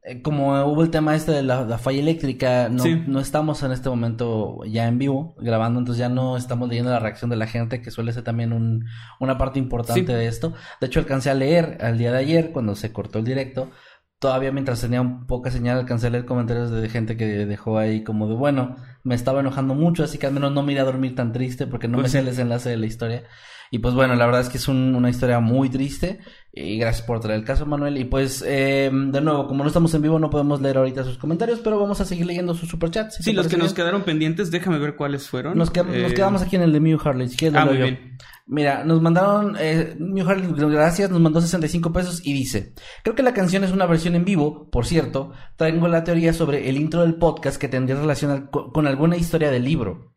[0.02, 3.02] eh, como hubo el tema este de la, la falla eléctrica, no, Sí.
[3.06, 6.98] no estamos en este momento ya en vivo grabando, entonces ya no estamos leyendo la
[6.98, 8.84] reacción de la gente, que suele ser también un,
[9.20, 10.12] una parte importante Sí.
[10.12, 10.52] de esto.
[10.78, 13.70] De hecho, alcancé a leer al día de ayer, cuando se cortó el directo,
[14.18, 18.02] todavía mientras tenía un poca señal, alcancé a leer comentarios de gente que dejó ahí
[18.04, 20.84] como de, bueno, me estaba enojando mucho, así que al menos no me iré a
[20.84, 22.12] dormir tan triste porque no Pues me sí.
[22.12, 23.24] sé el desenlace de la historia.
[23.70, 26.20] Y pues bueno, la verdad es que es un- una historia muy triste.
[26.58, 27.98] Y gracias por traer el caso, Manuel.
[27.98, 31.18] Y pues, eh, de nuevo, como no estamos en vivo, no podemos leer ahorita sus
[31.18, 33.16] comentarios, pero vamos a seguir leyendo sus superchats.
[33.16, 35.58] si Sí, los que nos quedaron pendientes, déjame ver cuáles fueron.
[35.58, 37.28] Nos, qued- nos Eh, quedamos aquí en el de Mew Harley.
[37.28, 37.82] Si quieres, Ah, muy yo.
[37.84, 38.16] bien.
[38.46, 42.72] Mira, nos mandaron, eh, Mew Harley, gracias, nos mandó 65 pesos y dice,
[43.02, 46.70] creo que la canción es una versión en vivo, por cierto, tengo la teoría sobre
[46.70, 50.14] el intro del podcast que tendría relación al- con alguna historia del libro.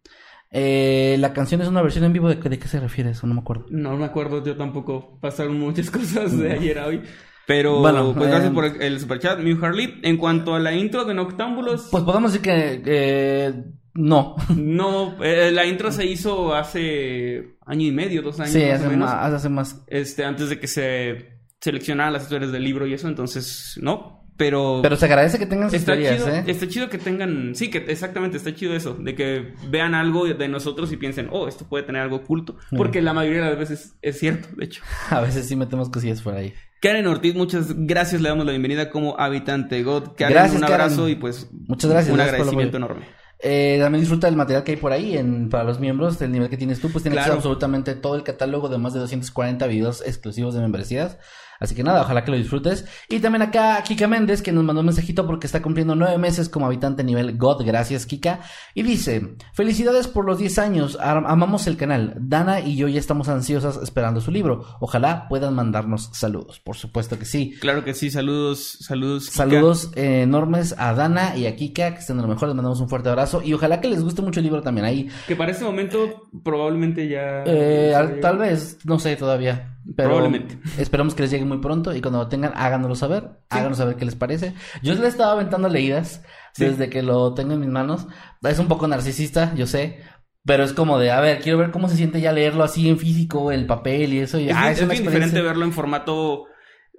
[0.52, 3.28] Eh, la canción es una versión en vivo, ¿de, qué- de qué se refiere eso?
[3.28, 3.66] No me acuerdo.
[3.70, 5.18] No me acuerdo, yo tampoco.
[5.22, 7.02] Pasaron muchas cosas de ayer a hoy.
[7.46, 10.00] Pero, Bueno, pues gracias eh, por el superchat, Mew Harley.
[10.04, 13.64] En cuanto a la intro de Noctámbulos, Pues podemos decir que, eh,
[13.96, 14.36] no.
[14.56, 18.88] no, eh, la intro se hizo hace año y medio, dos años Sí, más hace
[18.88, 19.10] o menos.
[19.10, 19.84] más, hace más.
[19.88, 24.19] Este, antes de que se seleccionaran las historias del libro y eso, entonces, no.
[24.40, 26.44] Pero, Pero se agradece que tengan sus está teorías, chido, ¿eh?
[26.48, 30.48] está chido que tengan, sí, que exactamente, está chido eso, de que vean algo de
[30.48, 33.98] nosotros y piensen, oh, esto puede tener algo oculto, porque la mayoría de las veces
[34.02, 34.82] es cierto, de hecho.
[35.10, 36.54] A veces sí metemos cosillas por ahí.
[36.82, 40.14] Karen Ortiz, muchas gracias, le damos la bienvenida como habitante God.
[40.16, 41.12] Karen, Gracias, un abrazo Karen.
[41.12, 43.06] y pues Muchas gracias, un el agradecimiento enorme.
[43.42, 46.50] Eh, también disfruta del material que hay por ahí en, para los miembros, del nivel
[46.50, 47.34] que tienes tú, pues tienes Claro.
[47.36, 51.18] absolutamente todo el catálogo de más de 240 videos exclusivos de membresías.
[51.60, 52.86] Así que nada, ojalá que lo disfrutes.
[53.10, 56.48] Y también acá Kika Méndez, que nos mandó un mensajito porque está cumpliendo nueve meses
[56.50, 57.64] como habitante nivel God.
[57.66, 58.40] Gracias, Kika.
[58.74, 62.14] Y dice, felicidades por los 10 años, Am- amamos el canal.
[62.20, 64.66] Dana y yo ya estamos ansiosas esperando su libro.
[64.80, 66.60] Ojalá puedan mandarnos saludos.
[66.60, 67.56] Por supuesto que sí.
[67.60, 69.26] Claro que sí, saludos, saludos.
[69.30, 69.36] Kika.
[69.38, 72.80] Saludos eh, enormes a Dana y a Kika, que estén de lo mejor, les mandamos
[72.80, 75.10] un fuerte abrazo y ojalá que les guste mucho el libro también ahí.
[75.28, 77.44] Que para este momento probablemente ya...
[77.46, 80.60] Eh, tal vez, no sé todavía, pero Probablemente.
[80.78, 83.58] esperamos que les llegue muy pronto y cuando lo tengan háganoslo saber, Sí.
[83.58, 84.54] háganos saber qué les parece.
[84.84, 86.24] Yo le estaba aventando leídas
[86.54, 86.66] Sí.
[86.66, 88.08] desde que lo tengo en mis manos.
[88.44, 90.00] Es un poco narcisista, yo sé.
[90.46, 92.98] Pero es como de, a ver, quiero ver cómo se siente ya leerlo así en
[92.98, 94.40] físico, el papel y eso.
[94.40, 96.46] Y, Es, ah, es es una diferente verlo en formato,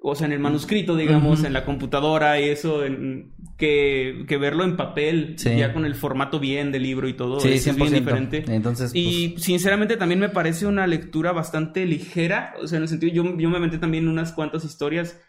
[0.02, 4.64] o sea, en el manuscrito, digamos, en la computadora y eso, en- que, que verlo
[4.64, 5.51] en papel, Sí.
[5.59, 7.40] ya con el formato bien del libro y todo.
[7.40, 7.77] Sí, es, es 100%.
[7.90, 8.44] bien diferente.
[8.48, 12.89] Entonces, pues, Y sinceramente también me parece una lectura bastante ligera, o sea, en el
[12.89, 15.20] sentido, yo, yo me aventé también unas cuantas historias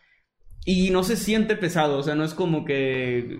[0.63, 3.39] y no se siente pesado, o sea, no es como que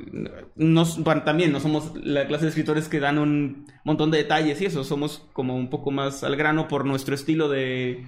[0.56, 4.60] nos, bueno, también no somos la clase de escritores que dan un montón de detalles
[4.60, 8.06] y eso, somos como un poco más al grano por nuestro estilo de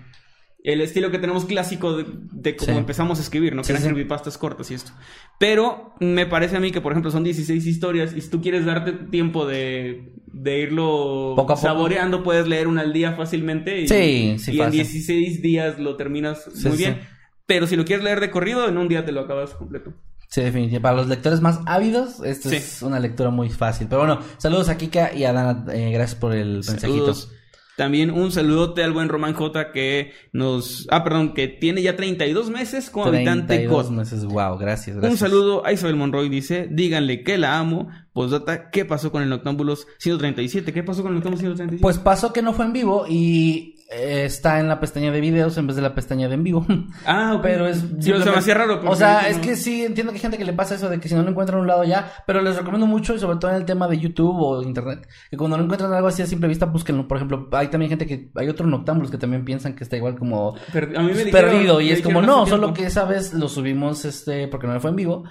[0.64, 2.78] el estilo que tenemos clásico de, de cómo Sí.
[2.78, 3.64] empezamos a escribir, ¿no?
[3.64, 3.90] Sí, Que eran sí.
[3.94, 4.92] creepypastas cortas y esto.
[5.38, 8.66] Pero me parece a mí que, por ejemplo, son 16 historias y si tú quieres
[8.66, 11.68] darte tiempo de, de irlo Poco a poco.
[11.68, 14.72] saboreando, puedes leer una al día fácilmente y, y en fácil.
[14.72, 17.02] 16 días lo terminas muy bien.
[17.46, 19.92] Pero si lo quieres leer de corrido, en un día te lo acabas completo.
[20.30, 20.80] Sí, definitivamente.
[20.82, 22.56] Para los lectores más ávidos, esto Sí.
[22.56, 23.88] es una lectura muy fácil.
[23.90, 25.66] Pero bueno, saludos a Kika y a Dana.
[25.74, 26.80] eh, gracias por el mensajito.
[26.88, 27.32] Saludos.
[27.76, 30.88] También un saludote al buen Román J que nos...
[30.92, 33.92] Ah, perdón, que tiene ya 32 meses como habitante 32 COD.
[33.92, 34.26] meses.
[34.26, 35.12] Wow, gracias, gracias.
[35.12, 37.90] Un saludo a Isabel Monroy, dice, díganle que la amo.
[38.14, 40.72] Postdata, ¿qué pasó con el Noctámbulos 137?
[40.72, 41.82] ¿Qué pasó con el Noctámbulos 137?
[41.82, 45.68] Pues pasó que no fue en vivo y está en la pestaña de videos en
[45.68, 46.66] vez de la pestaña de en vivo.
[47.06, 47.42] ah, ok.
[47.44, 47.82] Pero es.
[47.82, 48.82] Yo, se me simplemente- hacía raro.
[48.90, 51.00] O sea, no- es que sí, entiendo que hay gente que le pasa eso de
[51.00, 53.38] que si no lo encuentran en un lado ya, pero les recomiendo mucho, y sobre
[53.38, 56.26] todo en el tema de YouTube o Internet, que cuando no encuentran algo así a
[56.26, 57.08] simple vista, búsquenlo.
[57.08, 60.18] Por ejemplo, hay también gente que, hay otros noctámbulos que también piensan que está igual
[60.18, 62.74] como Per- a mí me dijeron- perdido, y me es como, no, solo tiempo.
[62.82, 65.24] que esa vez lo subimos, este, porque no fue en vivo,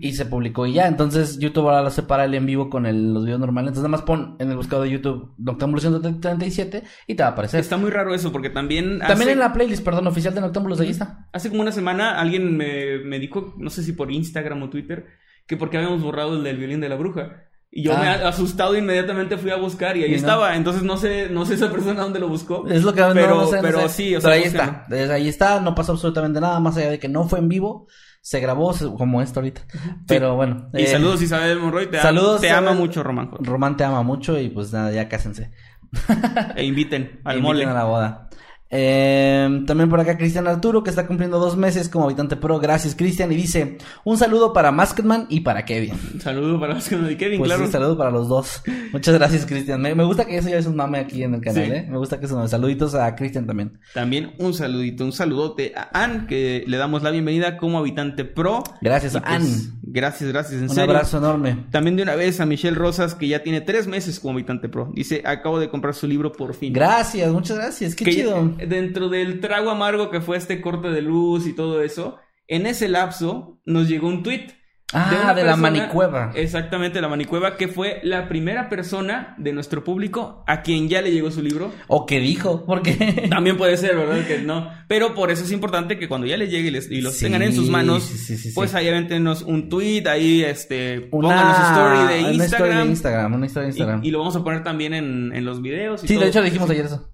[0.00, 0.86] y se publicó y ya.
[0.86, 3.68] Entonces, YouTube ahora lo separa el en vivo con el- los videos normales.
[3.70, 7.32] Entonces, nada más pon en el buscador de YouTube Noctámbulos 137 y te va a
[7.32, 7.60] aparecer.
[7.60, 8.98] Está muy raro eso porque también...
[8.98, 11.26] También hace- en la playlist, perdón, oficial de Noctámbulos, ahí está.
[11.32, 15.06] Hace como una semana alguien me, me dijo, no sé si por Instagram o Twitter,
[15.46, 17.42] que porque habíamos borrado el del violín de la bruja.
[17.70, 18.00] Y yo Ah.
[18.00, 20.16] me asustado inmediatamente fui a buscar y ahí Y no.
[20.18, 20.56] estaba.
[20.56, 22.66] Entonces no sé, no sé esa persona dónde lo buscó.
[22.68, 23.88] Es lo que pero, no sé, no pero sé.
[23.90, 24.86] sí, o Pero sea, ahí está.
[24.88, 27.86] Desde ahí está, no pasó absolutamente nada más allá de que no fue en vivo.
[28.22, 29.60] Se grabó como esto ahorita.
[30.08, 30.68] Pero bueno.
[30.72, 32.78] Y eh, saludos Isabel Monroy, te, saludos, te ama Isabel.
[32.80, 33.30] mucho Román.
[33.40, 35.50] Román te ama mucho y pues nada, ya cásense.
[36.56, 37.64] E inviten al Inviten mole.
[37.64, 38.28] a la boda.
[38.70, 42.58] Eh, también por acá Cristian Arturo, que está cumpliendo dos meses como habitante pro.
[42.58, 43.30] Gracias, Cristian.
[43.32, 45.94] Y dice, un saludo para Masketman y para Kevin.
[46.14, 47.64] Un saludo para Masketman y Kevin, Pues claro.
[47.64, 48.62] un saludo para los dos.
[48.92, 49.80] Muchas gracias, Cristian.
[49.80, 51.70] Me, me gusta que eso ya es un mame aquí en el canal, Sí.
[51.72, 51.86] ¿eh?
[51.88, 52.46] Me gusta que eso no.
[52.48, 53.78] Saluditos a Cristian también.
[53.94, 58.62] También un saludito, un saludote a Ann, que le damos la bienvenida como habitante pro.
[58.80, 59.76] Gracias, Y pues, Ann.
[59.88, 60.90] Gracias, gracias, en Un serio.
[60.90, 61.66] abrazo enorme.
[61.70, 64.90] También de una vez a Michelle Rosas, que ya tiene tres meses como habitante pro.
[64.94, 66.72] Dice, acabo de comprar su libro por fin.
[66.72, 67.94] Gracias, muchas gracias.
[67.94, 68.52] Qué Que chido.
[68.55, 72.18] ya- dentro del trago amargo que fue este corte de luz y todo eso,
[72.48, 74.46] en ese lapso nos llegó un tweet.
[74.92, 76.30] Ah, de la manicueva.
[76.36, 81.10] Exactamente, la manicueva, que fue la primera persona de nuestro público a quien ya le
[81.10, 81.72] llegó su libro.
[81.88, 82.92] O que dijo, porque...
[83.28, 84.24] También puede ser, ¿verdad?
[84.28, 84.70] Que no.
[84.86, 87.24] Pero por eso es importante que cuando ya les llegue y, les- y los Sí,
[87.24, 91.28] tengan en sus manos, sí, sí, sí, pues ahí avéntenos un tweet, ahí este, Una,
[91.30, 92.84] pónganos story de una story Instagram.
[92.86, 94.04] de Instagram, una historia de y- Instagram.
[94.04, 96.04] Y, lo vamos a poner también en, en los videos.
[96.04, 96.22] y sí, todo.
[96.22, 97.10] de hecho dijimos ayer eso.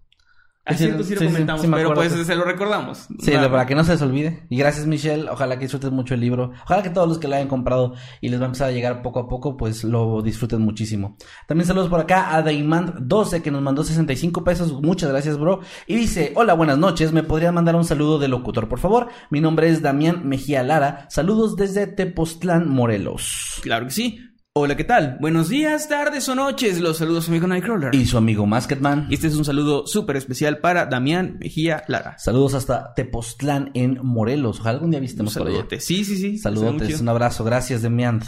[0.64, 3.08] Ah, Sí, sí, lo sí, comentamos, pero pues que- se lo recordamos.
[3.18, 4.46] Sí, para que no se les olvide.
[4.48, 5.28] Y gracias, Michelle.
[5.28, 6.52] Ojalá que disfruten mucho el libro.
[6.64, 9.02] Ojalá que todos los que lo hayan comprado y les va a empezar a llegar
[9.02, 11.16] poco a poco, pues lo disfruten muchísimo.
[11.48, 14.72] También saludos por acá a Daimand12, que nos mandó 65 pesos.
[14.82, 15.60] Muchas gracias, bro.
[15.88, 17.12] Y dice, hola, buenas noches.
[17.12, 19.08] ¿Me podría mandar un saludo de locutor, por favor?
[19.30, 21.06] Mi nombre es Damián Mejía Lara.
[21.10, 23.58] Saludos desde Tepoztlán, Morelos.
[23.62, 24.20] Claro que sí.
[24.54, 25.16] Hola, ¿qué tal?
[25.18, 26.78] Buenos días, tardes o noches.
[26.78, 27.94] Los saludos, amigo Nightcrawler.
[27.94, 29.06] Y su amigo Masketman.
[29.08, 32.18] Y este es un saludo súper especial para Damián Mejía Lara.
[32.18, 34.60] Saludos hasta Tepoztlán en Morelos.
[34.60, 35.66] Ojalá algún día visitemos por allá.
[35.78, 36.36] Sí, sí, sí.
[36.36, 37.44] Saludotes, un abrazo.
[37.44, 38.20] Gracias, Damián.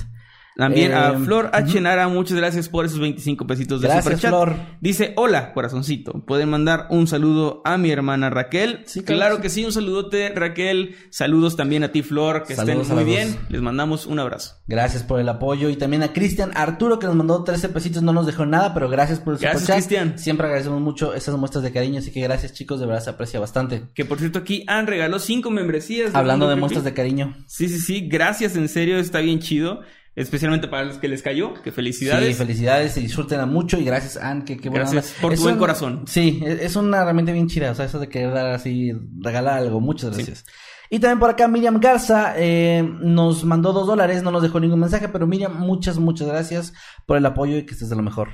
[0.57, 1.81] También a Eh, Flor H.
[1.81, 4.31] Nara, muchas gracias por esos 25 pesitos de Gracias, superchat.
[4.31, 4.57] Flor.
[4.81, 6.13] Dice, hola, corazoncito.
[6.25, 8.83] Pueden mandar un saludo a mi hermana Raquel.
[8.87, 10.95] Sí, claro claro, que que sí, un saludote, Raquel.
[11.11, 13.37] Saludos también a ti, Flor, que Saludos estén muy bien.
[13.49, 14.57] Les mandamos un abrazo.
[14.67, 15.69] Gracias por el apoyo.
[15.71, 18.03] Y también a Cristian Arturo, que nos mandó 13 pesitos.
[18.03, 19.71] No nos dejó nada, pero gracias por el Gracias.
[19.71, 20.19] Cristian.
[20.19, 21.99] Siempre agradecemos mucho esas muestras de cariño.
[21.99, 22.79] Así que gracias, chicos.
[22.81, 23.89] De verdad se aprecia bastante.
[23.95, 26.15] Que por cierto, aquí han regaló cinco membresías.
[26.15, 27.37] Hablando de muestras de cariño.
[27.47, 28.09] Sí, sí, sí.
[28.09, 29.81] Gracias, en serio, está bien chido.
[30.17, 31.55] Especialmente para los que les cayó.
[31.55, 32.29] Que felicidades.
[32.29, 32.97] Sí, felicidades.
[32.97, 33.79] Y disfruten mucho.
[33.79, 34.45] Y gracias, Ann.
[34.45, 35.21] Que qué buena Gracias onda.
[35.23, 36.05] por tu Es buen un- corazón.
[36.07, 37.71] Sí, es es una herramienta bien chida.
[37.71, 39.81] O sea, eso de querer dar así, regalar algo.
[39.81, 40.45] Muchas gracias.
[40.91, 44.79] Y también por acá Miriam Garza eh, nos mandó dos dólares, no nos dejó ningún
[44.81, 46.73] mensaje, pero Miriam, muchas, muchas gracias
[47.07, 48.29] por el apoyo y que estés de lo mejor.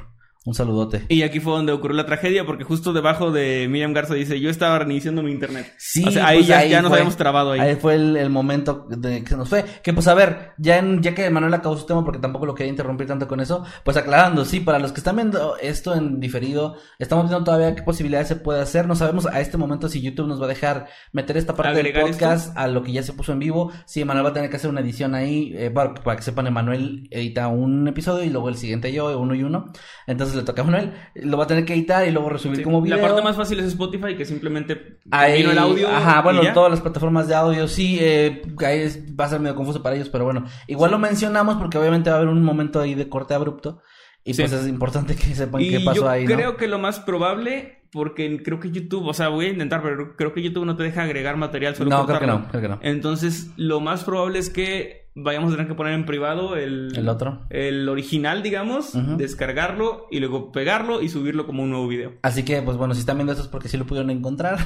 [0.46, 1.04] Un saludote.
[1.10, 4.48] Y aquí fue donde ocurrió la tragedia, porque justo debajo de Miriam Garza dice, yo
[4.48, 5.74] estaba reiniciando mi internet.
[5.76, 6.98] Sí, O sea, ahí pues ya, ya nos fue.
[6.98, 7.76] habíamos trabado ahí.
[7.76, 9.66] fue el, el momento de que se nos fue.
[9.82, 12.54] Que pues a ver, ya en, ya que Manuel acabó su tema, porque tampoco lo
[12.54, 16.20] quería interrumpir tanto con eso, pues aclarando, sí, para los que están viendo esto en
[16.20, 18.86] diferido, estamos viendo todavía qué posibilidades se puede hacer.
[18.86, 22.04] No sabemos a este momento si YouTube nos va a dejar meter esta parte ¿Agregar
[22.04, 23.72] del podcast a lo que ya se puso en vivo.
[23.84, 26.50] Sí, Manuel va a tener que hacer una edición ahí, eh, para, para que sepan,
[26.50, 29.70] Manuel edita un episodio y luego el siguiente yo, uno y uno.
[30.06, 32.62] Entonces le toca a Manuel, lo va a tener que editar y luego resubir Sí.
[32.62, 32.96] como video.
[32.96, 35.88] La parte más fácil es Spotify, que simplemente Ahí, el audio.
[35.88, 36.52] Ajá, bueno, ya.
[36.52, 39.96] todas las plataformas de audio, sí, eh, ahí es- va a ser medio confuso para
[39.96, 43.08] ellos, pero bueno, igual lo mencionamos porque obviamente va a haber un momento ahí de
[43.08, 43.80] corte abrupto
[44.24, 44.42] y Sí.
[44.42, 46.34] pues es importante que sepan Y qué pasó yo ahí, ¿no?
[46.36, 50.14] creo que lo más probable, porque creo que YouTube, o sea, voy a intentar, pero
[50.16, 52.68] creo que YouTube no te deja agregar material, solo No, creo que no, creo que
[52.68, 52.78] no.
[52.82, 56.92] Entonces, lo más probable es que vayamos a tener que poner en privado el...
[56.96, 57.46] El otro.
[57.50, 62.14] El original, digamos, descargarlo y luego pegarlo y subirlo como un nuevo video.
[62.22, 64.58] Así que, pues bueno, si están viendo esto es porque sí lo pudieron encontrar.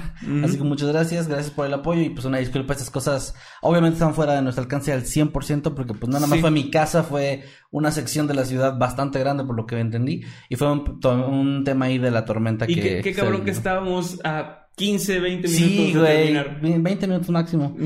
[0.42, 3.94] Así que muchas gracias, gracias por el apoyo y pues una disculpa, estas cosas obviamente
[3.94, 6.40] están fuera de nuestro alcance al 100% porque pues no nada más Sí.
[6.40, 10.22] fue mi casa, fue una sección de la ciudad bastante grande por lo que entendí
[10.48, 12.82] y fue un, tema ahí de la tormenta Y que...
[12.82, 16.82] qué, qué cabrón que estábamos a 15, 20 minutos Sí, güey, terminar.
[16.82, 17.76] 20 minutos máximo.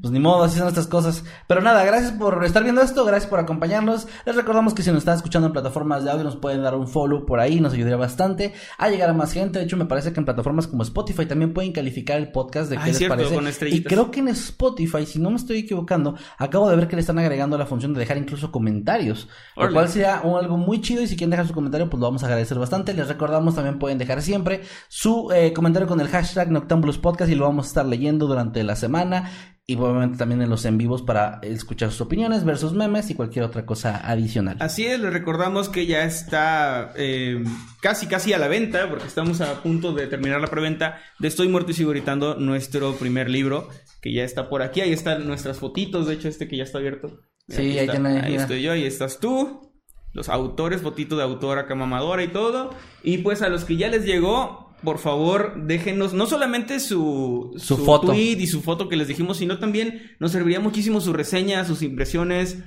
[0.00, 1.22] Pues ni modo, así son estas cosas.
[1.46, 4.06] Pero nada, gracias por estar viendo esto, gracias por acompañarnos.
[4.24, 6.88] Les recordamos que si nos están escuchando en plataformas de audio, nos pueden dar un
[6.88, 9.58] follow por ahí, nos ayudaría bastante a llegar a más gente.
[9.58, 12.78] De hecho, me parece que en plataformas como Spotify también pueden calificar el podcast de
[12.78, 13.34] Ah, qué es les cierto, parece.
[13.34, 16.96] con y creo que en Spotify, si no me estoy equivocando, acabo de ver que
[16.96, 19.28] le están agregando la función de dejar incluso comentarios.
[19.54, 19.74] Lo Órale.
[19.74, 22.22] cual sería un- algo muy chido y si quieren dejar su comentario, pues lo vamos
[22.22, 22.94] a agradecer bastante.
[22.94, 27.34] Les recordamos también pueden dejar siempre su eh, comentario con el hashtag Noctambulus Podcast y
[27.34, 29.30] lo vamos a estar leyendo durante la semana.
[29.66, 33.14] Y obviamente también en los en vivos para escuchar sus opiniones, ver sus memes y
[33.14, 34.56] cualquier otra cosa adicional.
[34.60, 37.44] Así es, les recordamos que ya está eh,
[37.82, 41.48] casi casi a la venta, porque estamos a punto de terminar la preventa de Estoy
[41.48, 43.68] muerto y sigo gritando, nuestro primer libro,
[44.00, 46.78] que ya está por aquí, ahí están nuestras fotitos, de hecho este que ya está
[46.78, 47.20] abierto.
[47.48, 47.92] Sí, ahí está.
[47.92, 49.72] tiene, Ahí estoy yo, ahí estás tú,
[50.12, 52.70] los autores, fotito de autor acá mamadora y todo.
[53.02, 57.78] Y pues a los que ya les llegó, por favor, déjenos no solamente su, Su
[57.78, 58.08] foto.
[58.08, 61.82] tweet y su foto que les dijimos, sino también nos serviría muchísimo su reseña, sus
[61.82, 62.58] impresiones.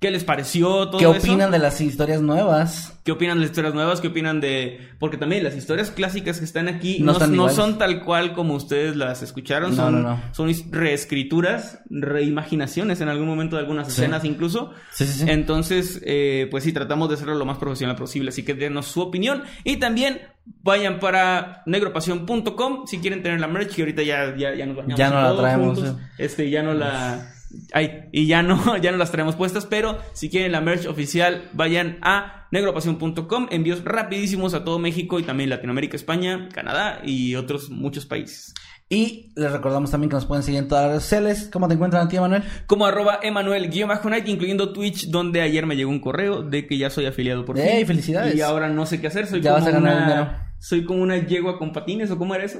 [0.00, 1.12] qué les pareció todo ¿Qué eso.
[1.18, 2.98] opinan de las historias nuevas?
[3.04, 4.00] ¿Qué opinan de las historias nuevas?
[4.00, 4.80] ¿Qué opinan de...?
[4.98, 8.96] Porque también las historias clásicas que están aquí No no, son tal cual como ustedes
[8.96, 9.70] las escucharon.
[9.72, 10.22] No, son, no, no.
[10.32, 14.00] son reescrituras, reimaginaciones en algún momento de algunas Sí.
[14.00, 14.72] escenas incluso.
[14.92, 15.24] Sí, sí, sí.
[15.28, 18.30] Entonces, eh, pues sí, tratamos de hacerlo lo más profesional posible.
[18.30, 19.42] Así que denos su opinión.
[19.64, 20.20] Y también
[20.62, 24.98] vayan para negropasión.com si quieren tener la merch, que ahorita ya, ya, ya nos bañamos
[24.98, 25.96] Ya no la traemos, juntos.
[25.96, 26.06] sí.
[26.18, 27.32] Este, ya no la...
[27.72, 31.48] Ay, y ya no, ya no las traemos puestas, pero si quieren la merch oficial,
[31.52, 37.70] vayan a negropasión.com, envíos rapidísimos a todo México y también Latinoamérica, España, Canadá y otros
[37.70, 38.54] muchos países.
[38.92, 41.48] Y les recordamos también que nos pueden seguir en todas las redes sociales.
[41.52, 42.42] ¿Cómo te encuentran a ti, Manuel?
[42.66, 47.06] Como arroba Emanuel-Night, incluyendo Twitch, donde ayer me llegó un correo de que ya soy
[47.06, 47.86] afiliado por ¡Ey, fin.
[47.86, 48.34] felicidades!
[48.34, 50.06] Y ahora no sé qué hacer, soy Ya como vas a ganar una...
[50.06, 50.30] dinero.
[50.58, 52.58] Soy como una yegua con patines, ¿o cómo era eso?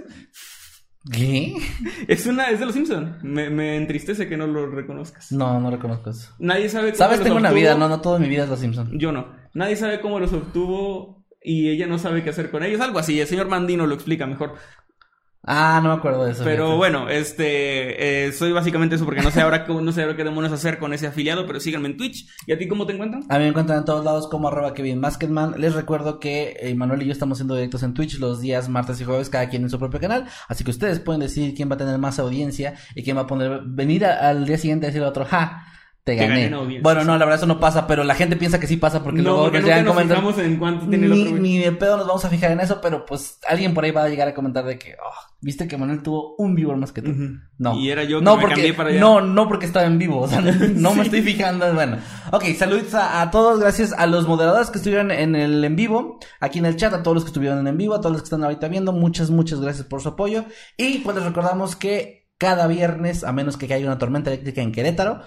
[1.11, 1.55] ¿Qué?
[2.07, 3.19] Es una, es de los Simpson.
[3.23, 5.33] Me, me entristece que no lo reconozcas.
[5.33, 6.31] No, no reconozco eso.
[6.39, 7.19] Nadie sabe cómo ¿Sabes?
[7.19, 8.99] los Tengo una vida, no, no todo mi vida es Los Simpson.
[8.99, 9.29] Yo no.
[9.55, 12.81] Nadie sabe cómo los obtuvo y ella no sabe qué hacer con ellos.
[12.81, 13.19] Algo así.
[13.19, 14.55] El señor Mandino lo explica mejor.
[15.43, 16.45] Ah, no me acuerdo de eso.
[16.45, 20.15] Pero bueno, este, eh, soy básicamente eso porque no sé ahora cómo, no sé ahora
[20.15, 22.27] qué demonios hacer con ese afiliado, pero síganme en Twitch.
[22.47, 23.25] ¿Y a ti cómo te encuentran?
[23.31, 25.55] A mí me encuentran en todos lados como arroba Kevin Masketman.
[25.57, 29.01] Les recuerdo que eh, Manuel y yo estamos haciendo directos en Twitch los días martes
[29.01, 30.27] y jueves, cada quien en su propio canal.
[30.47, 33.27] Así que ustedes pueden decidir quién va a tener más audiencia y quién va a
[33.27, 35.65] poner, venir a- al día siguiente a decir otro, ja,
[36.03, 36.49] te Te gané
[36.83, 37.07] bueno, sí.
[37.07, 39.31] no, la verdad eso no pasa, pero la gente piensa que sí pasa porque no,
[39.31, 41.31] luego porque llegan nos fijamos en cuánto tiene el Ni, otro.
[41.33, 41.43] güey.
[41.43, 44.05] ni de pedo nos vamos a fijar en eso, pero pues alguien por ahí va
[44.05, 47.03] a llegar a comentar de que, oh, viste que Manuel tuvo un viewer más que
[47.03, 47.11] tú.
[47.11, 47.35] Ujú.
[47.59, 47.75] No.
[47.79, 49.01] Y era yo que no, me porque, cambié para allá.
[49.01, 50.21] No, no porque estaba en vivo.
[50.21, 51.73] O sea, no me estoy fijando.
[51.75, 51.99] Bueno.
[52.33, 53.61] Ok, saludos a, a todos.
[53.61, 56.19] Gracias a los moderadores que estuvieron en el en vivo.
[56.41, 58.27] Aquí en el chat, a todos los que estuvieron en vivo, a todos los que
[58.27, 58.93] están ahorita viendo.
[58.93, 60.47] Muchas, muchas gracias por su apoyo.
[60.79, 64.73] Y pues les recordamos que cada viernes, a menos que haya una tormenta eléctrica en
[64.73, 65.21] Querétaro,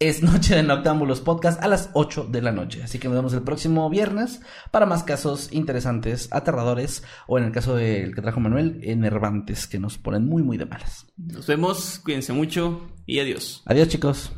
[0.00, 2.82] es Noche de Noctámbulos Podcast a las 8 de la noche.
[2.82, 4.40] Así que nos vemos el próximo viernes
[4.70, 9.78] para más casos interesantes, aterradores, o en el caso del que trajo Manuel, enervantes, que
[9.78, 11.06] nos ponen muy, muy de malas.
[11.16, 13.62] Nos vemos, cuídense mucho y adiós.
[13.66, 14.32] Adiós, chicos.